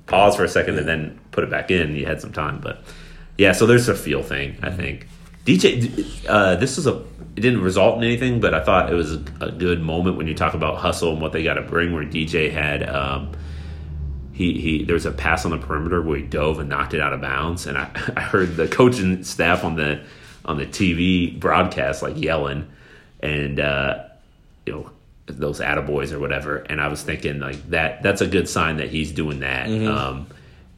pause 0.07 0.37
for 0.37 0.45
a 0.45 0.49
second 0.49 0.79
and 0.79 0.87
then 0.87 1.19
put 1.33 1.43
it 1.43 1.51
back 1.51 1.71
in. 1.71 1.97
You 1.97 2.07
had 2.07 2.21
some 2.21 2.33
time, 2.33 2.61
but 2.61 2.85
yeah. 3.37 3.53
So 3.53 3.67
there's 3.67 3.89
a 3.89 3.95
feel 3.95 4.23
thing. 4.23 4.57
I 4.63 4.71
think 4.71 5.09
DJ. 5.45 6.27
Uh, 6.29 6.57
this 6.57 6.79
is 6.79 6.87
a. 6.87 7.05
It 7.35 7.41
didn't 7.41 7.63
result 7.63 7.97
in 7.97 8.05
anything, 8.05 8.41
but 8.41 8.53
I 8.53 8.63
thought 8.63 8.93
it 8.93 8.95
was 8.95 9.15
a, 9.15 9.25
a 9.41 9.51
good 9.51 9.81
moment 9.81 10.19
when 10.19 10.27
you 10.27 10.35
talk 10.35 10.55
about 10.55 10.77
hustle 10.77 11.13
and 11.13 11.21
what 11.23 11.33
they 11.33 11.43
got 11.43 11.55
to 11.55 11.63
bring. 11.63 11.93
Where 11.93 12.05
DJ 12.05 12.53
had. 12.53 12.89
Um, 12.89 13.33
he, 14.33 14.61
he 14.61 14.85
there 14.85 14.95
was 14.95 15.07
a 15.07 15.13
pass 15.13 15.45
on 15.45 15.51
the 15.51 15.59
perimeter 15.59 16.01
where 16.01 16.19
he 16.19 16.23
dove 16.25 16.59
and 16.59 16.69
knocked 16.69 16.95
it 16.95 17.01
out 17.01 17.13
of 17.13 17.21
bounds, 17.21 17.67
and 17.67 17.77
I, 17.77 17.91
I 18.17 18.21
heard 18.21 18.57
the 18.57 18.69
coaching 18.69 19.25
staff 19.25 19.65
on 19.65 19.77
the 19.77 20.03
on 20.45 20.57
the 20.59 20.67
TV 20.67 21.39
broadcast 21.39 22.03
like 22.03 22.17
yelling, 22.17 22.71
and 23.21 23.61
uh, 23.61 24.05
you 24.67 24.73
know 24.73 24.91
those 25.27 25.61
attaboys 25.61 26.13
or 26.13 26.19
whatever. 26.19 26.59
And 26.59 26.81
I 26.81 26.89
was 26.89 27.03
thinking 27.03 27.41
like 27.41 27.71
that 27.71 28.03
that's 28.03 28.21
a 28.21 28.27
good 28.27 28.49
sign 28.49 28.77
that 28.79 28.91
he's 28.91 29.13
doing 29.13 29.41
that. 29.41 29.69
Um, 29.69 30.27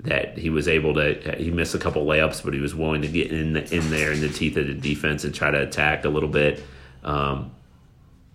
that 0.00 0.36
he 0.36 0.50
was 0.50 0.68
able 0.68 0.94
to 0.94 1.34
he 1.38 1.50
missed 1.50 1.74
a 1.74 1.78
couple 1.78 2.04
layups, 2.04 2.44
but 2.44 2.52
he 2.52 2.60
was 2.60 2.74
willing 2.74 3.02
to 3.02 3.08
get 3.08 3.32
in 3.32 3.54
the, 3.54 3.74
in 3.74 3.88
there 3.90 4.12
in 4.12 4.20
the 4.20 4.28
teeth 4.28 4.56
of 4.56 4.66
the 4.66 4.74
defense 4.74 5.24
and 5.24 5.34
try 5.34 5.50
to 5.50 5.62
attack 5.62 6.04
a 6.04 6.10
little 6.10 6.28
bit. 6.28 6.62
Um, 7.02 7.52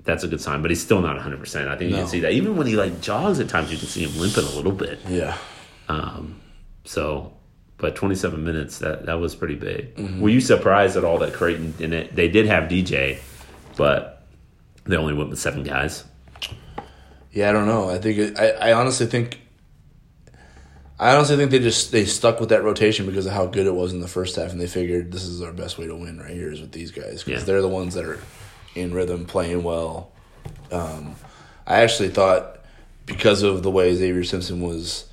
that's 0.04 0.24
a 0.24 0.28
good 0.28 0.42
sign, 0.42 0.64
but 0.64 0.72
he's 0.72 0.82
still 0.82 1.02
not 1.02 1.16
100. 1.16 1.40
percent 1.40 1.70
I 1.70 1.76
think 1.78 1.92
you 1.92 1.98
can 1.98 2.08
see 2.08 2.22
that 2.22 2.32
even 2.32 2.56
when 2.58 2.66
he 2.66 2.76
like 2.76 3.02
jogs 3.02 3.40
at 3.40 3.50
times, 3.50 3.72
you 3.72 3.78
can 3.78 3.88
see 3.88 4.04
him 4.04 4.20
limping 4.20 4.46
a 4.46 4.56
little 4.56 4.72
bit. 4.72 5.00
Yeah. 5.08 5.38
So, 6.86 7.34
but 7.80 7.96
27 7.96 8.44
minutes 8.44 8.80
that 8.80 9.06
that 9.08 9.16
was 9.20 9.36
pretty 9.36 9.56
big. 9.56 9.96
Mm-hmm. 9.96 10.22
Were 10.22 10.30
you 10.30 10.42
surprised 10.42 10.96
at 10.98 11.04
all 11.04 11.18
that 11.20 11.34
Creighton 11.34 11.74
in 11.80 11.94
it? 11.94 12.16
They 12.16 12.28
did 12.30 12.46
have 12.46 12.70
DJ, 12.70 13.20
but 13.78 14.24
they 14.86 14.96
only 14.98 15.14
went 15.14 15.30
with 15.30 15.40
seven 15.40 15.64
guys. 15.64 16.04
Yeah, 17.32 17.50
I 17.50 17.54
don't 17.54 17.68
know. 17.68 17.90
I 17.90 17.98
think 18.00 18.18
it, 18.18 18.40
I, 18.40 18.50
I 18.72 18.74
honestly 18.74 19.06
think 19.06 19.40
I 21.00 21.16
honestly 21.16 21.38
think 21.38 21.52
they 21.52 21.60
just 21.60 21.92
they 21.92 22.06
stuck 22.06 22.40
with 22.40 22.50
that 22.50 22.64
rotation 22.64 23.06
because 23.06 23.26
of 23.26 23.32
how 23.32 23.46
good 23.46 23.66
it 23.68 23.74
was 23.74 23.94
in 23.94 24.02
the 24.02 24.08
first 24.08 24.36
half, 24.36 24.52
and 24.52 24.60
they 24.60 24.68
figured 24.68 25.12
this 25.12 25.24
is 25.24 25.42
our 25.42 25.54
best 25.54 25.78
way 25.78 25.88
to 25.88 25.96
win 25.96 26.20
right 26.20 26.32
here 26.34 26.52
is 26.52 26.60
with 26.60 26.72
these 26.74 26.92
guys 26.92 27.24
because 27.24 27.42
Yeah. 27.42 27.46
they're 27.46 27.62
the 27.62 27.68
ones 27.70 27.94
that 27.94 28.04
are 28.06 28.20
in 28.76 28.94
rhythm, 28.94 29.26
playing 29.26 29.64
well. 29.64 30.12
Um, 30.72 31.16
I 31.66 31.82
actually 31.82 32.10
thought 32.10 32.58
because 33.06 33.44
of 33.44 33.64
the 33.64 33.72
way 33.72 33.96
Zavier 33.96 34.26
Simpson 34.26 34.62
was, 34.62 35.06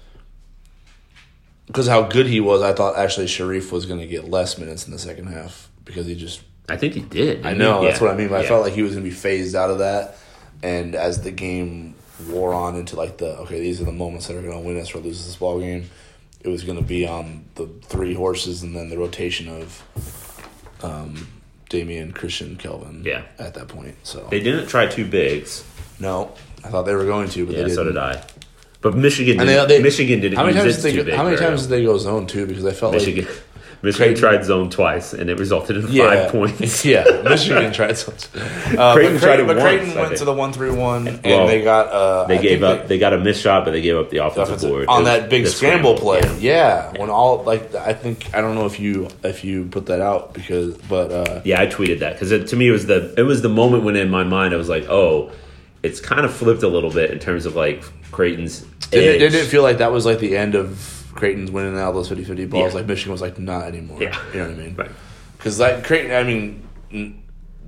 because 1.66 1.86
how 1.88 2.02
good 2.02 2.26
he 2.26 2.40
was, 2.40 2.62
I 2.62 2.72
thought 2.72 2.96
actually 2.96 3.26
Shereef 3.26 3.72
was 3.72 3.86
going 3.86 4.00
to 4.00 4.06
get 4.06 4.28
less 4.30 4.58
minutes 4.58 4.86
in 4.86 4.92
the 4.92 4.98
second 4.98 5.26
half 5.26 5.68
because 5.84 6.06
he 6.06 6.14
just 6.14 6.42
I 6.68 6.76
think 6.76 6.94
he 6.94 7.00
did. 7.00 7.46
I 7.46 7.52
know 7.54 7.80
he? 7.80 7.86
that's 7.86 8.00
Yeah. 8.00 8.06
what 8.08 8.14
I 8.14 8.16
mean. 8.16 8.28
But 8.28 8.40
I 8.40 8.42
Yeah. 8.42 8.48
felt 8.48 8.62
like 8.64 8.72
he 8.74 8.82
was 8.82 8.92
going 8.92 9.04
to 9.04 9.10
be 9.10 9.14
phased 9.14 9.54
out 9.54 9.70
of 9.70 9.78
that, 9.78 10.16
and 10.62 10.94
as 10.94 11.22
the 11.22 11.30
game 11.30 11.94
wore 12.28 12.54
on 12.54 12.74
into 12.76 12.96
like 12.96 13.18
the 13.18 13.36
okay, 13.40 13.60
these 13.60 13.80
are 13.80 13.84
the 13.84 13.92
moments 13.92 14.26
that 14.26 14.36
are 14.36 14.42
going 14.42 14.54
to 14.54 14.60
win 14.66 14.78
us 14.80 14.94
or 14.94 14.98
lose 15.00 15.24
this 15.24 15.36
ball 15.36 15.60
game. 15.60 15.88
It 16.40 16.48
was 16.48 16.62
going 16.64 16.78
to 16.78 16.84
be 16.84 17.06
on 17.06 17.44
the 17.56 17.66
three 17.82 18.14
horses, 18.14 18.62
and 18.62 18.74
then 18.76 18.88
the 18.88 18.96
rotation 18.98 19.48
of 19.48 19.82
um, 20.82 21.28
Damien, 21.68 22.12
Christian, 22.12 22.56
Kelvin. 22.56 23.02
Yeah. 23.04 23.22
at 23.38 23.54
that 23.54 23.68
point. 23.68 23.96
So 24.04 24.26
they 24.30 24.40
didn't 24.40 24.68
try 24.68 24.86
two 24.86 25.06
bigs. 25.06 25.64
no, 25.98 26.32
I 26.64 26.68
thought 26.68 26.82
they 26.82 26.94
were 26.94 27.04
going 27.04 27.28
to, 27.30 27.46
but 27.46 27.56
Yeah, 27.56 27.62
they 27.64 27.74
so 27.74 27.84
didn't. 27.84 27.94
did 27.94 28.02
I. 28.02 28.24
But 28.80 28.94
Michigan, 28.94 29.38
didn't, 29.38 29.68
they, 29.68 29.76
they, 29.78 29.82
Michigan 29.82 30.20
didn't 30.20 30.36
How 30.36 30.44
many 30.44 30.56
times 30.56 30.82
did 30.82 30.94
they? 30.94 31.02
big 31.02 31.14
How 31.14 31.24
many 31.24 31.36
times 31.36 31.62
did 31.62 31.70
they 31.70 31.84
go 31.84 31.96
zone 31.98 32.26
too? 32.26 32.46
Because 32.46 32.64
I 32.64 32.72
felt 32.72 32.92
Michigan? 32.92 33.24
like 33.24 33.34
Michigan 33.82 34.14
Creighton- 34.14 34.20
tried 34.20 34.44
zone 34.44 34.70
twice, 34.70 35.12
and 35.12 35.28
it 35.28 35.38
resulted 35.38 35.76
in 35.76 35.86
yeah, 35.90 36.08
five 36.08 36.32
points. 36.32 36.84
yeah, 36.84 37.04
Michigan 37.24 37.72
tried. 37.78 37.96
So, 37.98 38.10
uh, 38.12 38.94
Creighton 38.94 39.14
but 39.16 39.22
tried 39.22 39.40
it 39.40 39.46
but 39.46 39.56
once, 39.56 39.60
Creighton 39.68 39.98
I 39.98 40.00
went 40.02 40.16
to 40.16 40.24
the 40.24 40.32
one 40.32 40.52
three 40.52 40.70
one, 40.70 41.06
and 41.08 41.22
Well, 41.24 41.46
they 41.46 41.62
got. 41.62 41.88
Uh, 41.88 42.26
They 42.26 42.38
I 42.38 42.42
gave 42.42 42.62
up. 42.62 42.88
They, 42.88 42.98
got 42.98 43.12
a 43.12 43.18
missed 43.18 43.42
shot, 43.42 43.64
but 43.66 43.72
they 43.72 43.82
gave 43.82 43.96
up 43.96 44.08
the 44.10 44.18
offensive, 44.18 44.42
offensive- 44.54 44.70
board 44.70 44.86
on 44.88 45.02
It 45.02 45.04
that 45.04 45.30
big 45.30 45.44
the 45.44 45.50
scramble 45.50 45.96
play. 45.96 46.20
Yeah. 46.38 46.90
Yeah. 46.92 47.00
when 47.00 47.10
all 47.10 47.42
like 47.44 47.74
I 47.74 47.92
think 47.92 48.34
I 48.34 48.40
don't 48.40 48.54
know 48.54 48.64
if 48.66 48.80
you 48.80 49.08
if 49.22 49.44
you 49.44 49.66
put 49.66 49.86
that 49.86 50.00
out 50.00 50.32
because 50.32 50.74
but 50.88 51.12
uh, 51.12 51.40
Yeah, 51.44 51.60
I 51.60 51.66
tweeted 51.66 51.98
that 52.00 52.18
because 52.18 52.48
to 52.50 52.56
me 52.56 52.68
it 52.68 52.72
was 52.72 52.86
the 52.86 53.14
it 53.18 53.22
was 53.24 53.42
the 53.42 53.48
moment 53.50 53.84
when 53.84 53.94
in 53.96 54.10
my 54.10 54.24
mind 54.24 54.54
I 54.54 54.56
was 54.56 54.68
like, 54.70 54.86
oh, 54.88 55.30
it's 55.82 56.00
kind 56.00 56.24
of 56.24 56.32
flipped 56.34 56.62
a 56.62 56.68
little 56.68 56.90
bit 56.90 57.10
in 57.10 57.18
terms 57.18 57.46
of 57.46 57.54
like 57.56 57.82
Creighton's. 58.12 58.60
did 58.90 59.02
it, 59.02 59.22
edge. 59.22 59.32
did 59.32 59.34
it 59.34 59.46
feel 59.46 59.62
like 59.62 59.78
that 59.78 59.92
was 59.92 60.04
like 60.06 60.18
the 60.18 60.36
end 60.36 60.54
of 60.54 61.08
Creighton's 61.14 61.50
winning 61.50 61.78
all 61.78 61.92
those 61.92 62.08
50-50 62.10 62.50
balls? 62.50 62.72
Yeah. 62.72 62.78
Like 62.80 62.86
Michigan 62.86 63.12
was 63.12 63.20
like 63.20 63.38
not 63.38 63.64
anymore. 63.66 64.02
Yeah. 64.02 64.18
you 64.32 64.38
know 64.40 64.48
what 64.48 64.54
I 64.58 64.60
mean? 64.62 64.74
Right. 64.76 64.90
Because 65.36 65.58
like 65.60 65.84
Creighton, 65.84 66.12
I 66.12 66.22
mean, 66.24 67.22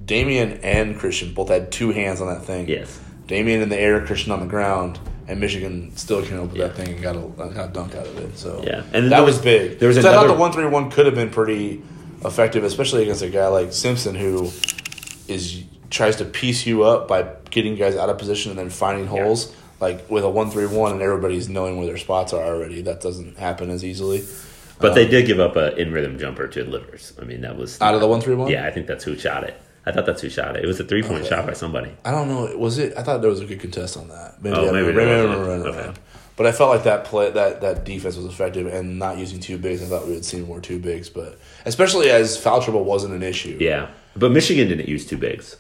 Damien 0.05 0.61
and 0.63 0.99
Christian 0.99 1.35
both 1.35 1.49
had 1.49 1.71
two 1.71 1.91
hands 1.91 2.21
on 2.21 2.29
that 2.29 2.45
thing. 2.45 2.69
Yes. 2.69 3.01
Damien 3.27 3.61
in 3.61 3.69
the 3.69 3.79
air, 3.79 4.05
Christian 4.07 4.33
on 4.33 4.41
the 4.41 4.47
ground, 4.47 4.99
and 5.27 5.39
Michigan 5.39 5.95
still 5.97 6.23
came 6.25 6.39
up 6.41 6.49
with 6.49 6.57
Yeah. 6.57 6.69
that 6.69 6.77
thing 6.77 6.95
and 6.95 7.03
got 7.03 7.15
a 7.17 7.21
got 7.21 7.69
a 7.71 7.73
dunk 7.73 7.95
out 7.95 8.07
of 8.07 8.19
it. 8.19 8.39
So 8.39 8.63
Yeah. 8.67 8.85
And 8.95 9.13
that 9.13 9.21
was 9.21 9.37
was- 9.37 9.45
big. 9.45 9.79
there 9.79 9.89
was 9.89 9.97
'Cause 9.99 10.07
I 10.07 10.13
thought 10.13 10.25
another- 10.25 10.35
the 10.35 10.41
one 10.41 10.53
three 10.53 10.65
one 10.67 10.91
could 10.91 11.05
have 11.07 11.15
been 11.15 11.29
pretty 11.31 11.83
effective, 12.25 12.65
especially 12.65 13.03
against 13.03 13.23
a 13.23 13.29
guy 13.29 13.47
like 13.49 13.73
Simpson 13.73 14.15
who 14.15 14.51
is 15.29 15.63
tries 15.91 16.17
to 16.17 16.25
piece 16.25 16.67
you 16.67 16.85
up 16.85 17.09
by 17.09 17.29
getting 17.51 17.75
guys 17.77 17.97
out 17.97 18.09
of 18.09 18.19
position 18.19 18.51
and 18.51 18.59
then 18.59 18.71
finding 18.71 19.07
holes. 19.07 19.55
Like 19.81 20.11
with 20.11 20.25
a 20.25 20.29
one 20.29 20.51
three 20.51 20.67
one 20.67 20.93
and 20.93 21.03
everybody's 21.03 21.49
knowing 21.49 21.77
where 21.77 21.87
their 21.87 21.99
spots 21.99 22.33
are 22.33 22.43
already, 22.45 22.83
that 22.83 23.01
doesn't 23.01 23.39
happen 23.39 23.71
as 23.71 23.85
easily. 23.85 24.25
But 24.81 24.95
they 24.95 25.05
um, 25.05 25.11
did 25.11 25.27
give 25.27 25.39
up 25.41 25.57
a 25.57 25.77
in 25.77 25.93
rhythm 25.93 26.19
jumper 26.19 26.49
to 26.49 26.65
Livers. 26.65 27.13
I 27.21 27.25
mean, 27.25 27.43
that 27.43 27.57
was 27.57 27.81
Out 27.81 27.95
of 27.95 28.01
the 28.01 28.07
1-3-1? 28.07 28.51
Yeah, 28.51 28.67
I 28.67 28.71
think 28.71 28.87
that's 28.87 29.05
who 29.05 29.17
shot 29.17 29.45
it. 29.45 29.61
I 29.87 29.93
thought 29.93 30.05
that's 30.07 30.21
who 30.21 30.29
shot 30.29 30.57
it. 30.57 30.65
It 30.65 30.67
was 30.67 30.79
a 30.81 30.85
three 30.85 31.03
point 31.03 31.21
Okay. 31.21 31.29
shot 31.29 31.47
by 31.47 31.53
somebody. 31.55 31.91
I 32.05 32.11
don't 32.11 32.29
know. 32.29 32.55
Was 32.59 32.79
it? 32.79 32.93
I 32.97 33.03
thought 33.03 33.21
there 33.23 33.31
was 33.31 33.41
a 33.41 33.47
good 33.47 33.61
contest 33.61 33.97
on 33.97 34.09
that. 34.09 34.43
Maybe 34.43 34.55
Oh, 34.57 34.69
I 34.69 34.73
maybe 34.73 34.87
don't 34.93 34.97
there 34.97 35.27
know. 35.27 35.39
Maybe 35.39 35.43
I 35.53 35.57
don't 35.57 35.77
know. 35.77 35.81
Okay. 35.91 36.01
But 36.37 36.47
I 36.47 36.53
felt 36.53 36.71
like 36.71 36.85
that 36.85 37.05
play, 37.05 37.31
that 37.31 37.63
that 37.63 37.85
defense 37.85 38.17
was 38.17 38.27
effective, 38.27 38.67
and 38.67 38.99
not 38.99 39.19
using 39.19 39.41
two 39.41 39.59
bigs. 39.59 39.83
I 39.83 39.87
thought 39.87 40.07
we 40.07 40.13
would 40.13 40.25
see 40.25 40.41
more 40.41 40.61
two 40.61 40.79
bigs, 40.79 41.09
but 41.09 41.39
especially 41.65 42.11
as 42.11 42.37
foul 42.37 42.61
trouble 42.63 42.85
wasn't 42.85 43.15
an 43.15 43.23
issue. 43.23 43.57
Yeah, 43.61 43.89
but 44.15 44.31
Michigan 44.31 44.69
didn't 44.69 44.89
use 44.89 45.05
two 45.07 45.17
bigs, 45.17 45.57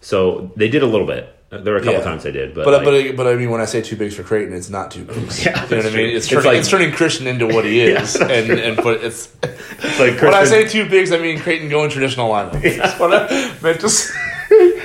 so 0.00 0.50
they 0.56 0.68
did 0.68 0.82
a 0.82 0.86
little 0.86 1.06
bit. 1.06 1.34
There 1.50 1.72
were 1.72 1.76
a 1.78 1.82
couple 1.82 1.94
Yeah. 2.00 2.04
times 2.04 2.24
they 2.24 2.30
did, 2.30 2.54
but 2.54 2.66
But 2.66 2.84
like- 2.84 3.16
but 3.16 3.24
but 3.24 3.26
I 3.32 3.36
mean, 3.36 3.48
when 3.50 3.62
I 3.62 3.64
say 3.64 3.80
two 3.80 3.96
bigs 3.96 4.14
for 4.14 4.22
Creighton, 4.22 4.52
it's 4.52 4.68
not 4.68 4.90
two 4.90 5.04
bigs. 5.04 5.46
Yeah, 5.46 5.64
you 5.64 5.70
know 5.70 5.76
what 5.78 5.86
I 5.86 5.96
mean? 5.96 6.06
It's 6.14 6.26
It's 6.26 6.28
turning, 6.28 6.44
like- 6.46 6.58
it's 6.58 6.68
turning 6.68 6.92
Christian 6.92 7.26
into 7.26 7.46
what 7.46 7.64
he 7.64 7.80
is, 7.96 8.16
and 8.16 8.50
and 8.50 8.76
but 8.76 9.02
it's 9.02 9.30
it's 9.42 9.98
like 9.98 10.20
when 10.20 10.34
I 10.34 10.44
say 10.44 10.60
Christian- 10.62 10.84
two 10.84 10.90
bigs, 10.90 11.10
I 11.10 11.18
mean 11.18 11.38
Creighton 11.40 11.70
going 11.70 11.88
traditional 11.88 12.28
lineup. 12.30 12.60
That's 12.76 13.00
what 13.00 13.14
I 13.14 13.50
meant 13.62 13.80
to 13.80 13.88
say. 13.88 14.12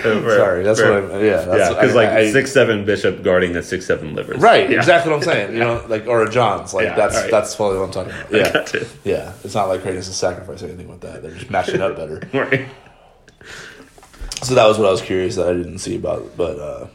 Fair, 0.03 0.22
Sorry, 0.38 0.64
that's 0.64 0.80
fair. 0.80 1.01
what 1.01 1.16
I. 1.16 1.24
Yeah, 1.24 1.38
that's 1.41 1.57
yeah, 1.57 1.70
because 1.70 1.95
like 1.95 2.09
I- 2.09 2.32
six 2.32 2.51
seven 2.53 2.86
Bishop 2.86 3.24
guarding 3.24 3.55
a 3.57 3.64
six 3.64 3.86
seven 3.86 4.16
Livers. 4.16 4.38
Right, 4.41 4.70
Yeah. 4.70 4.78
exactly 4.78 5.11
what 5.11 5.18
I'm 5.18 5.24
saying. 5.24 5.53
You 5.53 5.59
know, 5.59 5.84
like 5.89 6.07
or 6.07 6.24
a 6.24 6.30
Johns, 6.30 6.74
like 6.74 6.86
Yeah, 6.86 6.95
that's 6.95 7.16
alright. 7.16 7.32
that's 7.32 7.55
probably 7.55 7.80
what 7.80 7.86
I'm 7.86 7.91
talking 7.91 8.14
about. 8.14 8.74
Yeah, 8.74 8.84
yeah. 9.03 9.32
It's 9.43 9.53
not 9.55 9.68
like 9.68 9.82
Creighton 9.82 9.97
has 9.97 10.07
to 10.07 10.14
sacrifice 10.14 10.61
or 10.64 10.68
anything 10.68 10.88
with 10.89 11.01
that. 11.01 11.22
They're 11.24 11.32
just 11.32 11.49
matching 11.51 11.82
up 11.82 11.95
better. 11.97 12.22
Right. 12.34 12.68
So 14.42 14.56
that 14.56 14.66
was 14.68 14.78
what 14.78 14.88
I 14.88 14.92
was 14.92 15.02
curious 15.02 15.36
that 15.36 15.48
I 15.48 15.54
didn't 15.54 15.80
see 15.80 15.96
about, 15.96 16.36
but 16.36 16.60
uh, 16.60 16.88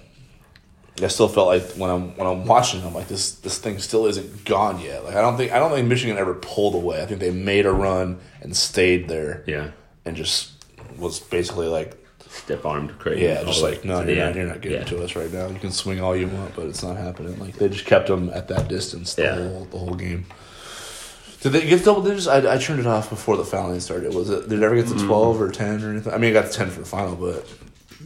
I 1.03 1.07
still 1.07 1.29
felt 1.29 1.47
like 1.47 1.63
when 1.77 1.91
I'm 1.91 2.17
when 2.17 2.27
I'm 2.27 2.45
watching, 2.45 2.83
I'm 2.85 2.93
like 2.93 3.09
this 3.09 3.33
this 3.33 3.59
thing 3.59 3.79
still 3.79 4.07
isn't 4.07 4.45
gone 4.45 4.81
yet. 4.81 5.05
Like 5.05 5.15
I 5.17 5.21
don't 5.21 5.37
think 5.37 5.53
I 5.53 5.59
don't 5.59 5.71
think 5.71 5.89
Michigan 5.89 6.19
ever 6.19 6.35
pulled 6.35 6.75
away. 6.75 7.03
I 7.03 7.07
think 7.07 7.21
they 7.21 7.31
made 7.31 7.65
a 7.67 7.73
run 7.73 8.19
and 8.43 8.55
stayed 8.57 9.09
there 9.09 9.45
Yeah. 9.47 9.71
and 10.05 10.17
just 10.17 10.51
was 10.99 11.21
basically 11.21 11.69
like 11.69 11.95
Stiff 12.29 12.67
armed 12.67 12.99
Creighton. 12.99 13.23
yeah, 13.23 13.43
just 13.45 13.63
like 13.63 13.85
no, 13.85 14.03
you're 14.03 14.17
not, 14.27 14.35
you're 14.35 14.47
not 14.47 14.61
getting 14.61 14.79
Yeah. 14.81 14.85
to 14.85 15.03
us 15.03 15.17
right 15.17 15.33
now. 15.33 15.47
You 15.47 15.59
can 15.59 15.71
swing 15.73 16.01
all 16.03 16.15
you 16.15 16.29
want, 16.29 16.55
but 16.55 16.67
it's 16.67 16.83
not 16.83 16.97
happening. 16.99 17.39
Like 17.39 17.55
they 17.55 17.69
just 17.71 17.87
kept 17.87 18.09
them 18.09 18.29
at 18.35 18.49
that 18.49 18.69
distance 18.69 19.15
the 19.15 19.23
Yeah. 19.23 19.35
whole 19.37 19.65
the 19.71 19.79
whole 19.79 19.95
game. 19.95 20.27
Did 21.41 21.53
they 21.53 21.67
get 21.69 21.85
double 21.85 22.03
digits? 22.03 22.27
I, 22.27 22.55
I 22.55 22.59
turned 22.59 22.81
it 22.81 22.87
off 22.87 23.11
before 23.11 23.37
the 23.37 23.45
fouling 23.45 23.81
started. 23.81 24.13
Was 24.15 24.29
it? 24.31 24.49
Did 24.49 24.59
it 24.61 24.63
ever 24.65 24.75
get 24.75 24.89
to 24.89 24.95
Mm-hmm. 24.95 25.07
twelve 25.07 25.41
or 25.41 25.51
ten 25.51 25.83
or 25.85 25.91
anything? 25.91 26.13
I 26.13 26.19
mean, 26.19 26.31
I 26.37 26.41
got 26.43 26.51
to 26.51 26.57
ten 26.57 26.69
for 26.71 26.81
the 26.81 26.87
final, 26.87 27.15
but 27.17 27.47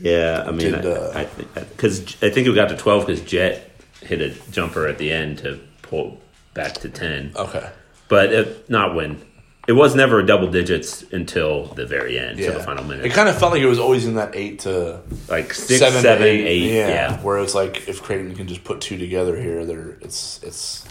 Yeah, 0.00 0.44
I 0.46 0.50
mean, 0.50 0.72
Did, 0.72 0.86
uh, 0.86 1.12
I, 1.14 1.20
I, 1.56 1.60
because 1.60 2.00
I, 2.22 2.30
think 2.30 2.46
it 2.46 2.54
got 2.54 2.68
to 2.68 2.76
twelve 2.76 3.06
because 3.06 3.22
Jett 3.22 3.70
hit 4.00 4.20
a 4.20 4.30
jumper 4.50 4.86
at 4.86 4.98
the 4.98 5.12
end 5.12 5.38
to 5.38 5.60
pull 5.82 6.20
back 6.54 6.74
to 6.74 6.88
ten, 6.88 7.32
okay. 7.36 7.70
but 8.08 8.32
it, 8.32 8.68
not 8.68 8.94
when 8.94 9.22
it 9.68 9.72
was 9.74 9.94
never 9.94 10.22
double 10.24 10.50
digits 10.50 11.02
until 11.12 11.66
the 11.66 11.86
very 11.86 12.18
end, 12.18 12.38
Yeah, 12.38 12.48
to 12.52 12.58
the 12.58 12.64
final 12.64 12.82
minute, 12.84 13.06
It 13.06 13.12
kind 13.12 13.28
of 13.28 13.38
felt 13.38 13.52
like 13.52 13.62
it 13.62 13.66
was 13.66 13.78
always 13.78 14.04
in 14.06 14.16
that 14.16 14.34
eight 14.34 14.58
to 14.60 15.00
like 15.28 15.54
six, 15.54 15.78
seven, 15.78 16.02
seven, 16.02 16.26
eight, 16.26 16.44
eight. 16.46 16.74
yeah, 16.74 16.88
yeah. 16.88 17.20
where 17.22 17.38
it's 17.38 17.54
like 17.54 17.88
if 17.88 18.02
Creighton 18.02 18.34
can 18.34 18.48
just 18.48 18.64
put 18.64 18.80
two 18.80 18.98
together 18.98 19.40
here, 19.40 19.64
there 19.64 19.98
it's 20.00 20.42
it's 20.42 20.84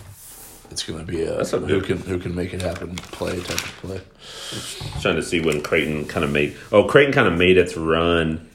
it's 0.72 0.84
going 0.84 0.99
to 0.99 1.05
be 1.05 1.22
a 1.24 1.36
That's 1.38 1.53
a 1.53 1.59
who 1.59 1.82
can 1.82 1.97
who 1.97 2.17
can 2.19 2.34
make 2.34 2.53
it 2.53 2.61
happen 2.61 2.95
play 2.95 3.39
type 3.41 3.59
of 3.59 3.78
play. 3.82 4.01
trying 5.01 5.15
to 5.15 5.24
see 5.24 5.41
when 5.41 5.61
Creighton 5.61 6.05
kind 6.05 6.24
of 6.24 6.32
made. 6.32 6.55
Oh, 6.72 6.86
Creighton 6.86 7.13
kind 7.13 7.28
of 7.28 7.38
made 7.38 7.57
its 7.57 7.76
run 7.76 8.49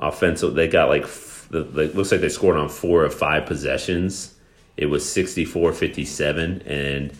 offensive. 0.00 0.54
They 0.54 0.68
got 0.68 0.88
like 0.88 1.06
the, 1.50 1.62
the 1.62 1.88
looks 1.88 2.12
like 2.12 2.20
they 2.20 2.28
scored 2.28 2.56
on 2.56 2.68
four 2.68 3.04
of 3.04 3.14
five 3.14 3.46
possessions. 3.46 4.34
It 4.76 4.86
was 4.86 5.04
64-57 5.04 6.66
and 6.66 7.12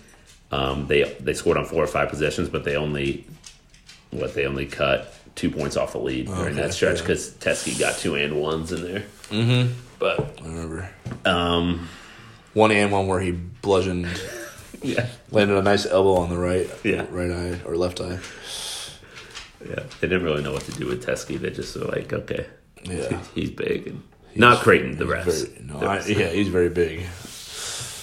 um, 0.52 0.86
they 0.86 1.04
they 1.20 1.32
scored 1.34 1.56
on 1.56 1.64
four 1.64 1.82
or 1.82 1.86
five 1.86 2.08
possessions, 2.08 2.48
but 2.48 2.64
they 2.64 2.76
only 2.76 3.26
what 4.10 4.34
they 4.34 4.46
only 4.46 4.66
cut 4.66 5.12
two 5.34 5.50
points 5.50 5.76
off 5.76 5.92
the 5.92 5.98
lead 5.98 6.26
during 6.26 6.40
Okay, 6.40 6.54
that 6.54 6.72
stretch 6.74 6.96
yeah. 6.98 7.02
because 7.02 7.30
Teske 7.34 7.78
got 7.78 7.96
two 7.98 8.14
and 8.14 8.40
ones 8.40 8.72
in 8.72 8.82
there. 8.82 9.04
Mm-hmm. 9.30 9.72
But 9.98 10.40
I 10.42 10.46
remember 10.46 10.90
um, 11.24 11.88
one 12.56 12.72
and 12.72 12.90
one 12.90 13.06
where 13.06 13.20
he 13.20 13.32
bludgeoned, 13.32 14.08
yeah, 14.82 15.06
landed 15.30 15.56
a 15.58 15.62
nice 15.62 15.84
elbow 15.86 16.14
on 16.22 16.30
the 16.30 16.38
right, 16.38 16.68
Yeah. 16.82 17.04
right 17.10 17.30
eye 17.30 17.60
or 17.66 17.76
left 17.76 18.00
eye. 18.00 18.18
yeah, 19.68 19.80
they 20.00 20.08
didn't 20.08 20.24
really 20.24 20.42
know 20.42 20.52
what 20.52 20.62
to 20.62 20.72
do 20.72 20.86
with 20.86 21.04
Teske. 21.04 21.38
They 21.40 21.50
just 21.50 21.76
were 21.76 21.86
like, 21.86 22.12
okay, 22.12 22.46
Yeah. 22.84 23.20
he's 23.34 23.50
big, 23.50 23.88
and 23.88 24.02
not 24.34 24.62
Creighton, 24.62 24.96
the 24.96 25.04
He's 25.04 25.12
rest. 25.12 25.48
very- 25.48 25.64
no, 25.66 25.80
The 25.80 25.86
I, 25.86 26.04
yeah, 26.06 26.28
he's 26.30 26.48
very 26.48 26.68
big. 26.70 27.06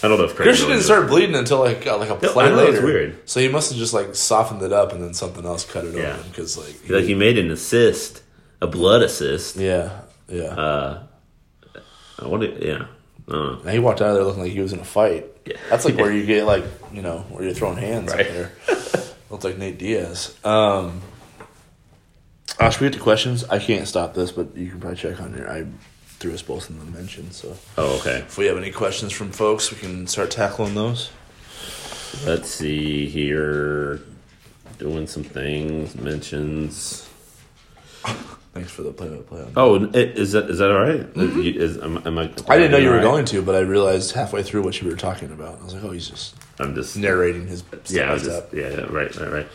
I 0.03 0.09
don't 0.09 0.17
know 0.17 0.25
if 0.25 0.35
Creighton 0.35 0.51
Christian 0.51 0.69
didn't 0.69 0.83
start 0.83 1.07
bleeding 1.07 1.35
until 1.35 1.59
like 1.59 1.85
like 1.85 2.09
a 2.09 2.15
play 2.15 2.49
know, 2.49 2.55
later. 2.57 2.83
weird. 2.85 3.29
So 3.29 3.39
he 3.39 3.47
must 3.47 3.69
have 3.71 3.79
just 3.79 3.93
like 3.93 4.13
softened 4.15 4.61
it 4.61 4.73
up 4.73 4.91
and 4.91 5.01
then 5.01 5.13
something 5.13 5.45
else 5.45 5.63
cut 5.65 5.85
it 5.85 5.95
Yeah. 5.95 6.15
open 6.17 6.29
because 6.29 6.57
like 6.57 6.75
Like 6.89 7.05
he 7.05 7.15
made 7.15 7.37
an 7.37 7.49
assist, 7.51 8.21
a 8.61 8.67
blood 8.67 9.01
assist. 9.01 9.55
yeah 9.55 10.01
yeah. 10.27 10.43
Uh, 10.65 11.03
I 12.19 12.27
wonder, 12.27 12.47
yeah. 12.59 12.85
Know. 13.27 13.61
Now 13.63 13.71
he 13.71 13.79
walked 13.79 14.01
out 14.01 14.09
of 14.09 14.15
there 14.15 14.23
looking 14.23 14.43
like 14.43 14.51
he 14.51 14.59
was 14.59 14.73
in 14.73 14.79
a 14.79 14.85
fight. 14.85 15.25
Yeah. 15.45 15.57
That's 15.69 15.85
like 15.85 15.95
where 15.97 16.11
you 16.11 16.25
get 16.25 16.45
like 16.45 16.63
you 16.93 17.01
know 17.01 17.19
where 17.29 17.43
you're 17.43 17.53
throwing 17.53 17.77
hands 17.77 18.11
Right. 18.11 18.27
up 18.27 18.33
there. 18.33 18.51
Looks 19.29 19.45
like 19.45 19.57
Nate 19.57 19.77
Diaz. 19.77 20.35
Um, 20.43 21.01
uh, 22.59 22.69
should 22.69 22.81
we 22.81 22.87
get 22.89 22.97
to 22.97 22.99
questions? 23.03 23.43
I 23.45 23.57
can't 23.59 23.87
stop 23.87 24.13
this, 24.13 24.31
but 24.31 24.55
you 24.55 24.69
can 24.69 24.79
probably 24.79 24.97
check 24.97 25.19
on 25.21 25.35
your. 25.35 25.49
I 25.49 25.65
threw 26.19 26.33
us 26.33 26.41
both 26.41 26.69
in 26.69 26.77
the 26.79 26.85
mention, 26.85 27.31
so 27.31 27.57
Oh, 27.77 27.97
okay. 27.99 28.17
if 28.19 28.37
we 28.37 28.45
have 28.45 28.57
any 28.57 28.71
questions 28.71 29.11
from 29.11 29.31
folks, 29.31 29.71
we 29.71 29.77
can 29.77 30.05
start 30.07 30.29
tackling 30.31 30.75
those. 30.75 31.09
Let's 32.25 32.49
see 32.49 33.07
here. 33.07 34.01
Doing 34.77 35.07
some 35.07 35.23
things, 35.23 35.95
mentions. 35.95 37.09
Thanks 38.53 38.71
for 38.71 38.83
the 38.83 38.91
play 38.93 39.09
by 39.09 39.17
play. 39.23 39.45
Oh, 39.55 39.83
i- 39.87 39.97
is 39.97 40.33
that 40.33 40.49
is 40.49 40.59
that 40.59 40.69
all 40.71 40.79
right? 40.79 41.07
You- 41.15 41.59
Is, 41.59 41.77
am, 41.79 41.97
am 42.05 42.19
I, 42.19 42.31
I 42.47 42.57
didn't 42.57 42.71
know 42.71 42.77
you 42.77 42.89
were 42.89 42.95
right? 42.97 43.01
going 43.01 43.25
to, 43.25 43.41
but 43.41 43.55
I 43.55 43.59
realized 43.61 44.11
halfway 44.13 44.43
through 44.43 44.61
what 44.63 44.79
you 44.79 44.87
were 44.89 44.95
talking 44.95 45.31
about. 45.31 45.59
I 45.59 45.63
was 45.63 45.73
like, 45.73 45.83
oh, 45.83 45.89
he's 45.91 46.07
just 46.07 46.35
I'm 46.59 46.75
just 46.75 46.95
narrating 46.95 47.47
his 47.47 47.63
yeah, 47.87 48.15
just, 48.15 48.53
yeah, 48.53 48.69
yeah, 48.69 48.81
right, 48.91 49.15
right, 49.15 49.31
right. 49.31 49.47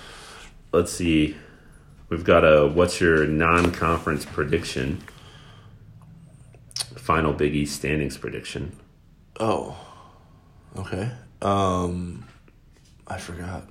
Let's 0.72 0.92
see. 0.92 1.36
We've 2.08 2.24
got 2.24 2.42
a 2.44 2.66
what's 2.66 3.00
your 3.00 3.24
non-conference 3.26 4.24
prediction? 4.24 5.02
Final 6.96 7.32
Big 7.32 7.54
East 7.54 7.76
standings 7.76 8.16
prediction. 8.16 8.76
Oh, 9.38 9.76
okay. 10.76 11.10
Um, 11.40 12.24
I 13.06 13.18
forgot. 13.18 13.64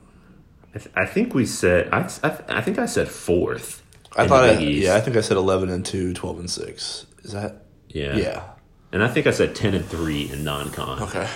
I, 0.74 0.78
th- 0.80 0.96
I 0.96 1.06
think 1.06 1.34
we 1.34 1.46
said 1.46 1.90
I, 1.92 2.10
I, 2.24 2.40
I 2.60 2.62
think 2.62 2.80
I 2.80 2.86
said 2.86 3.10
fourth. 3.10 3.84
I 4.16 4.28
thought, 4.28 4.44
I, 4.44 4.58
yeah, 4.60 4.96
I 4.96 5.02
think 5.02 5.18
I 5.18 5.22
said 5.22 5.38
11 5.38 5.70
and 5.70 5.86
2, 5.86 6.14
12 6.14 6.40
and 6.40 6.50
6. 6.50 7.06
Is 7.24 7.32
that? 7.34 7.64
yeah, 7.90 8.16
Yeah. 8.16 8.44
And 8.92 9.04
I 9.04 9.10
think 9.10 9.28
I 9.28 9.32
said 9.32 9.54
ten 9.54 9.74
and 9.74 9.84
three 9.86 10.32
in 10.32 10.46
non-con, 10.46 11.04
Okay. 11.04 11.28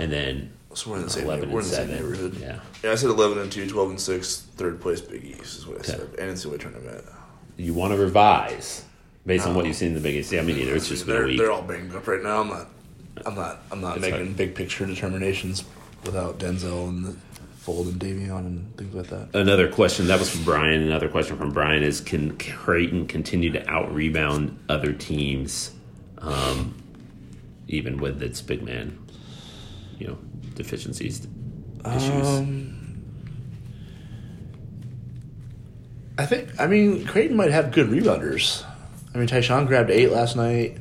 and 0.00 0.10
then 0.10 0.52
So 0.74 0.90
we're 0.90 0.96
in 0.96 1.02
the 1.04 1.10
same, 1.10 1.24
eleven 1.24 1.52
we're 1.52 1.60
in 1.60 1.68
the 1.68 1.72
same 1.74 1.88
neighborhood. 1.88 2.36
Yeah, 2.36 2.58
Yeah, 2.82 2.90
I 2.90 2.94
said 2.96 3.10
11 3.10 3.38
and 3.38 3.50
2, 3.50 3.68
12 3.68 3.90
and 3.90 4.00
6, 4.00 4.36
third 4.56 4.80
place 4.80 5.00
Big 5.00 5.24
East 5.24 5.58
is 5.58 5.66
what 5.68 5.76
I 5.76 5.80
Okay. 5.80 5.92
said. 5.92 6.08
And 6.18 6.30
it's 6.30 6.42
the 6.42 6.48
way 6.50 6.58
tournament. 6.58 7.04
you 7.56 7.74
want 7.74 7.92
to 7.92 7.98
revise 7.98 8.84
based 9.24 9.46
on 9.46 9.54
what 9.54 9.66
you've 9.66 9.76
seen 9.76 9.88
in 9.88 9.94
the 9.94 10.00
Big 10.00 10.16
East. 10.16 10.32
Yeah, 10.32 10.42
me 10.42 10.52
neither. 10.54 10.74
It's 10.74 10.88
just 10.88 11.06
been 11.06 11.14
a 11.14 11.18
They're, 11.18 11.26
week. 11.28 11.38
they're 11.38 11.52
all 11.52 11.62
banged 11.62 11.94
up 11.94 12.06
right 12.08 12.22
now. 12.22 12.40
I'm 12.40 12.48
not, 12.48 12.66
I'm 13.24 13.34
not, 13.36 13.62
I'm 13.70 13.80
not 13.80 13.96
It's 13.98 14.02
making 14.02 14.24
hard. 14.24 14.36
big 14.36 14.54
picture 14.56 14.84
determinations 14.84 15.62
without 16.04 16.38
Denzel 16.40 16.88
and 16.88 17.04
the 17.04 17.16
Fold 17.70 17.86
and 17.86 18.00
Davion 18.00 18.38
and 18.38 18.76
things 18.76 18.94
like 18.94 19.06
that. 19.08 19.34
Another 19.34 19.70
question 19.70 20.08
that 20.08 20.18
was 20.18 20.28
from 20.28 20.42
Brian. 20.44 20.82
Another 20.82 21.08
question 21.08 21.36
from 21.36 21.52
Brian 21.52 21.84
is: 21.84 22.00
Can 22.00 22.36
Creighton 22.36 23.06
continue 23.06 23.52
to 23.52 23.70
out 23.70 23.94
rebound 23.94 24.58
other 24.68 24.92
teams, 24.92 25.70
um, 26.18 26.74
even 27.68 27.98
with 27.98 28.20
its 28.22 28.42
big 28.42 28.62
man, 28.62 28.98
you 30.00 30.08
know, 30.08 30.18
deficiencies, 30.54 31.28
issues? 31.86 32.26
Um, 32.26 33.04
I 36.18 36.26
think. 36.26 36.58
I 36.58 36.66
mean, 36.66 37.06
Creighton 37.06 37.36
might 37.36 37.52
have 37.52 37.70
good 37.70 37.86
rebounders. 37.86 38.64
I 39.14 39.18
mean, 39.18 39.28
Ty-Shon 39.28 39.66
grabbed 39.66 39.90
eight 39.90 40.10
last 40.10 40.34
night. 40.34 40.78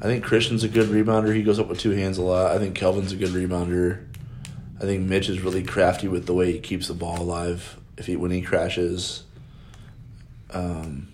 I 0.00 0.04
think 0.04 0.24
Christian's 0.24 0.64
a 0.64 0.68
good 0.68 0.88
rebounder. 0.88 1.34
He 1.34 1.44
goes 1.44 1.60
up 1.60 1.68
with 1.68 1.78
two 1.78 1.90
hands 1.90 2.18
a 2.18 2.22
lot. 2.22 2.50
I 2.50 2.58
think 2.58 2.74
Kelvin's 2.74 3.12
a 3.12 3.16
good 3.16 3.30
rebounder. 3.30 4.07
I 4.80 4.82
think 4.82 5.08
Mitch 5.08 5.28
is 5.28 5.40
really 5.42 5.62
crafty 5.62 6.06
with 6.08 6.26
the 6.26 6.34
way 6.34 6.52
he 6.52 6.58
keeps 6.60 6.88
the 6.88 6.94
ball 6.94 7.20
alive. 7.20 7.76
If 7.96 8.06
he 8.06 8.16
when 8.16 8.30
he 8.30 8.40
crashes, 8.42 9.24
um, 10.52 11.08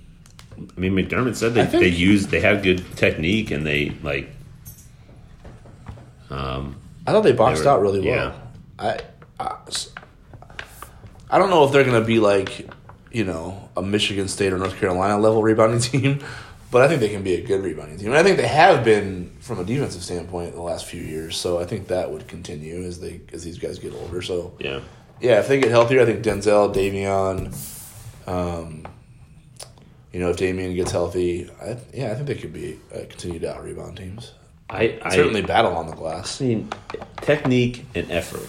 I 0.56 0.78
mean, 0.80 0.92
McDermott 0.92 1.34
said 1.36 1.54
they, 1.54 1.64
think- 1.66 1.82
they 1.82 1.88
used 1.88 2.28
they 2.30 2.40
had 2.40 2.62
good 2.62 2.84
technique 2.96 3.50
and 3.50 3.66
they 3.66 3.90
like. 4.02 4.30
Um, 6.30 6.76
I 7.06 7.12
thought 7.12 7.22
they 7.22 7.32
boxed 7.32 7.62
They 7.62 7.68
were- 7.68 7.74
out 7.76 7.82
really 7.82 8.00
well. 8.00 8.08
yeah. 8.08 8.32
I, 8.78 9.00
I, 9.38 9.56
I 11.30 11.38
don't 11.38 11.50
know 11.50 11.64
if 11.64 11.72
they're 11.72 11.84
going 11.84 12.00
to 12.00 12.06
be 12.06 12.18
like, 12.18 12.68
you 13.12 13.24
know, 13.24 13.68
a 13.76 13.82
Michigan 13.82 14.26
State 14.28 14.52
or 14.52 14.58
North 14.58 14.76
Carolina 14.78 15.18
level 15.18 15.42
rebounding 15.42 15.80
team, 15.80 16.20
but 16.75 16.83
I 16.83 16.89
think 16.89 16.99
they 16.99 17.09
can 17.09 17.22
be 17.22 17.35
a 17.35 17.41
good 17.41 17.62
rebounding 17.62 17.99
team. 17.99 18.09
And 18.09 18.16
I 18.16 18.25
think 18.25 18.37
they 18.37 18.49
have 18.49 18.83
been 18.83 19.31
from 19.39 19.61
a 19.61 19.64
defensive 19.64 20.03
standpoint 20.03 20.57
the 20.57 20.61
last 20.61 20.87
few 20.87 21.01
years. 21.01 21.37
So 21.37 21.61
I 21.61 21.64
think 21.66 21.87
that 21.87 22.11
would 22.11 22.27
continue 22.27 22.83
as 22.83 22.99
they 22.99 23.20
as 23.33 23.45
these 23.45 23.61
guys 23.61 23.79
get 23.79 23.95
older. 23.95 24.20
So 24.22 24.57
yeah, 24.59 24.81
yeah, 25.20 25.39
if 25.39 25.47
they 25.47 25.61
get 25.61 25.70
healthier, 25.70 26.03
I 26.03 26.05
think 26.05 26.25
Denzel, 26.25 26.75
Davion, 26.75 27.55
um, 28.27 28.83
you 30.12 30.18
know, 30.18 30.31
if 30.31 30.37
Damien 30.37 30.75
gets 30.75 30.91
healthy, 30.91 31.49
I, 31.62 31.79
yeah, 31.93 32.11
I 32.11 32.16
think 32.16 32.27
they 32.27 32.35
could 32.35 32.53
be 32.53 32.81
uh, 32.93 33.05
continue 33.09 33.39
to 33.39 33.55
out 33.55 33.62
rebound 33.62 33.97
teams. 33.97 34.33
I, 34.68 34.99
I 35.01 35.14
Certainly 35.14 35.43
battle 35.43 35.77
on 35.77 35.87
the 35.87 35.95
glass. 35.95 36.43
I 36.43 36.47
mean, 36.47 36.72
technique 37.20 37.87
and 37.95 38.11
effort. 38.11 38.49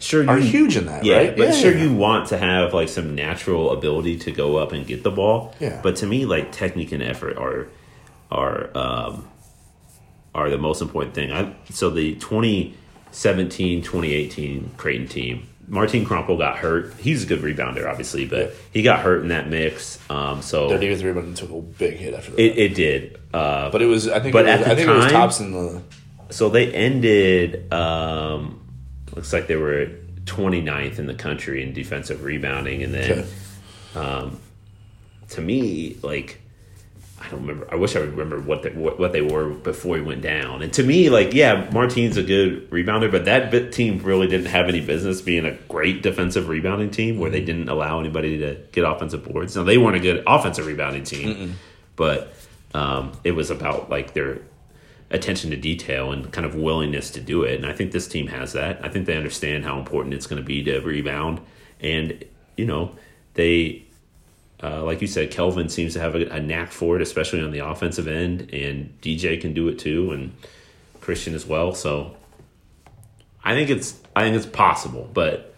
Sure, 0.00 0.22
you, 0.24 0.28
are 0.30 0.38
huge 0.38 0.76
in 0.76 0.86
that, 0.86 1.04
yeah, 1.04 1.16
right? 1.18 1.36
But 1.36 1.48
Yeah, 1.48 1.52
sure, 1.52 1.72
yeah. 1.72 1.82
you 1.84 1.92
want 1.94 2.28
to 2.30 2.38
have 2.38 2.72
like 2.74 2.88
some 2.88 3.14
natural 3.14 3.70
ability 3.70 4.18
to 4.20 4.32
go 4.32 4.56
up 4.56 4.72
and 4.72 4.86
get 4.86 5.02
the 5.02 5.10
ball. 5.10 5.54
Yeah. 5.60 5.80
But 5.82 5.96
to 5.96 6.06
me, 6.06 6.24
like 6.26 6.52
technique 6.52 6.92
and 6.92 7.02
effort 7.02 7.36
are 7.36 7.68
are 8.30 8.70
um, 8.76 9.28
are 10.34 10.48
the 10.50 10.58
most 10.58 10.80
important 10.82 11.14
thing. 11.14 11.32
I 11.32 11.54
so 11.70 11.90
the 11.90 12.14
2017-2018 12.16 14.76
Creighton 14.76 15.08
team. 15.08 15.46
Martin 15.68 16.04
Krampelj 16.04 16.38
got 16.38 16.58
hurt. 16.58 16.92
He's 16.98 17.22
a 17.22 17.26
good 17.26 17.40
rebounder, 17.42 17.88
obviously, 17.88 18.26
but 18.26 18.48
Yeah. 18.48 18.54
he 18.72 18.82
got 18.82 19.00
hurt 19.00 19.22
in 19.22 19.28
that 19.28 19.48
mix. 19.48 20.00
Um, 20.10 20.42
so 20.42 20.66
Their 20.68 20.78
it, 20.78 20.80
defensive 20.80 21.06
rebounding 21.06 21.34
took 21.34 21.50
a 21.50 21.60
big 21.60 21.94
hit 21.96 22.12
after 22.14 22.32
that. 22.32 22.40
it 22.40 22.74
did. 22.74 23.18
Uh, 23.32 23.70
but 23.70 23.80
it 23.80 23.86
was 23.86 24.08
I 24.08 24.18
think 24.18 24.32
But 24.32 24.46
it 24.48 24.58
was, 24.58 24.60
at 24.60 24.64
the 24.64 24.72
I 24.72 24.74
think 24.74 24.88
it 24.88 24.92
was 24.94 25.04
time- 25.04 25.12
tops 25.12 25.38
in 25.40 25.52
the 25.52 25.82
so 26.30 26.48
they 26.48 26.72
ended 26.72 27.72
um 27.72 28.59
looks 29.14 29.32
like 29.32 29.46
they 29.46 29.56
were 29.56 29.88
29th 30.24 30.98
in 30.98 31.06
the 31.06 31.14
country 31.14 31.62
in 31.62 31.72
defensive 31.72 32.22
rebounding 32.22 32.82
and 32.82 32.94
then 32.94 33.26
Okay. 33.96 34.30
to 35.30 35.40
me 35.40 35.96
like 36.02 36.40
I 37.22 37.28
don't 37.28 37.42
remember. 37.42 37.68
I 37.70 37.76
wish 37.76 37.96
I 37.96 38.00
would 38.00 38.12
remember 38.16 38.40
what 38.40 38.62
they, 38.62 38.70
what, 38.70 38.98
what 38.98 39.12
they 39.12 39.20
were 39.20 39.50
before 39.50 39.96
he 39.96 40.00
went 40.02 40.22
down. 40.22 40.62
And 40.62 40.72
to 40.72 40.82
me, 40.82 41.10
like, 41.10 41.34
yeah, 41.34 41.68
Martine's 41.70 42.16
a 42.16 42.22
good 42.22 42.70
rebounder, 42.70 43.10
but 43.12 43.26
that 43.26 43.50
bit 43.50 43.72
team 43.72 43.98
really 44.02 44.26
didn't 44.26 44.46
have 44.46 44.70
any 44.70 44.80
business 44.80 45.20
being 45.20 45.44
a 45.44 45.52
great 45.68 46.02
defensive 46.02 46.48
rebounding 46.48 46.90
team 46.90 47.18
where 47.18 47.28
they 47.30 47.42
didn't 47.44 47.68
allow 47.68 48.00
anybody 48.00 48.38
to 48.38 48.54
get 48.72 48.84
offensive 48.86 49.22
boards. 49.22 49.54
Now 49.54 49.64
they 49.64 49.76
weren't 49.76 49.96
a 49.96 50.00
good 50.00 50.24
offensive 50.26 50.64
rebounding 50.64 51.04
team, 51.04 51.56
but 51.94 52.32
um, 52.72 53.12
it 53.22 53.32
was 53.32 53.50
about 53.50 53.90
like 53.90 54.14
their 54.14 54.38
attention 55.10 55.50
to 55.50 55.56
detail 55.56 56.12
and 56.12 56.32
kind 56.32 56.46
of 56.46 56.54
willingness 56.54 57.10
to 57.10 57.20
do 57.20 57.42
it. 57.42 57.56
And 57.56 57.66
I 57.66 57.72
think 57.72 57.92
this 57.92 58.06
team 58.06 58.28
has 58.28 58.52
that. 58.52 58.84
I 58.84 58.88
think 58.88 59.06
they 59.06 59.16
understand 59.16 59.64
how 59.64 59.78
important 59.78 60.14
it's 60.14 60.26
going 60.26 60.40
to 60.40 60.46
be 60.46 60.62
to 60.64 60.78
rebound. 60.80 61.40
And, 61.80 62.24
you 62.56 62.64
know, 62.64 62.94
they, 63.34 63.84
uh, 64.62 64.84
like 64.84 65.00
you 65.00 65.08
said, 65.08 65.30
Kelvin 65.30 65.68
seems 65.68 65.94
to 65.94 66.00
have 66.00 66.14
a, 66.14 66.26
a 66.28 66.40
knack 66.40 66.70
for 66.70 66.96
it, 66.96 67.02
especially 67.02 67.42
on 67.42 67.50
the 67.50 67.58
offensive 67.58 68.06
end. 68.06 68.52
And 68.52 68.96
DJ 69.00 69.40
can 69.40 69.52
do 69.52 69.68
it 69.68 69.78
too, 69.78 70.12
and 70.12 70.32
Christian 71.00 71.34
as 71.34 71.44
well. 71.44 71.74
So 71.74 72.16
I 73.42 73.54
think 73.54 73.70
it's, 73.70 73.98
I 74.14 74.22
think 74.22 74.36
it's 74.36 74.46
possible, 74.46 75.10
but 75.12 75.49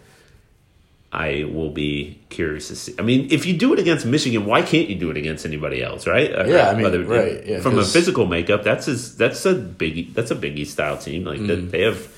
I 1.13 1.43
will 1.43 1.69
be 1.69 2.19
curious 2.29 2.69
to 2.69 2.75
see. 2.75 2.95
I 2.97 3.03
mean, 3.03 3.27
if 3.29 3.45
you 3.45 3.55
do 3.55 3.71
it 3.71 3.77
against 3.77 4.03
Michigan, 4.03 4.47
why 4.47 4.63
can't 4.63 4.89
you 4.89 4.95
do 4.95 5.11
it 5.11 5.17
against 5.17 5.45
anybody 5.45 5.83
else, 5.83 6.07
right? 6.07 6.31
Yeah, 6.31 6.69
I 6.71 6.73
mean, 6.73 7.05
right, 7.05 7.45
yeah, 7.45 7.59
from 7.61 7.77
a 7.77 7.85
physical 7.85 8.25
makeup, 8.25 8.63
that's 8.63 8.87
his, 8.87 9.15
that's 9.15 9.45
a 9.45 9.53
big 9.53 10.15
that's 10.15 10.31
a 10.31 10.35
Biggie 10.35 10.65
style 10.65 10.97
team. 10.97 11.23
Like 11.23 11.37
Mm-hmm. 11.37 11.47
that, 11.47 11.71
they 11.71 11.81
have 11.83 12.11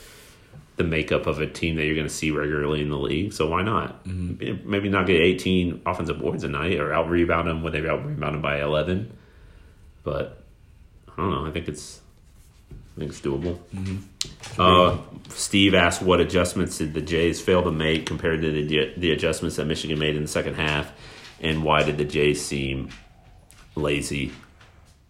the 0.77 0.85
makeup 0.85 1.27
of 1.27 1.39
a 1.41 1.47
team 1.47 1.75
that 1.75 1.85
you're 1.85 1.95
going 1.95 2.07
to 2.07 2.13
see 2.13 2.31
regularly 2.31 2.81
in 2.81 2.89
the 2.89 2.97
league. 2.97 3.33
So 3.33 3.49
why 3.49 3.63
not? 3.63 4.03
Mm-hmm. 4.05 4.69
Maybe 4.69 4.87
not 4.89 5.07
get 5.07 5.19
18 5.19 5.81
offensive 5.85 6.19
boards 6.19 6.43
a 6.45 6.47
night 6.49 6.79
or 6.79 6.93
out 6.93 7.09
rebound 7.09 7.47
them 7.49 7.63
when 7.63 7.73
they 7.73 7.79
out 7.87 8.05
rebound 8.05 8.35
them 8.35 8.41
by 8.41 8.61
11. 8.61 9.11
But 10.03 10.41
I 11.09 11.21
don't 11.21 11.31
know. 11.31 11.45
I 11.45 11.51
think 11.51 11.67
it's 11.67 11.99
I 12.95 12.99
think 12.99 13.11
it's 13.11 13.19
doable. 13.21 13.57
Mm-hmm. 13.75 14.61
Uh, 14.61 14.97
Steve 15.29 15.73
asked 15.73 16.01
what 16.01 16.21
adjustments 16.21 16.77
did 16.77 16.93
the 16.93 17.01
Jays 17.01 17.41
fail 17.41 17.61
to 17.63 17.71
make 17.71 18.05
compared 18.05 18.41
to 18.41 18.51
the 18.51 18.93
the 18.95 19.11
adjustments 19.11 19.57
that 19.57 19.65
Michigan 19.65 19.99
made 19.99 20.15
in 20.15 20.21
the 20.21 20.27
second 20.29 20.55
half. 20.55 20.91
and 21.41 21.63
why 21.63 21.83
did 21.83 21.97
the 21.97 22.05
Jays 22.05 22.43
seem 22.43 22.89
lazy 23.75 24.31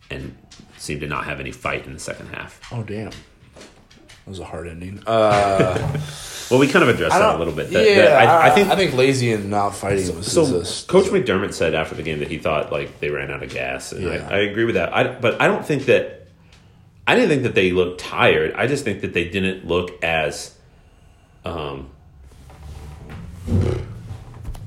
and 0.09 0.35
seem 0.77 0.99
to 0.99 1.07
not 1.07 1.25
have 1.25 1.39
any 1.39 1.51
fight 1.51 1.85
in 1.85 1.93
the 1.93 1.99
second 1.99 2.27
half? 2.29 2.59
Oh 2.71 2.81
damn, 2.83 3.11
that 3.11 4.27
was 4.27 4.39
a 4.39 4.45
hard 4.45 4.67
ending. 4.67 5.01
Uh, 5.05 6.01
Well, 6.51 6.59
we 6.59 6.67
kind 6.67 6.83
of 6.87 6.89
addressed 6.93 7.15
that 7.17 7.35
a 7.35 7.39
little 7.39 7.53
bit. 7.55 7.71
yeah, 7.71 7.79
The- 7.79 7.85
the- 7.95 8.11
I, 8.13 8.23
I, 8.25 8.47
I 8.47 8.49
think 8.51 8.69
I 8.69 8.75
think 8.75 8.93
lazy 8.93 9.31
and 9.33 9.49
not 9.49 9.71
fighting 9.75 10.15
was 10.15 10.31
so. 10.31 10.43
a- 10.43 10.63
Coach 10.87 11.07
McDermott 11.11 11.53
said 11.55 11.73
after 11.73 11.95
the 11.95 12.03
game 12.03 12.19
that 12.19 12.27
he 12.27 12.37
thought 12.37 12.71
like 12.71 12.99
they 12.99 13.09
ran 13.09 13.31
out 13.31 13.41
of 13.41 13.49
gas, 13.49 13.91
and 13.91 14.03
Yeah. 14.03 14.27
I, 14.29 14.35
I 14.35 14.37
agree 14.41 14.63
with 14.65 14.75
that. 14.75 14.95
I, 14.95 15.07
but 15.19 15.41
I 15.41 15.47
don't 15.47 15.65
think 15.65 15.85
that 15.85 16.24
I 17.07 17.15
didn't 17.15 17.29
think 17.29 17.43
that 17.43 17.55
they 17.55 17.71
looked 17.71 17.99
tired. 18.01 18.53
I 18.55 18.67
just 18.67 18.83
think 18.83 19.01
that 19.01 19.13
they 19.13 19.29
didn't 19.29 19.67
look 19.67 20.03
as 20.03 20.55
um, 21.43 21.89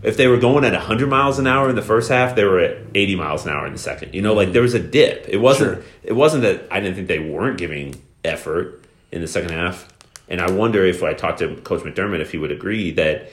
if 0.03 0.16
they 0.16 0.28
were 0.28 0.36
going 0.36 0.64
at 0.64 0.72
100 0.72 1.09
miles 1.09 1.39
an 1.39 1.47
hour 1.47 1.68
in 1.68 1.74
the 1.74 1.82
first 1.82 2.09
half, 2.09 2.36
they 2.36 2.45
were 2.45 2.61
at 2.61 2.78
80 2.95 3.16
miles 3.16 3.45
an 3.45 3.53
hour 3.53 3.66
in 3.66 3.72
the 3.72 3.78
second. 3.78 4.14
You 4.14 4.22
know, 4.22 4.34
like 4.34 4.53
there 4.53 4.62
was 4.62 4.74
a 4.74 4.78
dip. 4.80 5.26
It 5.28 5.39
wasn't 5.39 5.76
Sure. 5.76 5.84
it 6.05 6.12
wasn't 6.12 6.43
that 6.45 6.68
I 6.70 6.80
didn't 6.80 6.95
think 6.95 7.09
they 7.09 7.18
weren't 7.18 7.59
giving 7.59 8.01
effort 8.24 8.84
in 9.11 9.20
the 9.20 9.26
second 9.28 9.51
half. 9.51 9.89
And 10.28 10.41
I 10.41 10.51
wonder 10.51 10.84
if 10.84 11.03
I 11.03 11.14
talked 11.14 11.41
to 11.41 11.57
Coach 11.57 11.82
McDermott 11.82 12.20
if 12.20 12.30
he 12.30 12.39
would 12.39 12.53
agree 12.53 12.93
that 12.93 13.30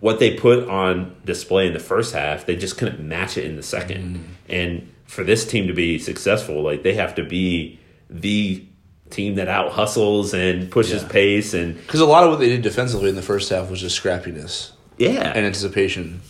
what 0.00 0.20
they 0.20 0.34
put 0.36 0.68
on 0.68 1.16
display 1.24 1.66
in 1.66 1.72
the 1.72 1.80
first 1.80 2.14
half, 2.14 2.46
they 2.46 2.54
just 2.54 2.76
couldn't 2.76 3.00
match 3.00 3.36
it 3.38 3.44
in 3.44 3.56
the 3.56 3.62
second. 3.62 4.36
And 4.48 4.92
for 5.06 5.24
this 5.24 5.46
team 5.46 5.66
to 5.66 5.72
be 5.72 5.98
successful, 5.98 6.62
like 6.62 6.82
they 6.82 6.94
have 6.94 7.14
to 7.16 7.24
be 7.24 7.80
the 8.10 8.64
team 9.10 9.36
that 9.36 9.48
out 9.48 9.72
hustles 9.72 10.34
and 10.34 10.70
pushes 10.70 11.02
Yeah. 11.02 11.08
pace 11.08 11.54
and 11.54 11.76
Because 11.76 12.00
a 12.00 12.06
lot 12.06 12.24
of 12.24 12.30
what 12.30 12.38
they 12.40 12.48
did 12.48 12.62
defensively 12.62 13.08
in 13.08 13.16
the 13.16 13.22
first 13.22 13.48
half 13.50 13.70
was 13.70 13.80
just 13.80 14.00
scrappiness 14.02 14.70
yeah. 14.98 15.32
and 15.34 15.46
anticipation. 15.46 16.20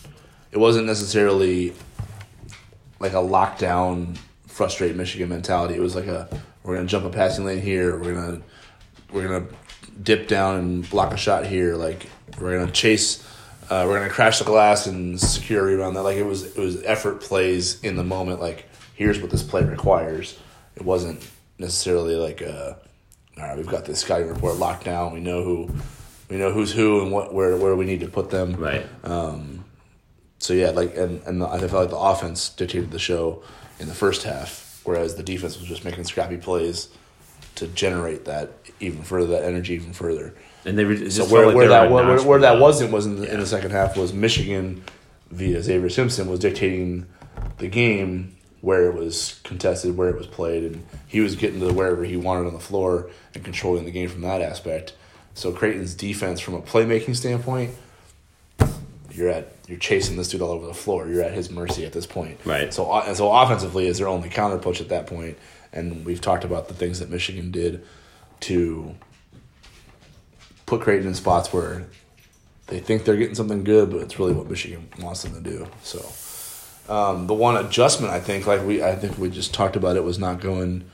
It 0.51 0.57
wasn't 0.57 0.85
necessarily 0.87 1.73
like 2.99 3.13
a 3.13 3.17
lockdown, 3.17 4.17
frustrate 4.47 4.95
Michigan 4.95 5.29
mentality. 5.29 5.75
It 5.75 5.81
was 5.81 5.95
like 5.95 6.07
a 6.07 6.27
we're 6.63 6.75
gonna 6.75 6.87
jump 6.87 7.05
a 7.05 7.09
passing 7.09 7.45
lane 7.45 7.61
here. 7.61 7.97
We're 7.97 8.13
gonna 8.13 8.41
we're 9.11 9.27
gonna 9.27 9.45
dip 10.01 10.27
down 10.27 10.57
and 10.57 10.89
block 10.89 11.13
a 11.13 11.17
shot 11.17 11.45
here. 11.45 11.75
Like 11.75 12.07
we're 12.39 12.57
gonna 12.59 12.71
chase. 12.71 13.25
Uh, 13.69 13.85
we're 13.87 13.99
gonna 13.99 14.09
crash 14.09 14.39
the 14.39 14.45
glass 14.45 14.87
and 14.87 15.19
secure 15.19 15.61
a 15.61 15.71
rebound. 15.71 15.95
That 15.95 16.01
like 16.03 16.17
it 16.17 16.25
was 16.25 16.43
it 16.43 16.57
was 16.57 16.81
effort 16.83 17.21
plays 17.21 17.79
in 17.81 17.95
the 17.95 18.03
moment. 18.03 18.41
Like 18.41 18.65
here's 18.95 19.19
what 19.21 19.31
this 19.31 19.43
play 19.43 19.63
requires. 19.63 20.37
It 20.75 20.83
wasn't 20.83 21.25
necessarily 21.59 22.15
like 22.15 22.41
uh 22.41 22.73
all 23.37 23.43
right, 23.47 23.57
we've 23.57 23.67
got 23.67 23.85
this 23.85 23.99
scouting 23.99 24.27
report 24.27 24.57
locked 24.57 24.83
down. 24.85 25.13
We 25.13 25.21
know 25.21 25.43
who, 25.43 25.69
we 26.29 26.35
know 26.35 26.51
who's 26.51 26.73
who 26.73 27.01
and 27.01 27.11
what 27.11 27.33
where 27.33 27.55
where 27.55 27.75
we 27.75 27.85
need 27.85 28.01
to 28.01 28.09
put 28.09 28.29
them. 28.29 28.55
right. 28.55 28.85
Um, 29.03 29.63
So 30.39 30.53
yeah, 30.53 30.71
like 30.71 30.95
and 30.97 31.21
and 31.23 31.43
I 31.43 31.59
felt 31.59 31.73
like 31.73 31.89
the 31.89 31.97
offense 31.97 32.49
dictated 32.49 32.91
the 32.91 32.99
show 32.99 33.43
in 33.79 33.87
the 33.87 33.93
first 33.93 34.23
half, 34.23 34.81
whereas 34.83 35.15
the 35.15 35.23
defense 35.23 35.57
was 35.59 35.67
just 35.67 35.85
making 35.85 36.03
scrappy 36.05 36.37
plays 36.37 36.89
to 37.55 37.67
generate 37.67 38.25
that 38.25 38.51
even 38.79 39.03
further, 39.03 39.27
that 39.27 39.43
energy 39.43 39.73
even 39.75 39.93
further. 39.93 40.33
And 40.65 40.77
they 40.77 40.85
were 40.85 40.95
just 40.95 41.17
So 41.17 41.25
where, 41.25 41.47
like 41.47 41.55
where 41.55 41.69
that 41.69 41.87
a 41.87 41.93
where, 41.93 42.21
where 42.23 42.39
that 42.39 42.59
wasn't 42.59 42.91
was 42.91 43.05
in 43.05 43.17
the, 43.21 43.33
in 43.33 43.39
the 43.39 43.45
second 43.45 43.71
half 43.71 43.95
was 43.95 44.13
Michigan 44.13 44.83
via 45.31 45.59
Zavier 45.59 45.91
Simpson 45.91 46.27
was 46.29 46.39
dictating 46.39 47.05
the 47.57 47.67
game 47.67 48.35
where 48.61 48.89
it 48.89 48.95
was 48.95 49.39
contested, 49.43 49.95
where 49.95 50.09
it 50.09 50.17
was 50.17 50.27
played, 50.27 50.63
and 50.63 50.85
he 51.07 51.21
was 51.21 51.35
getting 51.35 51.59
to 51.59 51.73
wherever 51.73 52.03
he 52.03 52.17
wanted 52.17 52.47
on 52.47 52.53
the 52.53 52.59
floor 52.59 53.09
and 53.33 53.43
controlling 53.43 53.85
the 53.85 53.91
game 53.91 54.09
from 54.09 54.21
that 54.21 54.41
aspect. 54.41 54.93
So 55.33 55.51
Creighton's 55.51 55.93
defense, 55.93 56.39
from 56.39 56.55
a 56.55 56.61
playmaking 56.61 57.15
standpoint, 57.15 57.75
you're 59.11 59.29
at 59.29 59.53
you're 59.67 59.77
chasing 59.77 60.17
this 60.17 60.29
dude 60.29 60.41
all 60.41 60.51
over 60.51 60.65
the 60.65 60.73
floor. 60.73 61.07
You're 61.07 61.23
at 61.23 61.33
his 61.33 61.49
mercy 61.49 61.85
at 61.85 61.93
this 61.93 62.05
point. 62.05 62.39
Right. 62.43 62.73
So 62.73 62.91
and 62.91 63.15
so 63.15 63.31
offensively 63.31 63.87
is 63.87 63.99
their 63.99 64.07
only 64.07 64.29
counter 64.29 64.57
push 64.57 64.81
at 64.81 64.89
that 64.89 65.07
point, 65.07 65.37
and 65.71 66.05
we've 66.05 66.21
talked 66.21 66.43
about 66.43 66.67
the 66.67 66.73
things 66.73 66.99
that 66.99 67.09
Michigan 67.09 67.51
did 67.51 67.85
to 68.41 68.95
put 70.65 70.81
Creighton 70.81 71.07
in 71.07 71.13
spots 71.13 71.51
where 71.51 71.87
they 72.67 72.79
think 72.79 73.03
they're 73.03 73.17
getting 73.17 73.35
something 73.35 73.63
good, 73.63 73.89
but 73.89 73.97
it's 73.97 74.19
really 74.19 74.33
what 74.33 74.49
Michigan 74.49 74.87
wants 74.99 75.23
them 75.23 75.33
to 75.33 75.41
do. 75.41 75.67
So 75.83 75.99
um, 76.89 77.27
the 77.27 77.33
one 77.33 77.57
adjustment 77.57 78.11
I 78.13 78.19
think, 78.19 78.47
like 78.47 78.63
we 78.65 78.83
I 78.83 78.95
think 78.95 79.17
we 79.17 79.29
just 79.29 79.53
talked 79.53 79.75
about, 79.75 79.95
it 79.95 80.03
was 80.03 80.19
not 80.19 80.41
going 80.41 80.85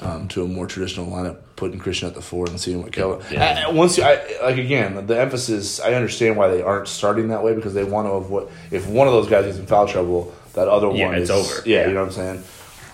um, 0.00 0.28
to 0.28 0.42
a 0.44 0.46
more 0.48 0.66
traditional 0.66 1.06
lineup, 1.06 1.38
putting 1.56 1.78
Christian 1.78 2.08
at 2.08 2.14
the 2.14 2.22
four 2.22 2.46
and 2.48 2.60
seeing 2.60 2.82
what 2.82 2.92
Kelvin. 2.92 3.24
Yeah. 3.32 3.64
I- 3.66 3.70
once 3.72 3.98
you, 3.98 4.04
I, 4.04 4.20
like 4.42 4.56
again, 4.58 5.06
the 5.06 5.20
emphasis. 5.20 5.80
I 5.80 5.94
understand 5.94 6.36
why 6.36 6.48
they 6.48 6.62
aren't 6.62 6.88
starting 6.88 7.28
that 7.28 7.42
way 7.42 7.54
because 7.54 7.74
they 7.74 7.84
want 7.84 8.06
to 8.06 8.12
avoid 8.12 8.48
if 8.70 8.86
one 8.88 9.06
of 9.06 9.12
those 9.12 9.28
guys 9.28 9.44
is 9.46 9.58
in 9.58 9.66
foul 9.66 9.86
trouble, 9.88 10.32
that 10.54 10.68
other 10.68 10.90
Yeah, 10.92 11.06
one 11.06 11.14
it's 11.16 11.24
is 11.24 11.30
over. 11.30 11.68
Yeah, 11.68 11.80
Yeah. 11.82 11.88
you 11.88 11.94
know 11.94 12.00
what 12.00 12.06
I'm 12.08 12.12
saying. 12.14 12.44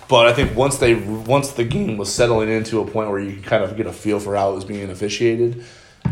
But 0.07 0.27
I 0.27 0.33
think 0.33 0.55
once 0.55 0.77
they 0.77 0.95
once 0.95 1.51
the 1.51 1.63
game 1.63 1.97
was 1.97 2.13
settling 2.13 2.49
into 2.49 2.79
a 2.79 2.85
point 2.85 3.09
where 3.09 3.19
you 3.19 3.33
can 3.33 3.43
kind 3.43 3.63
of 3.63 3.75
get 3.77 3.87
a 3.87 3.93
feel 3.93 4.19
for 4.19 4.35
how 4.35 4.51
it 4.51 4.55
was 4.55 4.65
being 4.65 4.89
officiated, 4.89 5.63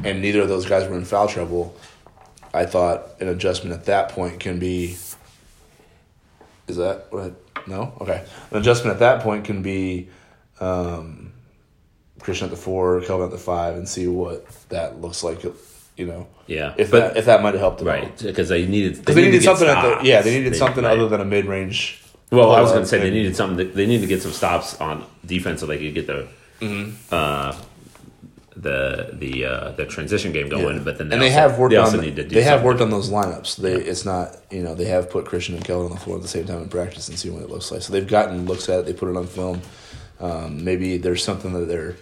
and 0.04 0.22
neither 0.22 0.42
of 0.42 0.48
those 0.48 0.66
guys 0.66 0.88
were 0.90 0.96
in 0.96 1.06
foul 1.06 1.28
trouble, 1.28 1.76
I 2.54 2.66
thought 2.66 3.20
an 3.20 3.28
adjustment 3.28 3.76
at 3.76 3.86
that 3.86 4.10
point 4.10 4.40
can 4.40 4.58
be. 4.60 4.98
Is 6.68 6.78
that 6.78 7.08
what? 7.12 7.34
No, 7.68 7.94
okay. 8.02 8.26
An 8.52 8.58
adjustment 8.58 8.94
at 8.94 9.00
that 9.00 9.22
point 9.22 9.46
can 9.46 9.62
be 9.62 10.10
um, 10.60 11.32
Christian 12.20 12.46
at 12.46 12.52
the 12.52 12.58
four, 12.58 13.02
Kelvin 13.02 13.26
at 13.26 13.32
the 13.32 13.38
five, 13.38 13.76
and 13.76 13.88
see 13.88 14.08
what 14.08 14.46
that 14.70 15.02
looks 15.02 15.24
like. 15.24 15.44
You 15.96 16.08
know, 16.08 16.28
Yeah, 16.48 16.74
if 16.78 16.90
but- 16.92 17.14
that 17.14 17.18
if 17.18 17.26
that 17.26 17.42
might 17.44 17.54
have 17.54 17.62
helped 17.62 17.78
them 17.80 17.88
right 17.88 18.18
because 18.18 18.50
they 18.50 18.66
needed 18.66 18.98
because 18.98 19.16
they, 19.16 19.22
needed 19.22 19.32
needed 19.34 19.40
to 19.42 19.46
get 19.46 19.58
something 19.58 19.68
at 19.68 20.02
the 20.02 20.08
yeah 20.08 20.22
they 20.22 20.38
needed 20.38 20.56
something 20.56 20.84
right. 20.84 20.98
other 20.98 21.08
than 21.08 21.22
a 21.22 21.26
mid 21.26 21.46
range. 21.46 22.02
Well, 22.32 22.52
I 22.52 22.62
was 22.62 22.72
going 22.72 22.82
to 22.84 22.88
say 22.90 22.98
they 22.98 23.12
needed 23.12 23.36
something. 23.36 23.74
They 23.74 23.86
needed 23.86 24.02
to 24.02 24.08
get 24.08 24.24
some 24.24 24.32
stops 24.32 24.80
on 24.82 25.06
defense 25.24 25.60
so 25.60 25.68
they 25.68 25.78
could 25.78 25.94
get 25.94 26.08
the 26.08 26.28
Mm-hmm. 26.62 26.92
uh, 27.14 27.56
the 28.56 29.10
the 29.14 29.46
uh, 29.46 29.72
the 29.72 29.86
transition 29.86 30.32
game 30.32 30.48
going. 30.50 30.84
But 30.84 30.98
then 30.98 31.10
they 31.10 31.16
and 31.16 31.22
they 31.22 31.30
also, 31.30 31.40
have 31.50 31.58
worked 31.60 31.72
they 31.72 31.78
on 31.78 31.86
also 31.86 31.98
the- 31.98 32.04
need 32.04 32.16
to 32.18 32.24
do 32.24 32.36
they 32.36 32.44
have 32.44 32.60
something. 32.60 32.66
worked 32.68 32.82
on 32.82 32.90
those 32.92 33.10
lineups. 33.10 33.58
They 33.58 33.74
it's 33.76 34.06
not 34.06 34.36
you 34.52 34.62
know 34.64 34.76
they 34.76 34.86
have 34.86 35.10
put 35.10 35.26
Christian 35.26 35.56
and 35.56 35.64
Kelvin 35.66 35.86
on 35.88 35.92
the 35.92 36.00
floor 36.00 36.18
at 36.18 36.22
the 36.22 36.28
same 36.28 36.46
time 36.46 36.62
in 36.62 36.70
practice 36.70 37.08
and 37.10 37.18
see 37.18 37.30
what 37.30 37.42
it 37.42 37.50
looks 37.50 37.72
like. 37.72 37.82
So 37.82 37.92
they've 37.94 38.08
gotten 38.08 38.46
looks 38.46 38.70
at 38.70 38.80
it. 38.82 38.86
They 38.86 38.94
put 38.94 39.10
it 39.10 39.18
on 39.18 39.28
film. 39.28 39.62
Um, 40.20 40.64
maybe 40.64 40.98
there's 40.98 41.24
something 41.24 41.54
that 41.54 41.66
they're 41.68 41.96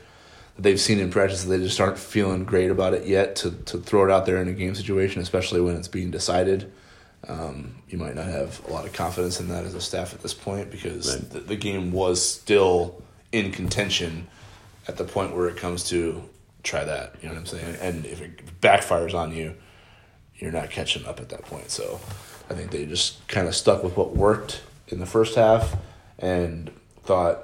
that 0.56 0.62
they've 0.64 0.80
seen 0.80 1.00
in 1.00 1.10
practice 1.10 1.44
that 1.44 1.50
they 1.50 1.64
just 1.64 1.80
aren't 1.80 1.98
feeling 1.98 2.44
great 2.44 2.70
about 2.70 2.94
it 2.94 3.06
yet 3.08 3.36
to 3.38 3.52
to 3.52 3.78
throw 3.78 4.04
it 4.06 4.12
out 4.12 4.26
there 4.26 4.38
in 4.42 4.48
a 4.48 4.54
game 4.54 4.76
situation, 4.76 5.22
especially 5.22 5.62
when 5.62 5.76
it's 5.78 5.88
being 5.88 6.12
decided. 6.12 6.72
Um, 7.28 7.76
you 7.88 8.00
might 8.00 8.16
not 8.16 8.26
have 8.26 8.60
a 8.68 8.72
lot 8.74 8.86
of 8.86 8.94
confidence 8.94 9.40
in 9.40 9.48
that 9.50 9.64
as 9.64 9.76
a 9.76 9.82
staff 9.82 10.14
at 10.16 10.22
this 10.24 10.34
point 10.34 10.72
because 10.72 11.08
Right. 11.16 11.30
the, 11.30 11.40
the 11.42 11.56
game 11.56 11.92
was 11.92 12.28
still 12.28 13.00
in 13.32 13.52
contention 13.52 14.28
at 14.88 14.98
the 14.98 15.04
point 15.04 15.36
where 15.36 15.48
it 15.48 15.56
comes 15.56 15.84
to 15.90 16.24
try 16.64 16.84
that. 16.84 17.16
You 17.22 17.28
know 17.30 17.36
what 17.36 17.40
I'm 17.42 17.46
saying? 17.46 17.76
And 17.82 18.06
if 18.06 18.22
it 18.22 18.62
backfires 18.62 19.14
on 19.14 19.36
you, 19.36 19.56
you're 20.36 20.52
not 20.52 20.70
catching 20.70 21.06
up 21.06 21.20
at 21.20 21.30
that 21.30 21.44
point. 21.44 21.70
So 21.70 22.00
I 22.50 22.54
think 22.54 22.72
they 22.72 22.86
just 22.86 23.26
kind 23.28 23.48
of 23.48 23.56
stuck 23.56 23.84
with 23.84 23.96
what 23.98 24.16
worked 24.16 24.62
in 24.88 25.00
the 25.00 25.06
first 25.06 25.36
half 25.36 25.76
and 26.20 26.72
thought 27.04 27.44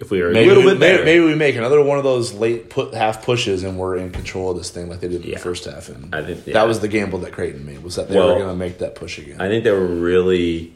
If 0.00 0.10
we 0.10 0.20
were 0.20 0.30
a 0.30 0.32
maybe 0.32 0.48
little 0.48 0.64
we, 0.64 0.70
bit 0.70 0.78
maybe, 0.80 0.92
better, 0.94 1.04
maybe 1.04 1.24
we 1.24 1.34
make 1.34 1.56
another 1.56 1.80
one 1.82 1.98
of 1.98 2.04
those 2.04 2.32
late 2.32 2.68
put 2.70 2.92
half 2.94 3.24
pushes 3.24 3.62
and 3.62 3.78
we're 3.78 3.96
in 3.96 4.10
control 4.10 4.50
of 4.50 4.56
this 4.58 4.70
thing 4.70 4.88
like 4.88 5.00
they 5.00 5.08
did 5.08 5.22
in 5.24 5.28
Yeah. 5.30 5.36
the 5.36 5.40
first 5.42 5.64
half. 5.64 5.88
And 5.88 6.14
I 6.14 6.22
think- 6.24 6.46
yeah. 6.46 6.54
that 6.54 6.66
was 6.66 6.80
the 6.80 6.88
gamble 6.88 7.20
that 7.20 7.32
Creighton 7.32 7.64
made 7.64 7.82
was 7.82 7.94
that 7.96 8.08
they 8.08 8.16
Well, 8.16 8.28
were 8.28 8.34
going 8.40 8.48
to 8.48 8.54
make 8.56 8.78
that 8.78 8.94
push 8.96 9.18
again. 9.18 9.40
I 9.40 9.48
think 9.48 9.64
they 9.64 9.70
were 9.70 9.86
really 9.86 10.72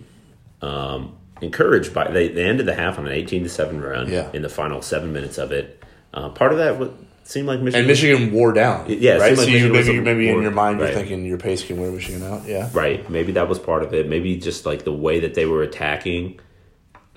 um, 0.63 1.17
encouraged 1.41 1.93
by. 1.93 2.11
They, 2.11 2.29
they 2.29 2.45
ended 2.45 2.67
the 2.67 2.75
half 2.75 2.99
on 2.99 3.07
an 3.07 3.13
eighteen 3.13 3.43
to 3.43 3.49
seven 3.49 3.81
run. 3.81 4.09
Yeah. 4.11 4.31
in 4.33 4.43
the 4.43 4.49
final 4.49 4.81
seven 4.83 5.13
minutes 5.13 5.37
of 5.39 5.53
it. 5.53 5.83
Uh, 6.15 6.31
part 6.31 6.53
of 6.53 6.59
that 6.59 6.79
seemed 7.27 7.47
like 7.49 7.61
Michigan. 7.61 7.81
and 7.81 7.89
Michigan 7.89 8.33
wore 8.33 8.53
down. 8.53 8.87
Yeah, 8.89 9.17
right. 9.17 9.37
seemed 9.37 9.39
like 9.39 9.49
so 9.49 9.53
you, 9.53 9.73
maybe 9.73 10.01
maybe 10.01 10.29
in 10.29 10.43
your 10.43 10.51
mind 10.53 10.79
you're 10.79 10.93
thinking 10.93 11.25
your 11.25 11.39
pace 11.39 11.65
can 11.65 11.79
wear 11.81 11.91
Michigan 11.91 12.23
out. 12.23 12.47
Yeah. 12.47 12.71
Right. 12.73 13.09
Maybe 13.11 13.33
that 13.33 13.49
was 13.49 13.59
part 13.59 13.83
of 13.83 13.93
it. 13.93 14.09
Maybe 14.09 14.37
just 14.37 14.65
like 14.67 14.85
the 14.85 14.93
way 14.93 15.21
that 15.21 15.35
they 15.35 15.47
were 15.47 15.63
attacking. 15.63 16.41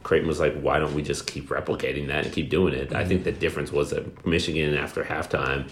Creighton 0.02 0.28
was 0.28 0.40
like, 0.40 0.60
why 0.60 0.80
don't 0.80 0.94
we 0.94 1.04
just 1.04 1.28
keep 1.28 1.50
replicating 1.50 2.08
that 2.08 2.26
and 2.26 2.34
keep 2.34 2.50
doing 2.50 2.74
it? 2.74 2.94
I 2.94 3.06
think 3.06 3.26
the 3.26 3.34
difference 3.34 3.72
was 3.72 3.90
that 3.90 4.26
Michigan 4.26 4.76
after 4.76 5.04
halftime, 5.04 5.70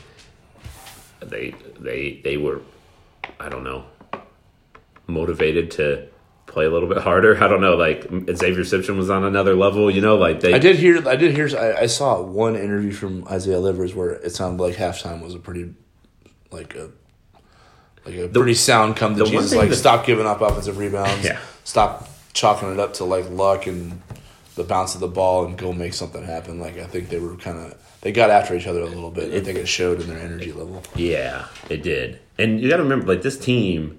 they 1.22 1.56
they 1.80 2.22
they 2.24 2.38
were, 2.38 2.62
I 3.40 3.50
don't 3.50 3.64
know, 3.64 3.86
motivated 5.08 5.72
to 5.72 6.08
play 6.58 6.66
a 6.66 6.72
little 6.72 6.90
bit 6.90 6.98
harder. 6.98 7.42
I 7.44 7.48
don't 7.48 7.62
know, 7.62 7.76
like 7.76 8.02
Zavier 8.08 8.66
Simpson 8.66 8.98
was 8.98 9.12
on 9.12 9.24
another 9.24 9.56
level, 9.56 9.92
you 9.92 10.02
know, 10.02 10.16
like 10.18 10.40
they 10.40 10.56
I 10.56 10.58
did 10.58 10.78
hear. 10.78 11.08
I 11.08 11.16
did 11.16 11.36
hear. 11.36 11.48
I, 11.56 11.84
I 11.84 11.86
saw 11.86 12.20
one 12.20 12.56
interview 12.56 12.92
from 12.92 13.28
Isaiah 13.28 13.60
Livers 13.60 13.94
where 13.94 14.10
it 14.10 14.32
sounded 14.32 14.64
like 14.64 14.76
halftime 14.76 15.22
was 15.22 15.36
a 15.36 15.40
pretty, 15.40 15.76
like 16.50 16.74
a, 16.76 16.90
like 18.06 18.16
a 18.16 18.28
pretty 18.28 18.56
sound 18.56 18.96
come 18.96 19.14
to 19.16 19.24
the 19.24 19.30
Jesus. 19.30 19.54
Like 19.54 19.70
that- 19.70 19.76
stop 19.76 20.04
giving 20.08 20.26
up 20.26 20.42
offensive 20.42 20.80
rebounds. 20.80 21.24
Yeah. 21.24 21.40
Stop 21.64 22.10
chalking 22.34 22.74
it 22.74 22.80
up 22.80 22.96
to 22.96 23.04
like 23.04 23.30
luck 23.30 23.68
and 23.68 24.02
the 24.56 24.64
bounce 24.64 24.96
of 24.96 25.00
the 25.02 25.08
ball 25.08 25.46
and 25.46 25.60
go 25.60 25.72
make 25.72 25.94
something 25.94 26.24
happen. 26.24 26.60
Like 26.60 26.80
I 26.80 26.88
think 26.88 27.10
they 27.10 27.20
were 27.20 27.36
kind 27.36 27.60
of 27.60 27.78
they 28.02 28.12
got 28.12 28.32
after 28.32 28.56
each 28.56 28.66
other 28.66 28.82
a 28.82 28.86
little 28.88 29.12
bit. 29.12 29.32
I 29.32 29.42
think 29.44 29.60
it 29.60 29.68
showed 29.68 30.02
in 30.02 30.08
their 30.08 30.18
energy 30.20 30.52
level. 30.52 30.82
Yeah, 30.96 31.46
it 31.70 31.84
did. 31.84 32.20
And 32.40 32.60
you 32.60 32.68
got 32.68 32.78
to 32.78 32.84
remember, 32.84 33.06
like 33.06 33.22
this 33.22 33.38
team, 33.38 33.98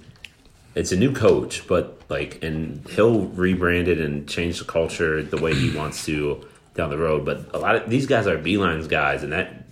it's 0.78 0.92
a 0.92 0.96
new 0.96 1.12
coach, 1.12 1.66
but 1.66 2.00
like, 2.08 2.42
and 2.42 2.86
he'll 2.90 3.26
rebrand 3.26 3.88
it 3.88 3.98
and 3.98 4.28
change 4.28 4.60
the 4.60 4.64
culture 4.64 5.24
the 5.24 5.36
way 5.36 5.52
he 5.52 5.76
wants 5.76 6.04
to 6.06 6.46
down 6.74 6.88
the 6.88 6.96
road. 6.96 7.24
But 7.24 7.52
a 7.52 7.58
lot 7.58 7.74
of 7.74 7.90
these 7.90 8.06
guys 8.06 8.28
are 8.28 8.38
Beilein's 8.38 8.86
guys, 8.86 9.24
and 9.24 9.32
that 9.32 9.64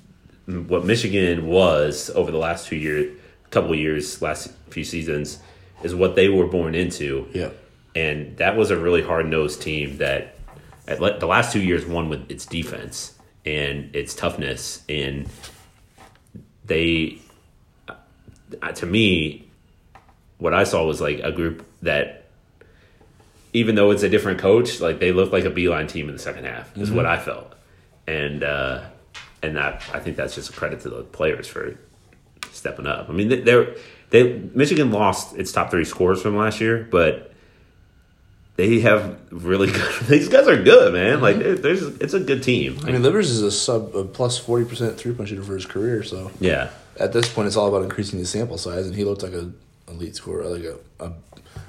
what 0.47 0.85
Michigan 0.85 1.47
was 1.47 2.11
over 2.11 2.33
the 2.33 2.39
last 2.39 2.67
two 2.67 2.75
years, 2.75 3.17
couple 3.51 3.73
years, 3.77 4.21
last 4.21 4.51
few 4.71 4.83
seasons, 4.83 5.39
is 5.85 5.95
what 5.95 6.17
they 6.17 6.29
were 6.29 6.49
born 6.49 6.75
into. 6.75 7.29
Yeah. 7.33 7.51
And 7.95 8.37
that 8.39 8.57
was 8.57 8.73
a 8.73 8.77
really 8.77 9.03
hard 9.03 9.27
nosed 9.27 9.63
team 9.63 9.99
that 9.99 10.37
at 10.89 10.99
the 10.99 11.27
last 11.27 11.53
two 11.53 11.63
years 11.63 11.87
won 11.87 12.09
with 12.09 12.29
its 12.29 12.47
defense 12.47 13.15
and 13.45 13.95
its 13.95 14.13
toughness. 14.13 14.83
And 14.89 15.29
they, 16.65 17.19
uh, 17.89 18.73
to 18.73 18.87
me, 18.87 19.46
what 20.39 20.53
I 20.55 20.65
saw 20.65 20.85
was 20.85 21.01
like 21.01 21.21
a 21.21 21.33
group 21.33 21.65
that, 21.83 22.27
even 23.53 23.75
though 23.75 23.91
it's 23.91 24.03
a 24.03 24.09
different 24.09 24.39
coach, 24.39 24.81
like 24.81 24.99
they 25.01 25.13
look 25.13 25.33
like 25.33 25.45
a 25.45 25.51
Beilein 25.51 25.89
team 25.89 26.09
in 26.09 26.15
the 26.15 26.21
second 26.21 26.45
half, 26.45 26.77
is 26.77 26.91
what 26.91 27.07
I 27.07 27.19
felt. 27.19 27.55
And, 28.07 28.43
uh, 28.45 28.85
and 29.43 29.57
that 29.57 29.83
I 29.93 29.99
think 30.01 30.17
that's 30.17 30.35
just 30.35 30.51
a 30.51 30.53
credit 30.53 30.81
to 30.81 30.91
the 30.91 31.03
players 31.03 31.47
for 31.47 31.79
stepping 32.51 32.87
up. 32.87 33.09
I 33.09 33.13
mean, 33.13 33.29
they- 33.29 33.41
they're 33.41 33.75
they 34.11 34.39
Michigan 34.55 34.93
lost 34.93 35.37
its 35.37 35.51
top 35.51 35.71
three 35.71 35.85
scores 35.85 36.23
from 36.23 36.37
last 36.37 36.61
year, 36.61 36.87
but 36.91 37.33
they 38.55 38.79
have 38.81 39.19
really 39.31 39.67
good. 39.73 39.93
These 40.07 40.29
guys 40.29 40.47
are 40.47 40.63
good, 40.63 40.93
man. 40.93 41.21
Like 41.21 41.39
there's, 41.39 41.83
it's 41.83 42.15
a 42.15 42.21
good 42.21 42.43
team. 42.43 42.79
I 42.85 42.93
mean, 42.93 43.03
Livers 43.03 43.31
is 43.31 43.43
a 43.43 43.51
sub 43.51 43.95
a 43.97 44.05
plus 44.05 44.39
forty 44.39 44.65
percent 44.65 44.97
three 44.97 45.13
point 45.13 45.29
shooter 45.29 45.43
for 45.43 45.55
his 45.55 45.67
career. 45.67 46.03
So 46.05 46.31
yeah, 46.41 46.71
at 47.01 47.13
this 47.13 47.29
point, 47.29 47.49
it's 47.49 47.57
all 47.57 47.67
about 47.69 47.83
increasing 47.83 48.19
the 48.21 48.27
sample 48.27 48.59
size, 48.59 48.87
and 48.87 48.95
he 48.95 49.03
looked 49.05 49.23
like 49.25 49.33
a 49.33 49.51
elite 49.89 50.17
scorer, 50.17 50.45
like 50.45 50.65
a, 50.65 50.77
a 51.05 51.13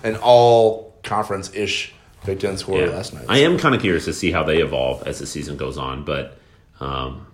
an 0.04 0.16
all 0.18 0.96
conference 1.04 1.54
ish 1.54 1.94
Big 2.26 2.40
Ten 2.40 2.58
scorer 2.58 2.86
yeah. 2.86 2.92
last 2.92 3.14
night. 3.14 3.26
I 3.30 3.40
am 3.40 3.58
kind 3.58 3.74
of 3.76 3.82
curious 3.82 4.06
to 4.06 4.14
see 4.14 4.32
how 4.32 4.44
they 4.44 4.58
evolve 4.62 5.08
as 5.08 5.20
the 5.20 5.26
season 5.26 5.56
goes 5.58 5.78
on, 5.78 6.04
but 6.04 6.38
um, 6.80 7.28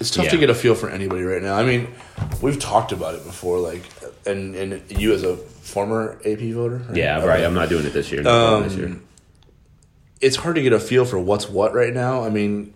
It's 0.00 0.10
tough 0.10 0.24
Yeah. 0.26 0.30
to 0.32 0.38
get 0.38 0.50
a 0.50 0.54
feel 0.54 0.74
for 0.74 0.88
anybody 0.88 1.22
right 1.22 1.42
now. 1.42 1.54
I 1.56 1.64
mean, 1.64 1.88
we've 2.40 2.58
talked 2.58 2.92
about 2.92 3.14
it 3.14 3.24
before, 3.24 3.58
like, 3.58 3.82
and 4.24 4.54
and 4.54 4.82
you 4.90 5.12
as 5.12 5.22
a 5.22 5.36
former 5.36 6.18
AP 6.24 6.38
voter, 6.52 6.76
right? 6.88 6.96
yeah, 6.96 7.18
Okay. 7.18 7.26
right. 7.28 7.44
I'm 7.44 7.54
not 7.54 7.68
doing 7.68 7.84
it 7.84 7.92
this 7.92 8.10
year. 8.10 8.26
Um, 8.26 8.62
this 8.64 8.74
year. 8.76 8.96
it's 10.20 10.36
hard 10.36 10.54
to 10.56 10.62
get 10.62 10.72
a 10.72 10.80
feel 10.80 11.04
for 11.04 11.18
what's 11.18 11.48
what 11.48 11.74
right 11.74 11.92
now. 11.92 12.24
I 12.24 12.30
mean, 12.30 12.72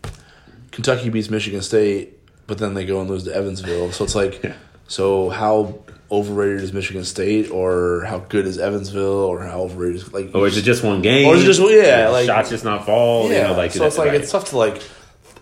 Kentucky 0.72 1.08
beats 1.08 1.30
Michigan 1.30 1.62
State, 1.62 2.18
but 2.46 2.58
then 2.58 2.74
they 2.74 2.84
go 2.84 3.00
and 3.00 3.08
lose 3.08 3.24
to 3.24 3.34
Evansville. 3.34 3.92
So 3.92 4.04
it's 4.04 4.14
like, 4.14 4.42
Yeah. 4.42 4.54
so 4.88 5.30
how 5.30 5.78
overrated 6.10 6.62
is 6.62 6.72
Michigan 6.72 7.04
State, 7.04 7.50
or 7.50 8.04
how 8.06 8.18
good 8.18 8.46
is 8.46 8.58
Evansville, 8.58 9.02
or 9.24 9.42
how 9.44 9.62
overrated 9.62 9.96
is 9.96 10.12
like, 10.12 10.30
Or 10.34 10.46
is 10.46 10.56
it 10.56 10.62
just 10.62 10.84
one 10.84 11.02
game? 11.02 11.26
Or 11.26 11.34
is 11.34 11.42
it 11.42 11.46
just- 11.46 11.60
yeah, 11.60 12.08
like- 12.10 12.26
shots 12.26 12.50
just 12.50 12.64
not 12.64 12.86
fall? 12.86 13.30
yeah? 13.30 13.36
you 13.36 13.42
know, 13.48 13.56
like 13.56 13.72
so 13.72 13.84
it's 13.86 13.98
like 13.98 14.08
right. 14.08 14.20
it's 14.20 14.30
tough 14.30 14.50
to 14.50 14.58
like 14.58 14.80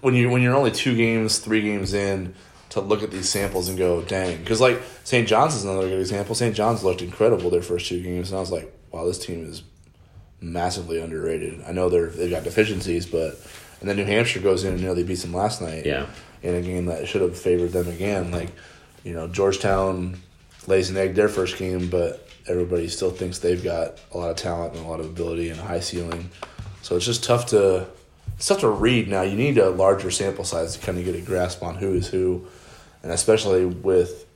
when 0.00 0.14
you 0.14 0.30
when 0.30 0.42
you're 0.42 0.54
only 0.54 0.70
two 0.70 0.96
games, 0.96 1.38
three 1.38 1.60
games 1.62 1.92
in 1.94 2.34
to 2.70 2.80
look 2.80 3.02
at 3.02 3.10
these 3.10 3.28
samples 3.28 3.68
and 3.68 3.78
go, 3.78 4.02
dang, 4.02 4.38
because 4.38 4.60
like 4.60 4.80
St. 5.04 5.28
John's 5.28 5.54
is 5.54 5.64
another 5.64 5.88
good 5.88 6.00
example. 6.00 6.34
St. 6.34 6.54
John's 6.56 6.82
looked 6.82 7.02
incredible 7.02 7.50
their 7.50 7.62
first 7.62 7.86
two 7.86 8.02
games, 8.02 8.30
and 8.30 8.36
I 8.36 8.40
was 8.40 8.50
like, 8.50 8.72
wow, 8.90 9.04
this 9.06 9.18
team 9.18 9.44
is 9.48 9.62
massively 10.40 11.00
underrated. 11.00 11.62
I 11.66 11.72
know 11.72 11.88
they're 11.88 12.08
they've 12.08 12.30
got 12.30 12.44
deficiencies, 12.44 13.06
but 13.06 13.38
and 13.80 13.88
then 13.88 13.96
New 13.96 14.04
Hampshire 14.04 14.40
goes 14.40 14.64
in 14.64 14.72
and 14.72 14.82
nearly 14.82 15.02
beat 15.04 15.18
them 15.20 15.32
last 15.34 15.60
night. 15.60 15.84
Yeah. 15.86 16.06
in 16.42 16.54
a 16.54 16.60
game 16.60 16.86
that 16.86 17.08
should 17.08 17.22
have 17.22 17.38
favored 17.38 17.72
them 17.72 17.88
again. 17.88 18.30
Like, 18.30 18.50
you 19.02 19.14
know, 19.14 19.26
Georgetown 19.28 20.16
lays 20.66 20.90
an 20.90 20.96
egg 20.96 21.14
their 21.14 21.28
first 21.28 21.56
game, 21.56 21.88
but 21.88 22.28
everybody 22.46 22.88
still 22.88 23.10
thinks 23.10 23.38
they've 23.38 23.62
got 23.62 23.98
a 24.12 24.18
lot 24.18 24.30
of 24.30 24.36
talent 24.36 24.74
and 24.74 24.84
a 24.84 24.88
lot 24.88 25.00
of 25.00 25.06
ability 25.06 25.48
and 25.48 25.58
a 25.58 25.62
high 25.62 25.80
ceiling. 25.80 26.30
So 26.82 26.96
it's 26.96 27.06
just 27.06 27.24
tough 27.24 27.46
to 27.46 27.86
it's 28.36 28.46
tough 28.46 28.60
to 28.60 28.68
read 28.68 29.08
now. 29.08 29.22
You 29.22 29.36
need 29.36 29.58
a 29.58 29.70
larger 29.70 30.10
sample 30.10 30.44
size 30.44 30.76
to 30.76 30.84
kind 30.84 30.98
of 30.98 31.04
get 31.04 31.14
a 31.14 31.20
grasp 31.20 31.62
on 31.62 31.76
who 31.76 31.94
is 31.94 32.08
who, 32.08 32.46
and 33.02 33.12
especially 33.12 33.64
with 33.64 34.26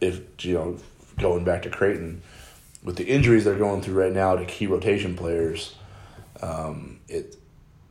if 0.00 0.44
you 0.44 0.54
know 0.54 0.78
going 1.18 1.44
back 1.44 1.62
to 1.62 1.70
Creighton 1.70 2.22
with 2.84 2.96
the 2.96 3.04
injuries 3.04 3.44
they're 3.44 3.58
going 3.58 3.82
through 3.82 4.00
right 4.00 4.12
now 4.12 4.36
to 4.36 4.44
key 4.44 4.66
rotation 4.66 5.16
players. 5.16 5.74
Um, 6.40 7.00
it 7.08 7.36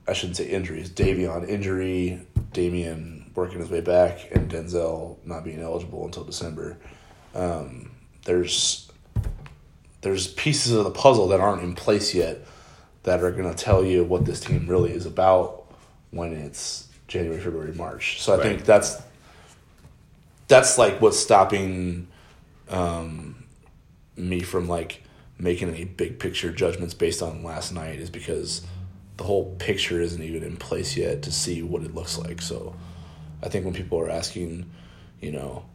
I 0.07 0.13
shouldn't 0.13 0.37
say 0.37 0.47
injuries. 0.47 0.89
Davion 0.89 1.47
injury, 1.47 2.25
Damien 2.53 3.31
working 3.35 3.59
his 3.59 3.69
way 3.69 3.81
back, 3.81 4.29
and 4.31 4.49
Denzel 4.49 5.17
not 5.25 5.43
being 5.43 5.59
eligible 5.59 6.05
until 6.05 6.23
December. 6.23 6.77
Um, 7.35 7.91
there's 8.25 8.89
there's 10.01 10.27
pieces 10.27 10.73
of 10.73 10.83
the 10.83 10.91
puzzle 10.91 11.27
that 11.29 11.39
aren't 11.39 11.63
in 11.63 11.73
place 11.75 12.13
yet 12.13 12.39
that 13.03 13.23
are 13.23 13.31
going 13.31 13.49
to 13.49 13.55
tell 13.55 13.83
you 13.83 14.03
what 14.03 14.25
this 14.25 14.39
team 14.39 14.67
really 14.67 14.91
is 14.91 15.05
about 15.05 15.65
when 16.11 16.33
it's 16.33 16.87
January, 17.07 17.41
February, 17.41 17.73
March. 17.73 18.21
So 18.21 18.33
I 18.33 18.37
Right. 18.37 18.43
think 18.43 18.65
that's 18.65 19.01
that's 20.47 20.77
like 20.77 21.01
what's 21.01 21.17
stopping 21.19 22.07
um, 22.69 23.43
me 24.15 24.41
from 24.41 24.67
like 24.67 25.03
making 25.37 25.69
any 25.69 25.83
big 25.83 26.19
picture 26.19 26.51
judgments 26.51 26.93
based 26.93 27.21
on 27.21 27.43
last 27.43 27.73
night 27.73 27.99
is 27.99 28.09
because 28.09 28.61
the 29.17 29.23
whole 29.23 29.55
picture 29.59 29.99
isn't 29.99 30.21
even 30.21 30.43
in 30.43 30.57
place 30.57 30.95
yet 30.95 31.21
to 31.23 31.31
see 31.31 31.61
what 31.61 31.83
it 31.83 31.93
looks 31.93 32.17
like. 32.17 32.41
So 32.41 32.75
I 33.43 33.49
think 33.49 33.65
when 33.65 33.73
people 33.73 33.99
are 33.99 34.09
asking, 34.09 34.69
you 35.21 35.31
know, 35.31 35.65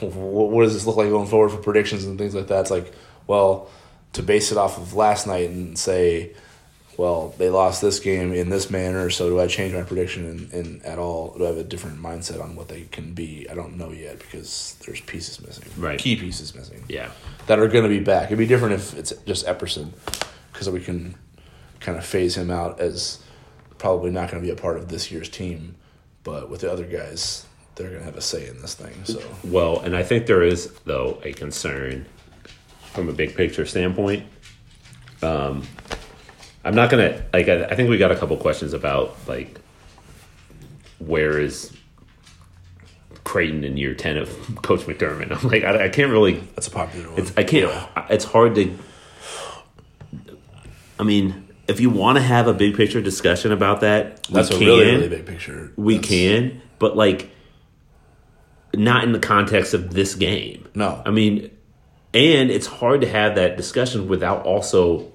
what, 0.00 0.50
what 0.50 0.62
does 0.62 0.74
this 0.74 0.86
look 0.86 0.96
like 0.96 1.08
going 1.08 1.28
forward 1.28 1.50
for 1.50 1.58
predictions 1.58 2.04
and 2.04 2.18
things 2.18 2.34
like 2.34 2.48
that, 2.48 2.60
it's 2.60 2.70
like, 2.70 2.92
well, 3.26 3.70
to 4.12 4.22
base 4.22 4.52
it 4.52 4.58
off 4.58 4.78
of 4.78 4.94
last 4.94 5.26
night 5.26 5.50
and 5.50 5.78
say, 5.78 6.32
well, 6.96 7.34
they 7.38 7.50
lost 7.50 7.82
this 7.82 7.98
game 7.98 8.32
in 8.32 8.50
this 8.50 8.70
manner, 8.70 9.10
so 9.10 9.28
do 9.28 9.40
I 9.40 9.48
change 9.48 9.74
my 9.74 9.82
prediction 9.82 10.48
in, 10.52 10.58
in 10.58 10.82
at 10.82 10.98
all? 10.98 11.34
Do 11.36 11.44
I 11.44 11.48
have 11.48 11.56
a 11.56 11.64
different 11.64 12.00
mindset 12.00 12.40
on 12.40 12.54
what 12.54 12.68
they 12.68 12.82
can 12.92 13.14
be? 13.14 13.48
I 13.50 13.54
don't 13.54 13.76
know 13.76 13.90
yet 13.90 14.20
because 14.20 14.76
there's 14.86 15.00
pieces 15.00 15.44
missing, 15.44 15.64
Right. 15.76 15.98
Key 15.98 16.16
pieces 16.16 16.54
missing 16.54 16.84
yeah. 16.88 17.10
that 17.46 17.58
are 17.58 17.66
going 17.68 17.82
to 17.82 17.88
be 17.88 18.00
back. 18.00 18.26
It'd 18.26 18.38
be 18.38 18.46
different 18.46 18.74
if 18.74 18.96
it's 18.96 19.12
just 19.26 19.46
Epperson, 19.46 19.90
because 20.52 20.70
we 20.70 20.80
can 20.80 21.16
kind 21.80 21.98
of 21.98 22.06
phase 22.06 22.36
him 22.36 22.50
out 22.50 22.80
as 22.80 23.20
probably 23.78 24.10
not 24.10 24.30
going 24.30 24.42
to 24.42 24.46
be 24.46 24.52
a 24.52 24.60
part 24.60 24.76
of 24.76 24.88
this 24.88 25.10
year's 25.10 25.28
team. 25.28 25.74
But 26.22 26.48
with 26.48 26.60
the 26.60 26.72
other 26.72 26.86
guys, 26.86 27.44
they're 27.74 27.88
going 27.88 28.00
to 28.00 28.04
have 28.04 28.16
a 28.16 28.20
say 28.20 28.46
in 28.46 28.60
this 28.60 28.74
thing. 28.74 29.04
So 29.04 29.20
Well, 29.42 29.80
and 29.80 29.96
I 29.96 30.02
think 30.02 30.26
there 30.26 30.42
is 30.42 30.72
though 30.84 31.20
a 31.24 31.32
concern 31.32 32.06
from 32.92 33.08
a 33.08 33.12
big 33.12 33.34
picture 33.34 33.66
standpoint. 33.66 34.24
Um, 35.22 35.66
I'm 36.64 36.74
not 36.74 36.90
gonna 36.90 37.22
like. 37.32 37.48
I, 37.48 37.64
I 37.64 37.74
think 37.74 37.90
we 37.90 37.98
got 37.98 38.10
a 38.10 38.16
couple 38.16 38.36
questions 38.36 38.72
about 38.72 39.16
like 39.26 39.60
where 40.98 41.38
is 41.38 41.72
Creighton 43.24 43.64
in 43.64 43.76
year 43.76 43.94
ten 43.94 44.16
of 44.16 44.28
Coach 44.62 44.80
McDermott. 44.80 45.30
I'm 45.30 45.48
like, 45.48 45.64
I, 45.64 45.86
I 45.86 45.88
can't 45.88 46.10
really. 46.10 46.34
that's 46.54 46.68
a 46.68 46.70
popular 46.70 47.10
one. 47.10 47.18
It's 47.18 47.32
I 47.36 47.44
can't. 47.44 47.70
It's 48.10 48.24
hard 48.24 48.54
to. 48.54 48.78
I 50.98 51.02
mean, 51.02 51.48
if 51.66 51.80
you 51.80 51.90
want 51.90 52.16
to 52.16 52.22
have 52.22 52.46
a 52.46 52.54
big 52.54 52.76
picture 52.76 53.00
discussion 53.00 53.52
about 53.52 53.80
that, 53.80 54.26
we 54.28 54.34
that's 54.34 54.50
a 54.50 54.58
really 54.58 54.86
really 54.86 55.08
big 55.08 55.26
picture. 55.26 55.72
we 55.76 55.96
That's- 55.96 56.08
can, 56.08 56.62
but 56.78 56.96
like 56.96 57.30
not 58.78 59.04
in 59.04 59.12
the 59.12 59.18
context 59.18 59.74
of 59.74 59.92
this 59.92 60.14
game. 60.14 60.68
No. 60.74 61.02
I 61.04 61.10
mean, 61.10 61.50
and 62.12 62.50
it's 62.50 62.66
hard 62.66 63.00
to 63.00 63.08
have 63.08 63.34
that 63.34 63.56
discussion 63.56 64.08
without 64.08 64.44
also 64.44 65.12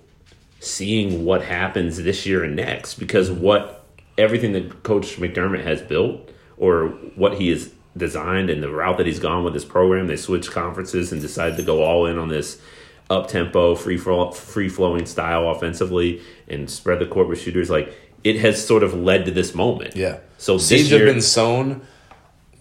seeing 0.59 1.23
what 1.23 1.41
happens 1.41 1.97
this 1.97 2.25
year 2.25 2.43
and 2.43 2.55
next 2.55 2.95
because 2.95 3.31
what 3.31 3.85
everything 4.17 4.51
that 4.51 4.83
coach 4.83 5.17
McDermott 5.17 5.63
has 5.63 5.81
built 5.81 6.29
or 6.57 6.89
what 7.15 7.35
he 7.35 7.49
has 7.49 7.71
designed 7.95 8.49
and 8.49 8.61
the 8.61 8.69
route 8.69 8.97
that 8.97 9.05
he's 9.05 9.19
gone 9.19 9.45
with 9.45 9.53
his 9.53 9.63
program, 9.63 10.07
they 10.07 10.17
switched 10.17 10.51
conferences 10.51 11.11
and 11.11 11.21
decided 11.21 11.55
to 11.57 11.63
go 11.63 11.83
all 11.83 12.05
in 12.05 12.17
on 12.17 12.27
this 12.27 12.61
up 13.09 13.27
tempo, 13.27 13.75
free 13.75 13.97
free 13.97 14.69
flowing 14.69 15.05
style 15.05 15.49
offensively 15.49 16.21
and 16.47 16.69
spread 16.69 16.99
the 16.99 17.05
court 17.05 17.27
with 17.27 17.39
shooters 17.39 17.69
like 17.69 17.95
it 18.23 18.35
has 18.39 18.63
sort 18.63 18.83
of 18.83 18.93
led 18.93 19.25
to 19.25 19.31
this 19.31 19.55
moment. 19.55 19.95
Yeah. 19.95 20.19
So 20.37 20.57
seeds 20.57 20.91
year 20.91 21.05
have 21.05 21.15
been 21.15 21.21
sown 21.21 21.81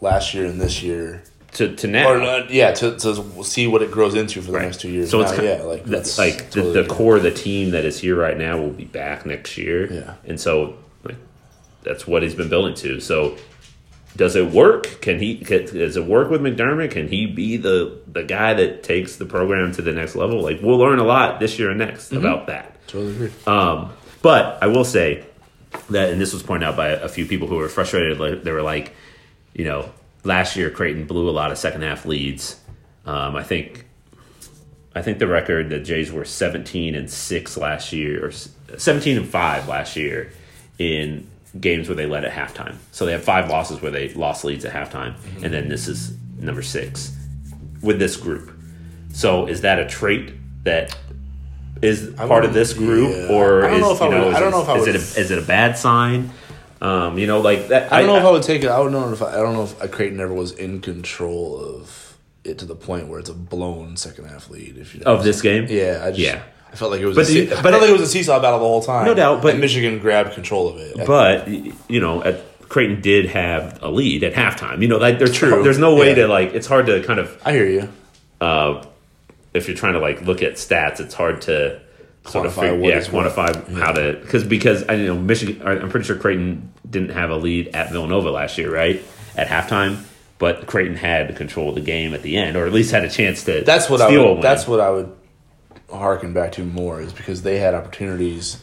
last 0.00 0.34
year 0.34 0.46
and 0.46 0.60
this 0.60 0.82
year. 0.82 1.22
to 1.52 1.74
to 1.76 1.86
now. 1.86 2.10
Or 2.12 2.18
not, 2.18 2.50
yeah, 2.50 2.72
to, 2.72 2.96
to 2.98 3.42
see 3.44 3.66
what 3.66 3.82
it 3.82 3.90
grows 3.90 4.14
into 4.14 4.40
for 4.42 4.48
the 4.52 4.58
Right. 4.58 4.64
next 4.64 4.80
two 4.80 4.90
years. 4.90 5.10
So 5.10 5.20
it's 5.22 5.32
yeah, 5.40 5.62
like 5.62 5.84
that's 5.84 6.16
that's 6.16 6.18
like 6.18 6.50
totally 6.50 6.74
the, 6.74 6.82
the 6.82 6.88
core 6.88 7.16
of 7.16 7.22
the 7.22 7.30
team 7.30 7.70
that 7.70 7.84
is 7.84 7.98
here 8.00 8.16
right 8.16 8.36
now 8.36 8.58
will 8.58 8.70
be 8.70 8.84
back 8.84 9.24
next 9.26 9.56
year. 9.56 9.92
Yeah. 9.92 10.14
and 10.26 10.38
so 10.40 10.76
like 11.04 11.16
that's 11.82 12.06
what 12.06 12.22
he's 12.22 12.34
been 12.34 12.48
building 12.50 12.74
to. 12.76 13.00
So 13.00 13.36
does 14.16 14.34
it 14.36 14.50
work? 14.50 15.00
Can 15.00 15.18
he? 15.20 15.36
Can, 15.38 15.64
does 15.66 15.96
it 15.96 16.04
work 16.04 16.28
with 16.30 16.40
McDermott? 16.40 16.90
Can 16.90 17.08
he 17.08 17.26
be 17.26 17.56
the 17.56 17.98
the 18.10 18.24
guy 18.24 18.52
that 18.54 18.82
takes 18.82 19.16
the 19.16 19.26
program 19.26 19.72
to 19.72 19.82
the 19.82 19.92
next 19.92 20.16
level? 20.16 20.42
Like 20.42 20.60
we'll 20.62 20.78
learn 20.78 20.98
a 20.98 21.04
lot 21.04 21.40
this 21.40 21.58
year 21.58 21.70
and 21.70 21.78
next 21.78 22.08
Mm-hmm. 22.10 22.18
about 22.24 22.46
that. 22.48 22.86
Totally 22.88 23.12
agree. 23.14 23.30
Um, 23.46 23.92
but 24.22 24.62
I 24.62 24.66
will 24.66 24.84
say 24.84 25.24
that, 25.90 26.10
and 26.10 26.20
this 26.20 26.32
was 26.32 26.42
pointed 26.42 26.66
out 26.66 26.76
by 26.76 26.88
a 26.88 27.08
few 27.08 27.26
people 27.26 27.46
who 27.48 27.56
were 27.56 27.68
frustrated. 27.68 28.18
Like, 28.18 28.42
they 28.42 28.50
were 28.50 28.62
like, 28.62 28.94
you 29.58 29.64
know, 29.64 29.90
last 30.24 30.56
year 30.56 30.70
Creighton 30.70 31.04
blew 31.04 31.28
a 31.28 31.32
lot 31.32 31.50
of 31.50 31.58
second 31.58 31.82
half 31.82 32.06
leads. 32.06 32.58
Um, 33.04 33.36
I 33.36 33.42
think 33.42 33.84
I 34.94 35.02
think 35.02 35.18
the 35.18 35.26
record 35.26 35.68
the 35.68 35.80
Jays 35.80 36.10
were 36.10 36.24
17 36.24 36.94
and 36.94 37.10
six 37.10 37.56
last 37.58 37.92
year, 37.92 38.24
or 38.24 38.30
17 38.30 39.18
and 39.18 39.28
five 39.28 39.68
last 39.68 39.96
year 39.96 40.32
in 40.78 41.28
games 41.60 41.88
where 41.88 41.96
they 41.96 42.06
led 42.06 42.24
at 42.24 42.32
halftime. 42.32 42.76
So 42.92 43.04
they 43.04 43.12
have 43.12 43.24
five 43.24 43.50
losses 43.50 43.82
where 43.82 43.90
they 43.90 44.10
lost 44.14 44.44
leads 44.44 44.64
at 44.64 44.72
halftime, 44.72 45.14
and 45.42 45.52
then 45.52 45.68
this 45.68 45.88
is 45.88 46.16
number 46.38 46.62
six 46.62 47.14
with 47.82 47.98
this 47.98 48.16
group. 48.16 48.52
So 49.12 49.46
is 49.46 49.62
that 49.62 49.80
a 49.80 49.86
trait 49.88 50.34
that 50.64 50.96
is 51.82 52.12
part 52.16 52.44
of 52.44 52.52
this 52.54 52.72
group, 52.74 53.10
yeah. 53.10 53.34
or 53.36 53.64
I 53.64 53.70
don't 53.70 53.76
is 53.76 53.80
know 53.82 53.92
if 53.94 54.00
you 54.00 54.08
know 54.10 54.18
would- 54.24 54.28
is, 54.30 54.36
I 54.36 54.40
don't 54.40 54.50
know 54.52 54.62
if 54.62 54.68
I 54.68 54.74
is 54.76 54.80
would- 54.86 54.88
it 54.90 54.94
a, 54.94 55.20
is 55.20 55.30
it 55.32 55.38
a 55.38 55.42
bad 55.42 55.76
sign? 55.76 56.30
Um, 56.80 57.18
you 57.18 57.26
know, 57.26 57.40
like 57.40 57.68
that. 57.68 57.92
I 57.92 58.00
don't 58.00 58.08
know 58.08 58.16
if 58.18 58.24
I 58.24 58.30
would 58.30 58.42
take 58.42 58.62
it. 58.62 58.68
I 58.68 58.78
would 58.80 58.92
know 58.92 59.12
if 59.12 59.20
I, 59.22 59.32
I 59.32 59.36
don't 59.36 59.54
know 59.54 59.64
if 59.64 59.90
Creighton 59.90 60.20
ever 60.20 60.32
was 60.32 60.52
in 60.52 60.80
control 60.80 61.58
of 61.58 62.16
it 62.44 62.58
to 62.58 62.64
the 62.64 62.76
point 62.76 63.08
where 63.08 63.18
it's 63.18 63.28
a 63.30 63.34
blown 63.34 63.96
second 63.96 64.26
half 64.26 64.48
lead. 64.50 64.76
If 64.78 64.94
you 64.94 65.00
know 65.00 65.14
of 65.14 65.24
this 65.24 65.42
game. 65.42 65.66
yeah, 65.68 66.00
I 66.04 66.08
just 66.10 66.20
Yeah. 66.20 66.42
I 66.72 66.76
felt 66.76 66.90
like 66.92 67.00
it 67.00 67.06
was. 67.06 67.16
But 67.16 67.28
a, 67.30 67.32
the- 67.32 67.52
I 67.58 67.62
but 67.62 67.70
felt 67.70 67.74
it- 67.74 67.80
like 67.80 67.90
it 67.90 67.92
was 67.92 68.02
a 68.02 68.06
seesaw 68.06 68.40
battle 68.40 68.58
the 68.60 68.64
whole 68.66 68.82
time. 68.82 69.06
No 69.06 69.14
doubt, 69.14 69.42
but- 69.42 69.58
Michigan 69.58 69.98
grabbed 69.98 70.34
control 70.34 70.68
of 70.68 70.76
it. 70.78 71.06
But 71.06 71.48
you 71.48 72.00
know, 72.00 72.22
at, 72.22 72.44
Creighton 72.68 73.00
did 73.00 73.26
have 73.30 73.82
a 73.82 73.90
lead 73.90 74.22
at 74.22 74.34
halftime. 74.34 74.82
You 74.82 74.88
know, 74.88 74.98
like 74.98 75.18
there's 75.18 75.32
True. 75.34 75.62
There's 75.62 75.78
no 75.78 75.94
way 75.96 76.08
Yeah. 76.10 76.14
to 76.16 76.28
like. 76.28 76.52
It's 76.54 76.66
hard 76.66 76.86
to 76.86 77.02
kind 77.02 77.18
of 77.18 77.40
I 77.44 77.52
hear 77.52 77.66
you. 77.66 77.88
uh, 78.40 78.84
if 79.54 79.66
you're 79.66 79.76
trying 79.76 79.94
to 79.94 79.98
like 80.00 80.20
look 80.22 80.42
at 80.42 80.52
stats, 80.54 81.00
it's 81.00 81.14
hard 81.14 81.40
to 81.42 81.80
sort 82.26 82.46
of 82.46 82.52
Quantify 82.52 82.60
figure, 82.60 82.76
what 82.76 82.94
yeah, 82.94 83.00
quantify 83.00 83.78
how 83.78 83.92
to 83.92 84.18
because 84.20 84.44
because 84.44 84.84
I 84.84 84.94
you 84.94 85.06
know 85.06 85.18
Michigan. 85.18 85.66
I'm 85.66 85.90
pretty 85.90 86.06
sure 86.06 86.16
Creighton 86.16 86.72
didn't 86.88 87.10
have 87.10 87.30
a 87.30 87.36
lead 87.36 87.68
at 87.68 87.90
Villanova 87.90 88.30
last 88.30 88.58
year, 88.58 88.72
right? 88.72 89.02
At 89.36 89.48
halftime. 89.48 90.04
But 90.38 90.68
Creighton 90.68 90.94
had 90.94 91.34
control 91.36 91.70
of 91.70 91.74
the 91.74 91.80
game 91.80 92.14
at 92.14 92.22
the 92.22 92.36
end, 92.36 92.56
or 92.56 92.64
at 92.64 92.72
least 92.72 92.92
had 92.92 93.04
a 93.04 93.10
chance 93.10 93.44
to. 93.44 93.62
That's 93.62 93.90
what 93.90 94.00
I 94.00 94.16
would. 94.16 94.40
That's 94.42 94.68
what 94.68 94.78
I 94.78 94.90
would 94.90 95.16
harken 95.90 96.32
back 96.32 96.52
to 96.52 96.64
more 96.64 97.00
is 97.00 97.12
because 97.12 97.42
they 97.42 97.58
had 97.58 97.74
opportunities. 97.74 98.62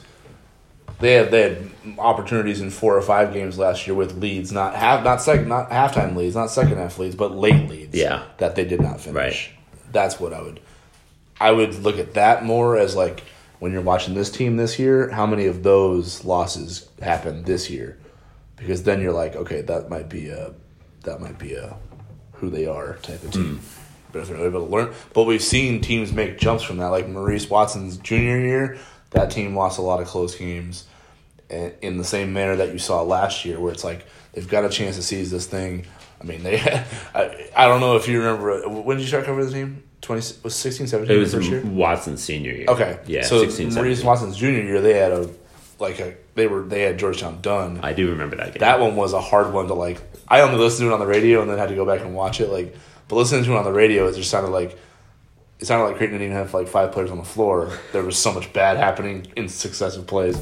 They 0.99 1.13
had 1.13 1.31
they 1.31 1.41
had 1.41 1.71
opportunities 1.97 2.61
in 2.61 2.69
four 2.69 2.95
or 2.95 3.01
five 3.01 3.33
games 3.33 3.57
last 3.57 3.85
year 3.87 3.95
with 3.95 4.17
leads, 4.17 4.51
not 4.51 4.75
half, 4.75 5.03
not 5.03 5.21
second, 5.21 5.49
not 5.49 5.69
halftime 5.69 6.15
leads, 6.15 6.35
not 6.35 6.49
second 6.49 6.77
half 6.77 6.97
leads, 6.97 7.15
but 7.15 7.35
late 7.35 7.69
leads. 7.69 7.95
Yeah. 7.95 8.23
that 8.37 8.55
they 8.55 8.63
did 8.63 8.79
not 8.79 9.01
finish. 9.01 9.15
Right. 9.15 9.91
That's 9.91 10.19
what 10.19 10.33
I 10.33 10.41
would. 10.41 10.61
I 11.39 11.51
would 11.51 11.75
look 11.79 11.99
at 11.99 12.13
that 12.13 12.45
more 12.45 12.77
as 12.77 12.95
like 12.95 13.23
when 13.59 13.71
you're 13.71 13.81
watching 13.81 14.13
this 14.13 14.29
team 14.29 14.57
this 14.57 14.77
year, 14.79 15.09
how 15.09 15.25
many 15.25 15.45
of 15.45 15.63
those 15.63 16.25
losses 16.25 16.89
happened 17.01 17.45
this 17.45 17.69
year? 17.69 17.97
Because 18.57 18.83
then 18.83 19.01
you're 19.01 19.13
like, 19.13 19.35
okay, 19.35 19.61
that 19.61 19.89
might 19.89 20.09
be 20.09 20.29
a 20.29 20.53
that 21.03 21.21
might 21.21 21.37
be 21.37 21.53
a 21.53 21.77
who 22.33 22.49
they 22.49 22.65
are 22.65 22.95
type 22.95 23.23
of 23.23 23.31
team. 23.31 23.57
Hmm. 23.57 23.81
But 24.11 24.21
if 24.21 24.27
they're 24.29 24.45
able 24.45 24.65
to 24.65 24.71
learn, 24.71 24.93
but 25.13 25.23
we've 25.23 25.43
seen 25.43 25.81
teams 25.81 26.13
make 26.13 26.39
jumps 26.39 26.63
from 26.63 26.77
that. 26.77 26.87
Like 26.87 27.07
Maurice 27.07 27.49
Watson's 27.49 27.97
junior 27.97 28.39
year, 28.39 28.77
that 29.11 29.29
team 29.29 29.55
lost 29.55 29.77
a 29.77 29.81
lot 29.81 30.01
of 30.01 30.07
close 30.07 30.35
games, 30.35 30.85
in 31.49 31.97
the 31.97 32.03
same 32.03 32.33
manner 32.33 32.55
that 32.55 32.71
you 32.71 32.79
saw 32.79 33.01
last 33.01 33.45
year, 33.45 33.59
where 33.59 33.71
it's 33.71 33.83
like 33.83 34.05
they've 34.33 34.47
got 34.47 34.65
a 34.65 34.69
chance 34.69 34.95
to 34.95 35.03
seize 35.03 35.31
this 35.31 35.45
thing. 35.45 35.85
I 36.19 36.23
mean, 36.23 36.43
they. 36.43 36.59
I, 37.15 37.49
I 37.55 37.67
don't 37.67 37.81
know 37.81 37.95
if 37.97 38.07
you 38.07 38.19
remember 38.19 38.67
when 38.67 38.97
did 38.97 39.03
you 39.03 39.09
start 39.09 39.25
covering 39.25 39.47
the 39.47 39.53
team? 39.53 39.83
Twenty 40.05 40.21
was 40.43 40.55
16, 40.55 40.85
17 40.85 41.15
it 41.15 41.19
was 41.19 41.33
first 41.33 41.49
year. 41.49 41.61
Watson's 41.65 42.23
senior 42.23 42.51
year. 42.51 42.65
Okay, 42.67 42.99
yeah, 43.07 43.23
So 43.23 43.39
16, 43.39 43.73
Maurice 43.73 43.97
17. 43.99 44.05
Watson's 44.05 44.37
junior 44.37 44.61
year, 44.61 44.79
they 44.79 44.93
had 44.93 45.11
a 45.11 45.29
like 45.79 45.99
a 45.99 46.15
they 46.35 46.45
were 46.45 46.61
they 46.61 46.83
had 46.83 46.99
Georgetown 46.99 47.41
done. 47.41 47.79
I 47.81 47.93
do 47.93 48.11
remember 48.11 48.35
that 48.35 48.53
game. 48.53 48.59
that 48.59 48.79
one 48.79 48.95
was 48.95 49.13
a 49.13 49.19
hard 49.21 49.51
one 49.51 49.67
to 49.67 49.73
like. 49.73 49.99
I 50.27 50.41
only 50.41 50.57
listened 50.57 50.87
to 50.87 50.91
it 50.91 50.93
on 50.93 50.99
the 50.99 51.07
radio 51.07 51.41
and 51.41 51.49
then 51.49 51.57
had 51.57 51.69
to 51.69 51.75
go 51.75 51.85
back 51.85 52.01
and 52.01 52.13
watch 52.13 52.39
it. 52.39 52.49
Like, 52.49 52.75
but 53.07 53.15
listening 53.15 53.43
to 53.45 53.51
it 53.53 53.57
on 53.57 53.63
the 53.63 53.73
radio, 53.73 54.07
it 54.07 54.15
just 54.15 54.29
sounded 54.29 54.51
like 54.51 54.77
it 55.59 55.65
sounded 55.65 55.85
like 55.85 55.97
Creighton 55.97 56.19
didn't 56.19 56.31
even 56.31 56.37
have 56.37 56.53
like 56.53 56.67
five 56.67 56.91
players 56.91 57.09
on 57.09 57.17
the 57.17 57.23
floor. 57.23 57.71
There 57.91 58.03
was 58.03 58.17
so 58.17 58.31
much 58.31 58.53
bad 58.53 58.77
happening 58.77 59.25
in 59.35 59.49
successive 59.49 60.05
plays. 60.05 60.37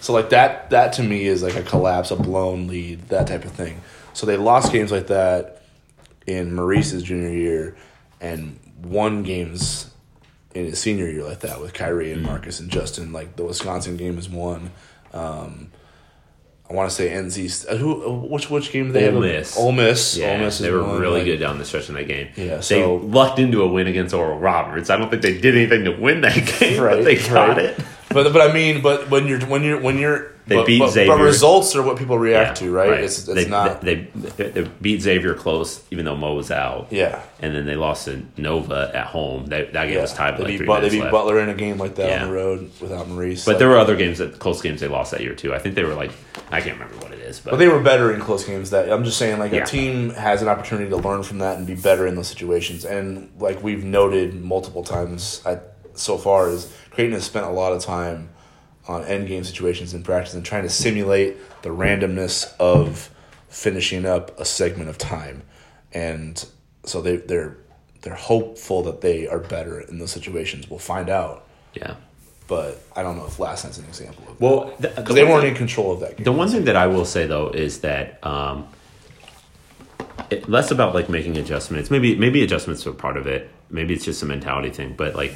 So 0.00 0.12
like 0.12 0.28
that 0.30 0.70
that 0.70 0.92
to 0.94 1.02
me 1.02 1.24
is 1.26 1.42
like 1.42 1.56
a 1.56 1.62
collapse, 1.62 2.10
a 2.10 2.16
blown 2.16 2.66
lead, 2.66 3.08
that 3.08 3.26
type 3.28 3.46
of 3.46 3.52
thing. 3.52 3.80
So 4.12 4.26
they 4.26 4.36
lost 4.36 4.72
games 4.72 4.92
like 4.92 5.06
that 5.06 5.62
in 6.26 6.54
Maurice's 6.54 7.02
junior 7.02 7.30
year, 7.30 7.76
and 8.20 8.58
won 8.82 9.22
games 9.22 9.90
in 10.54 10.64
his 10.66 10.78
senior 10.80 11.08
year 11.10 11.24
like 11.24 11.40
that 11.40 11.60
with 11.60 11.72
Khyri 11.74 12.12
and 12.12 12.22
Marcus 12.22 12.60
and 12.60 12.70
Justin. 12.70 13.12
Like 13.12 13.36
the 13.36 13.44
Wisconsin 13.44 13.96
game 13.96 14.18
is 14.18 14.28
one. 14.28 14.70
Um, 15.12 15.70
I 16.68 16.74
want 16.74 16.90
to 16.90 16.96
say 16.96 17.10
NC. 17.10 17.70
uh, 17.70 17.76
Who? 17.76 18.04
uh, 18.06 18.26
Which 18.28 18.50
which 18.50 18.72
game 18.72 18.86
did 18.86 18.94
they 18.94 19.06
Ole 19.08 19.22
have? 19.22 19.22
Miss. 19.22 19.56
Ole 19.56 19.72
Miss. 19.72 20.16
Yeah, 20.16 20.32
Ole 20.32 20.38
Miss 20.38 20.58
they 20.58 20.70
were 20.72 20.82
one, 20.82 20.98
really 21.00 21.18
like- 21.20 21.24
good 21.26 21.36
down 21.38 21.58
the 21.58 21.64
stretch 21.64 21.88
in 21.88 21.94
that 21.94 22.08
game. 22.08 22.28
Yeah, 22.36 22.56
they 22.56 22.60
so- 22.62 22.96
lucked 22.96 23.38
into 23.38 23.62
a 23.62 23.68
win 23.68 23.86
against 23.86 24.12
Oral 24.14 24.38
Roberts. 24.38 24.90
I 24.90 24.96
don't 24.96 25.08
think 25.08 25.22
they 25.22 25.38
did 25.38 25.54
anything 25.56 25.84
to 25.84 25.92
win 25.92 26.22
that 26.22 26.34
game, 26.60 26.82
Right, 26.82 26.96
but 26.96 27.04
they 27.04 27.16
got 27.16 27.48
right. 27.56 27.58
it. 27.58 27.80
But 28.16 28.32
but 28.32 28.50
I 28.50 28.52
mean, 28.52 28.82
but 28.82 29.10
when 29.10 29.26
you're 29.26 29.40
when 29.40 29.62
you're 29.62 29.80
when 29.80 29.98
you're 29.98 30.32
They 30.46 30.56
but, 30.56 30.66
beat 30.66 30.78
but, 30.78 30.90
Xavier. 30.90 31.16
But 31.16 31.22
results 31.22 31.74
are 31.76 31.82
what 31.82 31.96
people 31.98 32.18
react 32.18 32.60
Yeah, 32.60 32.66
to, 32.68 32.72
right? 32.72 33.00
It's 33.04 33.18
it's 33.18 33.26
they, 33.34 33.48
not. 33.48 33.80
They, 33.82 34.08
they, 34.14 34.50
they 34.50 34.62
beat 34.80 35.02
Xavier 35.02 35.34
close, 35.34 35.82
even 35.90 36.04
though 36.04 36.16
Mo 36.16 36.34
was 36.34 36.50
out. 36.50 36.88
yeah. 36.92 37.20
and 37.40 37.54
then 37.54 37.66
they 37.66 37.74
lost 37.76 38.04
to 38.06 38.24
Nova 38.36 38.90
at 38.94 39.06
home. 39.08 39.46
That, 39.46 39.72
that 39.72 39.86
game 39.86 39.94
Yeah. 39.96 40.02
was 40.02 40.14
tied 40.14 40.36
They 40.38 40.44
like 40.44 40.58
beat, 40.58 40.66
But- 40.66 40.80
they 40.80 40.90
beat 40.90 41.00
left. 41.00 41.12
Butler 41.12 41.40
in 41.40 41.48
a 41.48 41.54
game 41.54 41.78
like 41.78 41.96
that 41.96 42.08
Yeah. 42.08 42.22
on 42.22 42.28
the 42.28 42.34
road 42.34 42.70
without 42.80 43.08
Maurice. 43.08 43.44
But 43.44 43.52
Like- 43.52 43.58
there 43.58 43.68
were 43.68 43.78
other 43.78 43.96
games 43.96 44.18
that 44.18 44.38
close 44.38 44.62
games 44.62 44.80
they 44.80 44.88
lost 44.88 45.10
that 45.10 45.20
year 45.20 45.34
too. 45.34 45.52
I 45.52 45.58
think 45.58 45.74
they 45.74 45.84
were 45.84 45.94
like 45.94 46.12
I 46.50 46.60
can't 46.60 46.78
remember 46.78 46.96
what 47.02 47.12
it 47.12 47.18
is, 47.18 47.40
but, 47.40 47.50
But 47.52 47.56
they 47.56 47.66
were 47.68 47.80
better 47.80 48.12
in 48.14 48.20
close 48.20 48.44
games. 48.44 48.70
That 48.70 48.88
I'm 48.90 49.02
just 49.04 49.18
saying, 49.18 49.40
like 49.40 49.52
a 49.52 49.64
team 49.66 50.10
has 50.10 50.42
an 50.42 50.48
opportunity 50.48 50.88
to 50.90 50.96
learn 50.96 51.24
from 51.24 51.38
that 51.40 51.58
and 51.58 51.66
be 51.66 51.74
better 51.74 52.06
in 52.06 52.14
those 52.14 52.28
situations. 52.28 52.84
And 52.84 53.30
like 53.40 53.62
we've 53.64 53.82
noted 53.84 54.40
multiple 54.44 54.84
times 54.84 55.42
at, 55.44 55.72
so 55.94 56.18
far, 56.18 56.50
is 56.50 56.72
Creighton 56.96 57.12
has 57.12 57.24
spent 57.24 57.44
a 57.44 57.50
lot 57.50 57.74
of 57.74 57.82
time 57.82 58.30
on 58.88 59.04
end 59.04 59.28
game 59.28 59.44
situations 59.44 59.92
in 59.92 60.02
practice 60.02 60.32
and 60.32 60.42
trying 60.42 60.62
to 60.62 60.70
simulate 60.70 61.36
the 61.60 61.68
randomness 61.68 62.50
of 62.58 63.10
finishing 63.50 64.06
up 64.06 64.40
a 64.40 64.46
segment 64.46 64.88
of 64.88 64.96
time. 64.96 65.42
And 65.92 66.42
so 66.84 67.02
they 67.02 67.18
they're 67.18 67.58
they're 68.00 68.14
hopeful 68.14 68.82
that 68.84 69.02
they 69.02 69.28
are 69.28 69.40
better 69.40 69.78
in 69.78 69.98
those 69.98 70.10
situations. 70.10 70.70
We'll 70.70 70.78
find 70.78 71.10
out, 71.10 71.46
yeah. 71.74 71.96
but 72.48 72.82
I 72.96 73.02
don't 73.02 73.18
know 73.18 73.26
if 73.26 73.38
last 73.38 73.64
night's 73.64 73.76
an 73.76 73.84
example 73.84 74.24
of 74.30 74.40
Well, 74.40 74.74
the, 74.80 74.88
because 74.88 75.14
they 75.14 75.24
weren't 75.24 75.44
in 75.44 75.54
control 75.54 75.92
of 75.92 76.00
that 76.00 76.16
game. 76.16 76.24
The 76.24 76.32
one 76.32 76.48
thing 76.48 76.64
that 76.64 76.76
I 76.76 76.86
will 76.86 77.04
say 77.04 77.26
though 77.26 77.50
is 77.50 77.80
that 77.80 78.24
um, 78.24 78.68
it, 80.30 80.48
less 80.48 80.70
about 80.70 80.94
like 80.94 81.10
making 81.10 81.36
adjustments. 81.36 81.90
Maybe 81.90 82.16
maybe 82.16 82.42
adjustments 82.42 82.86
are 82.86 82.92
part 82.92 83.18
of 83.18 83.26
it. 83.26 83.50
Maybe 83.68 83.92
it's 83.92 84.06
just 84.06 84.22
a 84.22 84.26
mentality 84.26 84.70
thing. 84.70 84.94
But 84.96 85.14
like 85.14 85.34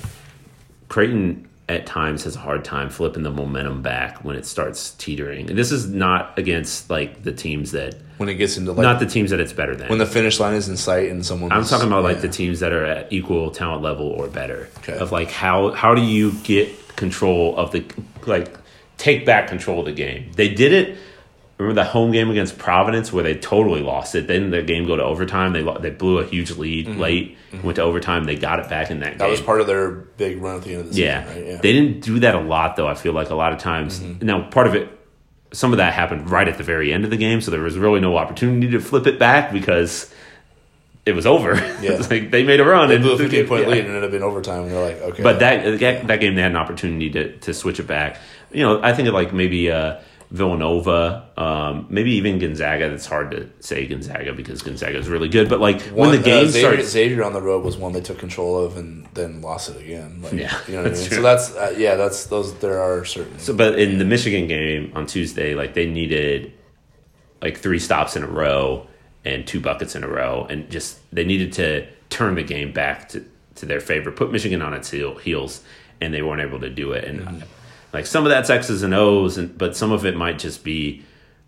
Creighton 0.89 1.49
at 1.71 1.87
times 1.87 2.25
has 2.25 2.35
a 2.35 2.41
hard 2.41 2.65
time 2.65 2.91
flipping 2.91 3.23
the 3.23 3.31
momentum 3.31 3.81
back 3.81 4.25
when 4.25 4.35
it 4.35 4.45
starts 4.45 4.91
teetering. 4.95 5.49
And 5.49 5.57
this 5.57 5.71
is 5.71 5.89
not 5.89 6.37
against 6.37 6.91
like 6.91 7.23
the 7.23 7.33
teams 7.33 7.71
that 7.71 7.95
when 8.17 8.29
it 8.29 8.35
gets 8.35 8.57
into 8.57 8.73
like 8.73 8.83
not 8.83 8.99
the 8.99 9.07
teams 9.07 9.31
that 9.31 9.39
it's 9.39 9.53
better 9.53 9.77
than. 9.77 9.89
when 9.89 9.99
the 9.99 10.07
finish 10.07 10.41
line 10.41 10.55
is 10.55 10.69
in 10.69 10.77
sight 10.77 11.11
and 11.11 11.25
someone 11.25 11.53
I'm 11.53 11.65
talking 11.65 11.87
about 11.87 12.03
like 12.03 12.21
the 12.21 12.29
teams 12.29 12.61
that 12.61 12.73
are 12.73 12.85
at 12.85 13.13
equal 13.13 13.53
talent 13.53 13.83
level 13.83 14.07
or 14.07 14.27
better. 14.27 14.69
Okay. 14.79 14.99
Of 14.99 15.13
like 15.13 15.31
how 15.31 15.71
how 15.71 15.95
do 15.95 16.03
you 16.03 16.33
get 16.43 16.97
control 16.97 17.57
of 17.57 17.71
the 17.71 17.85
like 18.27 18.53
take 18.99 19.25
back 19.25 19.49
control 19.49 19.81
of 19.81 19.87
the 19.87 19.93
game? 19.93 20.33
They 20.35 20.49
did 20.53 20.73
it. 20.73 20.99
Remember 21.61 21.83
the 21.83 21.89
home 21.89 22.11
game 22.11 22.31
against 22.31 22.59
Providence 22.59 23.13
where 23.13 23.23
they 23.23 23.35
totally 23.37 23.83
lost 23.83 24.15
it. 24.15 24.27
Then 24.27 24.51
the 24.51 24.63
game 24.63 24.87
go 24.87 24.97
to 24.97 25.03
overtime. 25.05 25.53
They 25.53 25.63
they 25.81 25.91
blew 25.91 26.19
a 26.19 26.25
huge 26.25 26.53
lead 26.53 26.89
late. 26.97 27.37
Went 27.63 27.77
to 27.77 27.83
overtime. 27.83 28.25
They 28.25 28.37
got 28.37 28.61
it 28.61 28.69
back 28.69 28.91
in 28.91 29.01
that, 29.01 29.11
Mm-hmm. 29.11 29.19
that 29.19 29.25
game. 29.25 29.31
was 29.33 29.41
part 29.41 29.61
of 29.61 29.67
their 29.67 29.91
big 29.91 30.41
run 30.41 30.57
at 30.57 30.63
the 30.63 30.73
end 30.73 30.81
of 30.83 30.93
the 30.95 31.01
yeah. 31.01 31.25
season, 31.25 31.37
right? 31.37 31.47
Yeah. 31.47 31.53
Mm-hmm. 31.55 31.63
They 31.63 31.73
didn't 31.73 32.01
do 32.01 32.19
that 32.21 32.35
a 32.35 32.41
lot 32.41 32.77
though. 32.77 32.87
I 32.89 32.95
feel 32.95 33.13
like 33.13 33.31
a 33.31 33.35
lot 33.35 33.53
of 33.53 33.59
times. 33.59 34.01
Now 34.01 34.49
part 34.49 34.67
of 34.67 34.75
it 34.75 34.89
some 35.53 35.73
of 35.73 35.79
that 35.79 35.93
happened 35.93 36.31
right 36.31 36.47
at 36.47 36.59
the 36.59 36.65
very 36.65 36.93
end 36.93 37.05
of 37.05 37.11
the 37.11 37.17
game, 37.17 37.41
so 37.41 37.51
there 37.51 37.61
was 37.61 37.77
really 37.77 37.99
no 38.01 38.17
opportunity 38.17 38.71
to 38.71 38.79
flip 38.81 39.07
it 39.09 39.19
back 39.19 39.53
because 39.53 40.13
it 41.05 41.13
was 41.13 41.27
over. 41.27 41.55
Yeah. 41.83 41.97
like 42.11 42.31
they 42.31 42.45
made 42.45 42.61
a 42.61 42.65
run 42.65 42.89
they 42.89 42.97
and 42.97 43.05
blew 43.05 43.15
a 43.15 43.19
15 43.19 43.47
point 43.49 43.63
yeah. 43.67 43.69
lead 43.69 43.79
and 43.87 43.89
it 43.89 43.97
ended 43.97 44.11
up 44.11 44.15
in 44.15 44.23
overtime 44.23 44.63
and 44.65 44.71
they're 44.71 44.85
like, 44.93 45.01
okay. 45.13 45.23
But 45.23 45.41
that, 45.41 45.81
that 45.81 46.07
that 46.07 46.21
game 46.21 46.35
they 46.37 46.43
had 46.43 46.51
an 46.53 46.57
opportunity 46.57 47.11
to 47.11 47.37
to 47.39 47.53
switch 47.55 47.81
it 47.81 47.87
back. 47.87 48.19
You 48.53 48.63
know, 48.65 48.81
I 48.83 48.93
think 48.93 49.09
of 49.09 49.15
like 49.15 49.33
maybe 49.33 49.71
uh, 49.71 49.97
Villanova, 50.31 51.29
um, 51.37 51.87
maybe 51.91 52.13
even 52.13 52.39
Gonzaga. 52.39 52.89
That's 52.89 53.07
hard 53.07 53.33
to 53.33 53.51
say 53.59 53.87
Gonzaga 53.87 54.33
because 54.33 54.63
Gonzaga 54.63 54.97
is 54.97 55.09
really 55.09 55.29
good. 55.29 55.49
But 55.49 55.61
like 55.61 55.81
one, 55.83 56.11
when 56.11 56.19
the 56.19 56.25
game 56.25 56.47
uh, 56.47 56.51
Xavier, 56.51 56.73
starts, 56.73 56.89
Xavier 56.89 57.25
on 57.25 57.33
the 57.33 57.43
road 57.43 57.65
was 57.65 57.77
one 57.77 57.93
they 57.93 58.01
took 58.01 58.19
control 58.19 58.65
of 58.65 58.77
and 58.77 59.07
then 59.15 59.43
lost 59.43 59.71
it 59.71 59.81
again. 59.81 60.23
Like, 60.23 60.35
Yeah, 60.35 60.57
you 60.69 60.75
know 60.77 60.83
what 60.83 60.93
I 60.93 60.95
mean. 60.95 61.07
true. 61.09 61.17
So 61.17 61.23
that's 61.23 61.55
uh, 61.57 61.75
yeah, 61.77 61.97
that's 61.97 62.27
those. 62.27 62.55
There 62.59 62.81
are 62.81 63.05
certain. 63.05 63.39
So, 63.41 63.53
but 63.55 63.79
in 63.79 63.99
the 63.99 64.05
Michigan 64.05 64.47
game 64.47 64.93
on 64.95 65.07
Tuesday, 65.07 65.55
like 65.55 65.75
they 65.75 65.87
needed 65.87 66.53
like 67.43 67.59
three 67.59 67.81
stops 67.81 68.15
in 68.15 68.23
a 68.23 68.29
row 68.29 68.87
and 69.25 69.47
two 69.47 69.61
buckets 69.61 69.97
in 69.97 70.05
a 70.05 70.09
row, 70.09 70.47
and 70.49 70.71
just 70.71 70.99
they 71.13 71.25
needed 71.25 71.53
to 71.55 71.87
turn 72.09 72.37
the 72.37 72.43
game 72.45 72.73
back 72.73 73.09
to, 73.09 73.25
to 73.57 73.67
their 73.67 73.81
favor, 73.81 74.11
put 74.13 74.31
Michigan 74.31 74.63
on 74.63 74.75
its 74.75 74.91
heel, 74.91 75.17
heels, 75.17 75.63
and 76.01 76.15
they 76.15 76.23
weren't 76.23 76.41
able 76.41 76.61
to 76.61 76.71
do 76.71 76.93
it. 76.93 77.05
And 77.05 77.45
like 77.93 78.07
some 78.07 78.25
of 78.25 78.31
that's 78.31 78.51
X's 78.51 78.83
and 78.83 78.95
O's, 78.95 79.39
and 79.39 79.57
but 79.57 79.77
some 79.77 79.93
of 79.93 80.05
it 80.07 80.17
might 80.17 80.39
just 80.39 80.63
be 80.65 81.03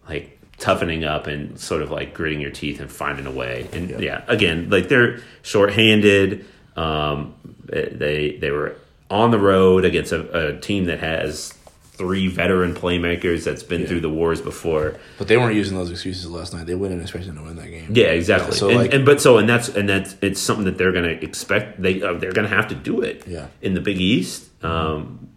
like 0.09 0.39
toughening 0.59 1.05
up 1.05 1.27
and 1.27 1.59
sort 1.59 1.83
of 1.83 1.91
like 1.91 2.15
gritting 2.15 2.41
your 2.41 2.51
teeth 2.51 2.81
and 2.81 2.91
finding 2.91 3.27
a 3.27 3.31
way. 3.33 3.69
And 3.73 4.01
yeah, 4.01 4.23
again, 4.29 4.71
like 4.71 4.89
they're 4.89 5.21
shorthanded. 5.43 6.45
Um, 6.77 7.35
they 7.67 8.37
they 8.41 8.51
were 8.51 8.77
on 9.11 9.31
the 9.31 9.39
road 9.39 9.85
against 9.85 10.13
a, 10.13 10.49
a 10.57 10.61
team 10.61 10.87
that 10.87 11.01
has 11.01 11.55
three 11.93 12.27
veteran 12.27 12.75
playmakers 12.75 13.45
that's 13.45 13.63
been 13.63 13.83
Yeah. 13.83 13.87
through 13.87 14.01
the 14.01 14.09
wars 14.11 14.41
before. 14.41 14.97
But 15.19 15.29
they 15.29 15.37
weren't 15.37 15.55
using 15.55 15.77
those 15.77 15.91
excuses 15.91 16.27
last 16.31 16.55
night. 16.55 16.67
They 16.67 16.75
went 16.75 16.95
in 16.95 17.01
expecting 17.03 17.35
to 17.37 17.43
win 17.43 17.57
that 17.57 17.69
game. 17.69 17.91
Yeah, 17.93 18.07
exactly. 18.07 18.57
so, 18.57 18.71
and, 18.71 18.79
like- 18.79 18.95
and 18.95 19.05
but 19.05 19.21
so 19.21 19.37
and 19.39 19.47
that's 19.49 19.69
and 19.69 19.89
that's 19.89 20.17
it's 20.23 20.41
something 20.41 20.65
that 20.65 20.79
they're 20.79 20.93
going 20.93 21.05
to 21.05 21.23
expect. 21.25 21.81
They 21.81 22.03
uh, 22.03 22.15
they're 22.15 22.33
going 22.33 22.49
to 22.49 22.55
have 22.55 22.69
to 22.69 22.75
do 22.75 23.03
it. 23.03 23.25
Yeah. 23.27 23.49
In 23.61 23.75
the 23.75 23.81
Big 23.81 24.01
East, 24.01 24.49
um, 24.65 25.29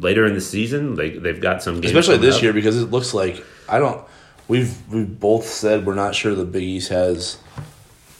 later 0.00 0.26
in 0.26 0.34
the 0.34 0.40
season, 0.40 0.94
they 0.94 1.10
they've 1.10 1.40
got 1.40 1.62
some 1.62 1.80
games 1.80 1.86
especially 1.94 2.18
this 2.18 2.36
up. 2.36 2.42
year 2.42 2.52
because 2.52 2.80
it 2.80 2.90
looks 2.90 3.14
like 3.14 3.44
I 3.68 3.78
don't. 3.78 4.04
We've 4.48 4.74
we've 4.92 5.18
both 5.20 5.46
said 5.46 5.86
we're 5.86 5.94
not 5.94 6.14
sure 6.14 6.34
the 6.34 6.44
Big 6.44 6.62
East 6.62 6.90
has, 6.90 7.38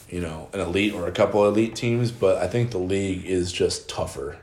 you 0.09 0.21
know, 0.21 0.49
an 0.53 0.59
elite 0.59 0.93
or 0.93 1.07
a 1.07 1.11
couple 1.11 1.45
elite 1.47 1.75
teams, 1.75 2.11
but 2.11 2.37
I 2.37 2.47
think 2.47 2.71
the 2.71 2.77
league 2.79 3.25
is 3.25 3.51
just 3.51 3.87
tougher. 3.89 4.37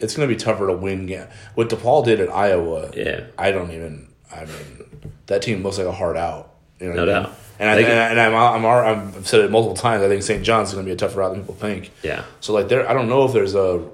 It's 0.00 0.16
going 0.16 0.28
to 0.28 0.34
be 0.34 0.38
tougher 0.38 0.66
to 0.66 0.72
win. 0.72 1.06
Ga- 1.06 1.28
what 1.54 1.68
DePaul 1.68 2.04
did 2.04 2.18
at 2.20 2.28
Iowa, 2.30 2.90
Yeah. 2.96 3.24
I 3.38 3.52
don't 3.52 3.70
even. 3.72 4.08
I 4.34 4.46
mean, 4.46 5.12
that 5.26 5.42
team 5.42 5.62
looks 5.62 5.78
like 5.78 5.86
a 5.86 5.92
hard 5.92 6.16
out. 6.16 6.54
You 6.80 6.88
know 6.88 6.94
No 6.94 7.00
what 7.06 7.08
I 7.10 7.14
mean? 7.14 7.22
doubt. 7.24 7.38
And, 7.60 7.68
I, 7.70 7.74
They 7.76 7.84
and, 7.84 8.00
I, 8.00 8.08
and 8.08 8.20
I'm, 8.20 8.34
I'm, 8.34 8.66
I'm, 8.66 9.08
I've 9.18 9.28
said 9.28 9.40
it 9.40 9.50
multiple 9.50 9.76
times. 9.76 10.02
I 10.02 10.08
think 10.08 10.22
St. 10.22 10.42
John's 10.42 10.70
is 10.70 10.74
going 10.74 10.86
to 10.86 10.88
be 10.88 10.94
a 10.94 10.96
tougher 10.96 11.20
route 11.20 11.32
than 11.32 11.42
people 11.42 11.54
think. 11.54 11.92
Yeah. 12.02 12.24
So 12.40 12.52
like 12.54 12.68
there, 12.68 12.88
I 12.88 12.94
don't 12.94 13.08
know 13.08 13.24
if 13.24 13.32
there's 13.32 13.54
a 13.54 13.86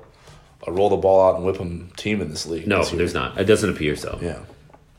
a 0.69 0.73
roll 0.73 0.89
the 0.91 0.97
ball 0.97 1.29
out 1.29 1.37
and 1.37 1.45
whip 1.45 1.61
'em 1.61 1.91
team 1.97 2.21
in 2.21 2.29
this 2.31 2.47
league. 2.47 2.67
No, 2.67 2.79
this 2.79 2.91
there's 2.91 3.15
not. 3.15 3.39
It 3.39 3.45
doesn't 3.45 3.69
appear 3.71 3.97
so. 3.97 4.19
Yeah. 4.23 4.39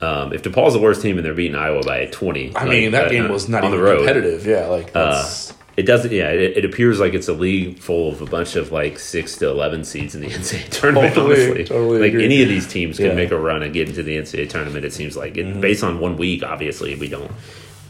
Um, 0.01 0.32
if 0.34 0.43
DePaul's 0.43 0.74
the 0.74 0.80
worst 0.80 1.01
team 1.01 1.17
and 1.17 1.26
they're 1.26 1.34
beating 1.34 1.55
Iowa 1.57 1.84
by 1.84 2.05
twenty, 2.05 2.55
I 2.55 2.61
like, 2.61 2.70
mean, 2.70 2.91
that 2.93 3.07
uh, 3.07 3.09
game 3.09 3.30
was 3.30 3.49
not 3.49 3.63
on 3.63 3.72
even 3.74 3.80
the 3.84 3.91
road. 3.91 3.97
competitive. 3.97 4.45
Yeah, 4.45 4.67
like 4.67 4.91
Uh, 4.95 5.28
it 5.76 5.84
doesn't. 5.84 6.11
Yeah, 6.13 6.30
it, 6.30 6.57
it 6.57 6.65
appears 6.65 6.99
like 7.01 7.13
it's 7.13 7.28
a 7.28 7.34
league 7.34 7.80
full 7.80 8.11
of 8.13 8.22
a 8.22 8.26
bunch 8.26 8.55
of 8.55 8.72
like 8.72 8.97
six 8.97 9.36
to 9.38 9.49
eleven 9.49 9.84
seeds 9.84 10.15
in 10.15 10.22
the 10.22 10.28
NCAA 10.30 10.70
tournament. 10.70 11.15
Totally, 11.15 11.43
honestly, 11.45 11.63
totally 11.65 11.99
like 11.99 12.09
agree. 12.13 12.24
any 12.26 12.41
of 12.41 12.47
these 12.47 12.65
teams 12.67 12.95
can 12.95 13.05
Yeah. 13.07 13.11
Mm-hmm. 13.11 13.17
make 13.17 13.32
a 13.32 13.38
run 13.39 13.61
and 13.61 13.74
get 13.74 13.89
into 13.89 14.01
the 14.03 14.15
NCAA 14.17 14.49
tournament. 14.49 14.86
It 14.86 14.93
seems 14.93 15.17
like 15.17 15.36
it, 15.38 15.59
based 15.59 15.84
on 15.84 15.99
one 15.99 16.15
week. 16.15 16.43
Obviously, 16.43 16.95
we 16.95 17.09
don't. 17.09 17.32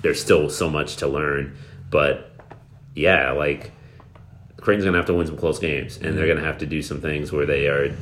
There's 0.02 0.20
still 0.22 0.50
so 0.50 0.68
much 0.70 0.96
to 0.98 1.08
learn, 1.08 1.58
but 1.92 2.32
yeah, 2.96 3.32
like 3.34 3.72
Creighton's 4.62 4.86
gonna 4.86 4.98
have 4.98 5.06
to 5.08 5.14
win 5.14 5.28
some 5.28 5.38
close 5.38 5.60
games, 5.60 5.98
and 5.98 6.18
they're 6.18 6.28
gonna 6.28 6.46
have 6.46 6.58
to 6.60 6.66
do 6.66 6.82
some 6.82 7.02
things 7.02 7.32
where 7.32 7.46
they 7.46 7.68
are, 7.68 7.96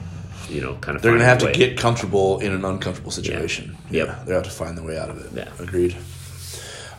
you 0.49 0.61
know, 0.61 0.75
kind 0.75 0.95
of. 0.95 1.01
They're 1.01 1.11
going 1.11 1.19
to 1.19 1.25
have 1.25 1.39
to 1.39 1.51
get 1.51 1.77
comfortable 1.77 2.39
in 2.39 2.51
an 2.53 2.63
uncomfortable 2.65 3.11
situation. 3.11 3.77
Yeah. 3.91 4.05
Yeah, 4.05 4.23
they 4.25 4.33
have 4.33 4.43
to 4.43 4.49
find 4.49 4.77
their 4.77 4.85
way 4.85 4.97
out 4.97 5.09
of 5.09 5.17
it. 5.23 5.31
Yeah. 5.33 5.49
agreed. 5.63 5.95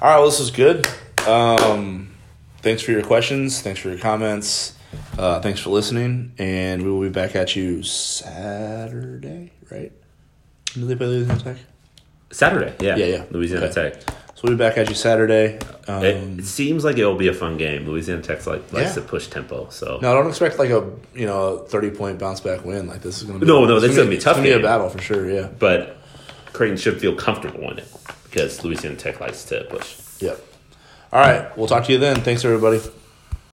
All 0.01 0.09
right, 0.11 0.17
well, 0.19 0.27
this 0.27 0.39
was 0.39 0.51
good. 0.51 0.87
Um, 1.27 2.11
thanks 2.63 2.83
for 2.83 2.93
your 2.93 3.03
questions. 3.03 3.61
Thanks 3.61 3.81
for 3.81 3.89
your 3.89 3.99
comments. 3.99 4.75
Uh, 5.19 5.41
thanks 5.41 5.61
for 5.61 5.71
listening, 5.71 6.33
and 6.39 6.83
we 6.83 6.91
will 6.91 7.01
be 7.01 7.09
back 7.09 7.35
at 7.35 7.57
you 7.57 7.83
Saturday, 7.83 9.51
right? 9.71 9.93
Do 10.75 10.85
they 10.87 10.95
play 10.95 11.07
Louisiana 11.07 11.41
Tech? 11.41 11.57
Saturday. 12.31 12.75
Yeah, 12.81 12.97
Yeah, 12.97 13.07
yeah. 13.07 13.25
Louisiana 13.31 13.67
Okay. 13.67 13.91
Tech. 13.91 14.15
So 14.39 14.43
we'll 14.45 14.53
be 14.57 14.59
back 14.59 14.79
at 14.79 14.89
you 14.89 14.95
Saturday. 14.95 15.59
Um, 15.89 16.05
It, 16.05 16.39
it 16.39 16.45
seems 16.45 16.85
like 16.85 16.97
it'll 16.97 17.17
be 17.17 17.27
a 17.27 17.35
fun 17.35 17.57
game. 17.57 17.89
Louisiana 17.89 18.23
Tech's 18.23 18.47
like 18.47 18.73
likes 18.73 18.91
Yeah. 18.91 18.95
to 18.95 19.09
push 19.09 19.27
tempo, 19.27 19.69
so 19.71 19.99
no, 20.01 20.13
I 20.13 20.15
don't 20.15 20.29
expect 20.29 20.61
like 20.61 20.71
a 20.71 20.89
you 21.13 21.27
know 21.27 21.55
a 21.57 21.67
thirty 21.67 21.91
point 21.91 22.21
bounce 22.21 22.39
back 22.39 22.65
win. 22.65 22.87
Like 22.87 23.03
this 23.03 23.17
is 23.19 23.25
going 23.25 23.41
to 23.41 23.45
be 23.45 23.51
No, 23.51 23.65
no, 23.65 23.81
this 23.81 23.91
is 23.91 23.97
gonna 23.97 24.09
be 24.09 24.15
a 24.15 24.19
it's 24.19 24.25
gonna 24.25 24.43
be 24.43 24.53
a 24.53 24.61
battle 24.61 24.89
for 24.91 25.01
sure. 25.01 25.29
Yeah. 25.29 25.49
but 25.59 25.97
Creighton 26.53 26.77
should 26.77 27.01
feel 27.01 27.17
comfortable 27.17 27.69
in 27.73 27.79
it 27.81 27.89
because 28.31 28.63
Louisiana 28.63 28.95
Tech 28.95 29.19
likes 29.19 29.43
to 29.47 29.65
push. 29.71 29.97
Yep. 30.21 30.39
All 31.13 31.21
right. 31.21 31.57
We'll 31.59 31.67
talk 31.67 31.87
to 31.87 31.93
you 31.93 31.99
then. 31.99 32.21
Thanks, 32.21 32.45
everybody. 32.45 32.81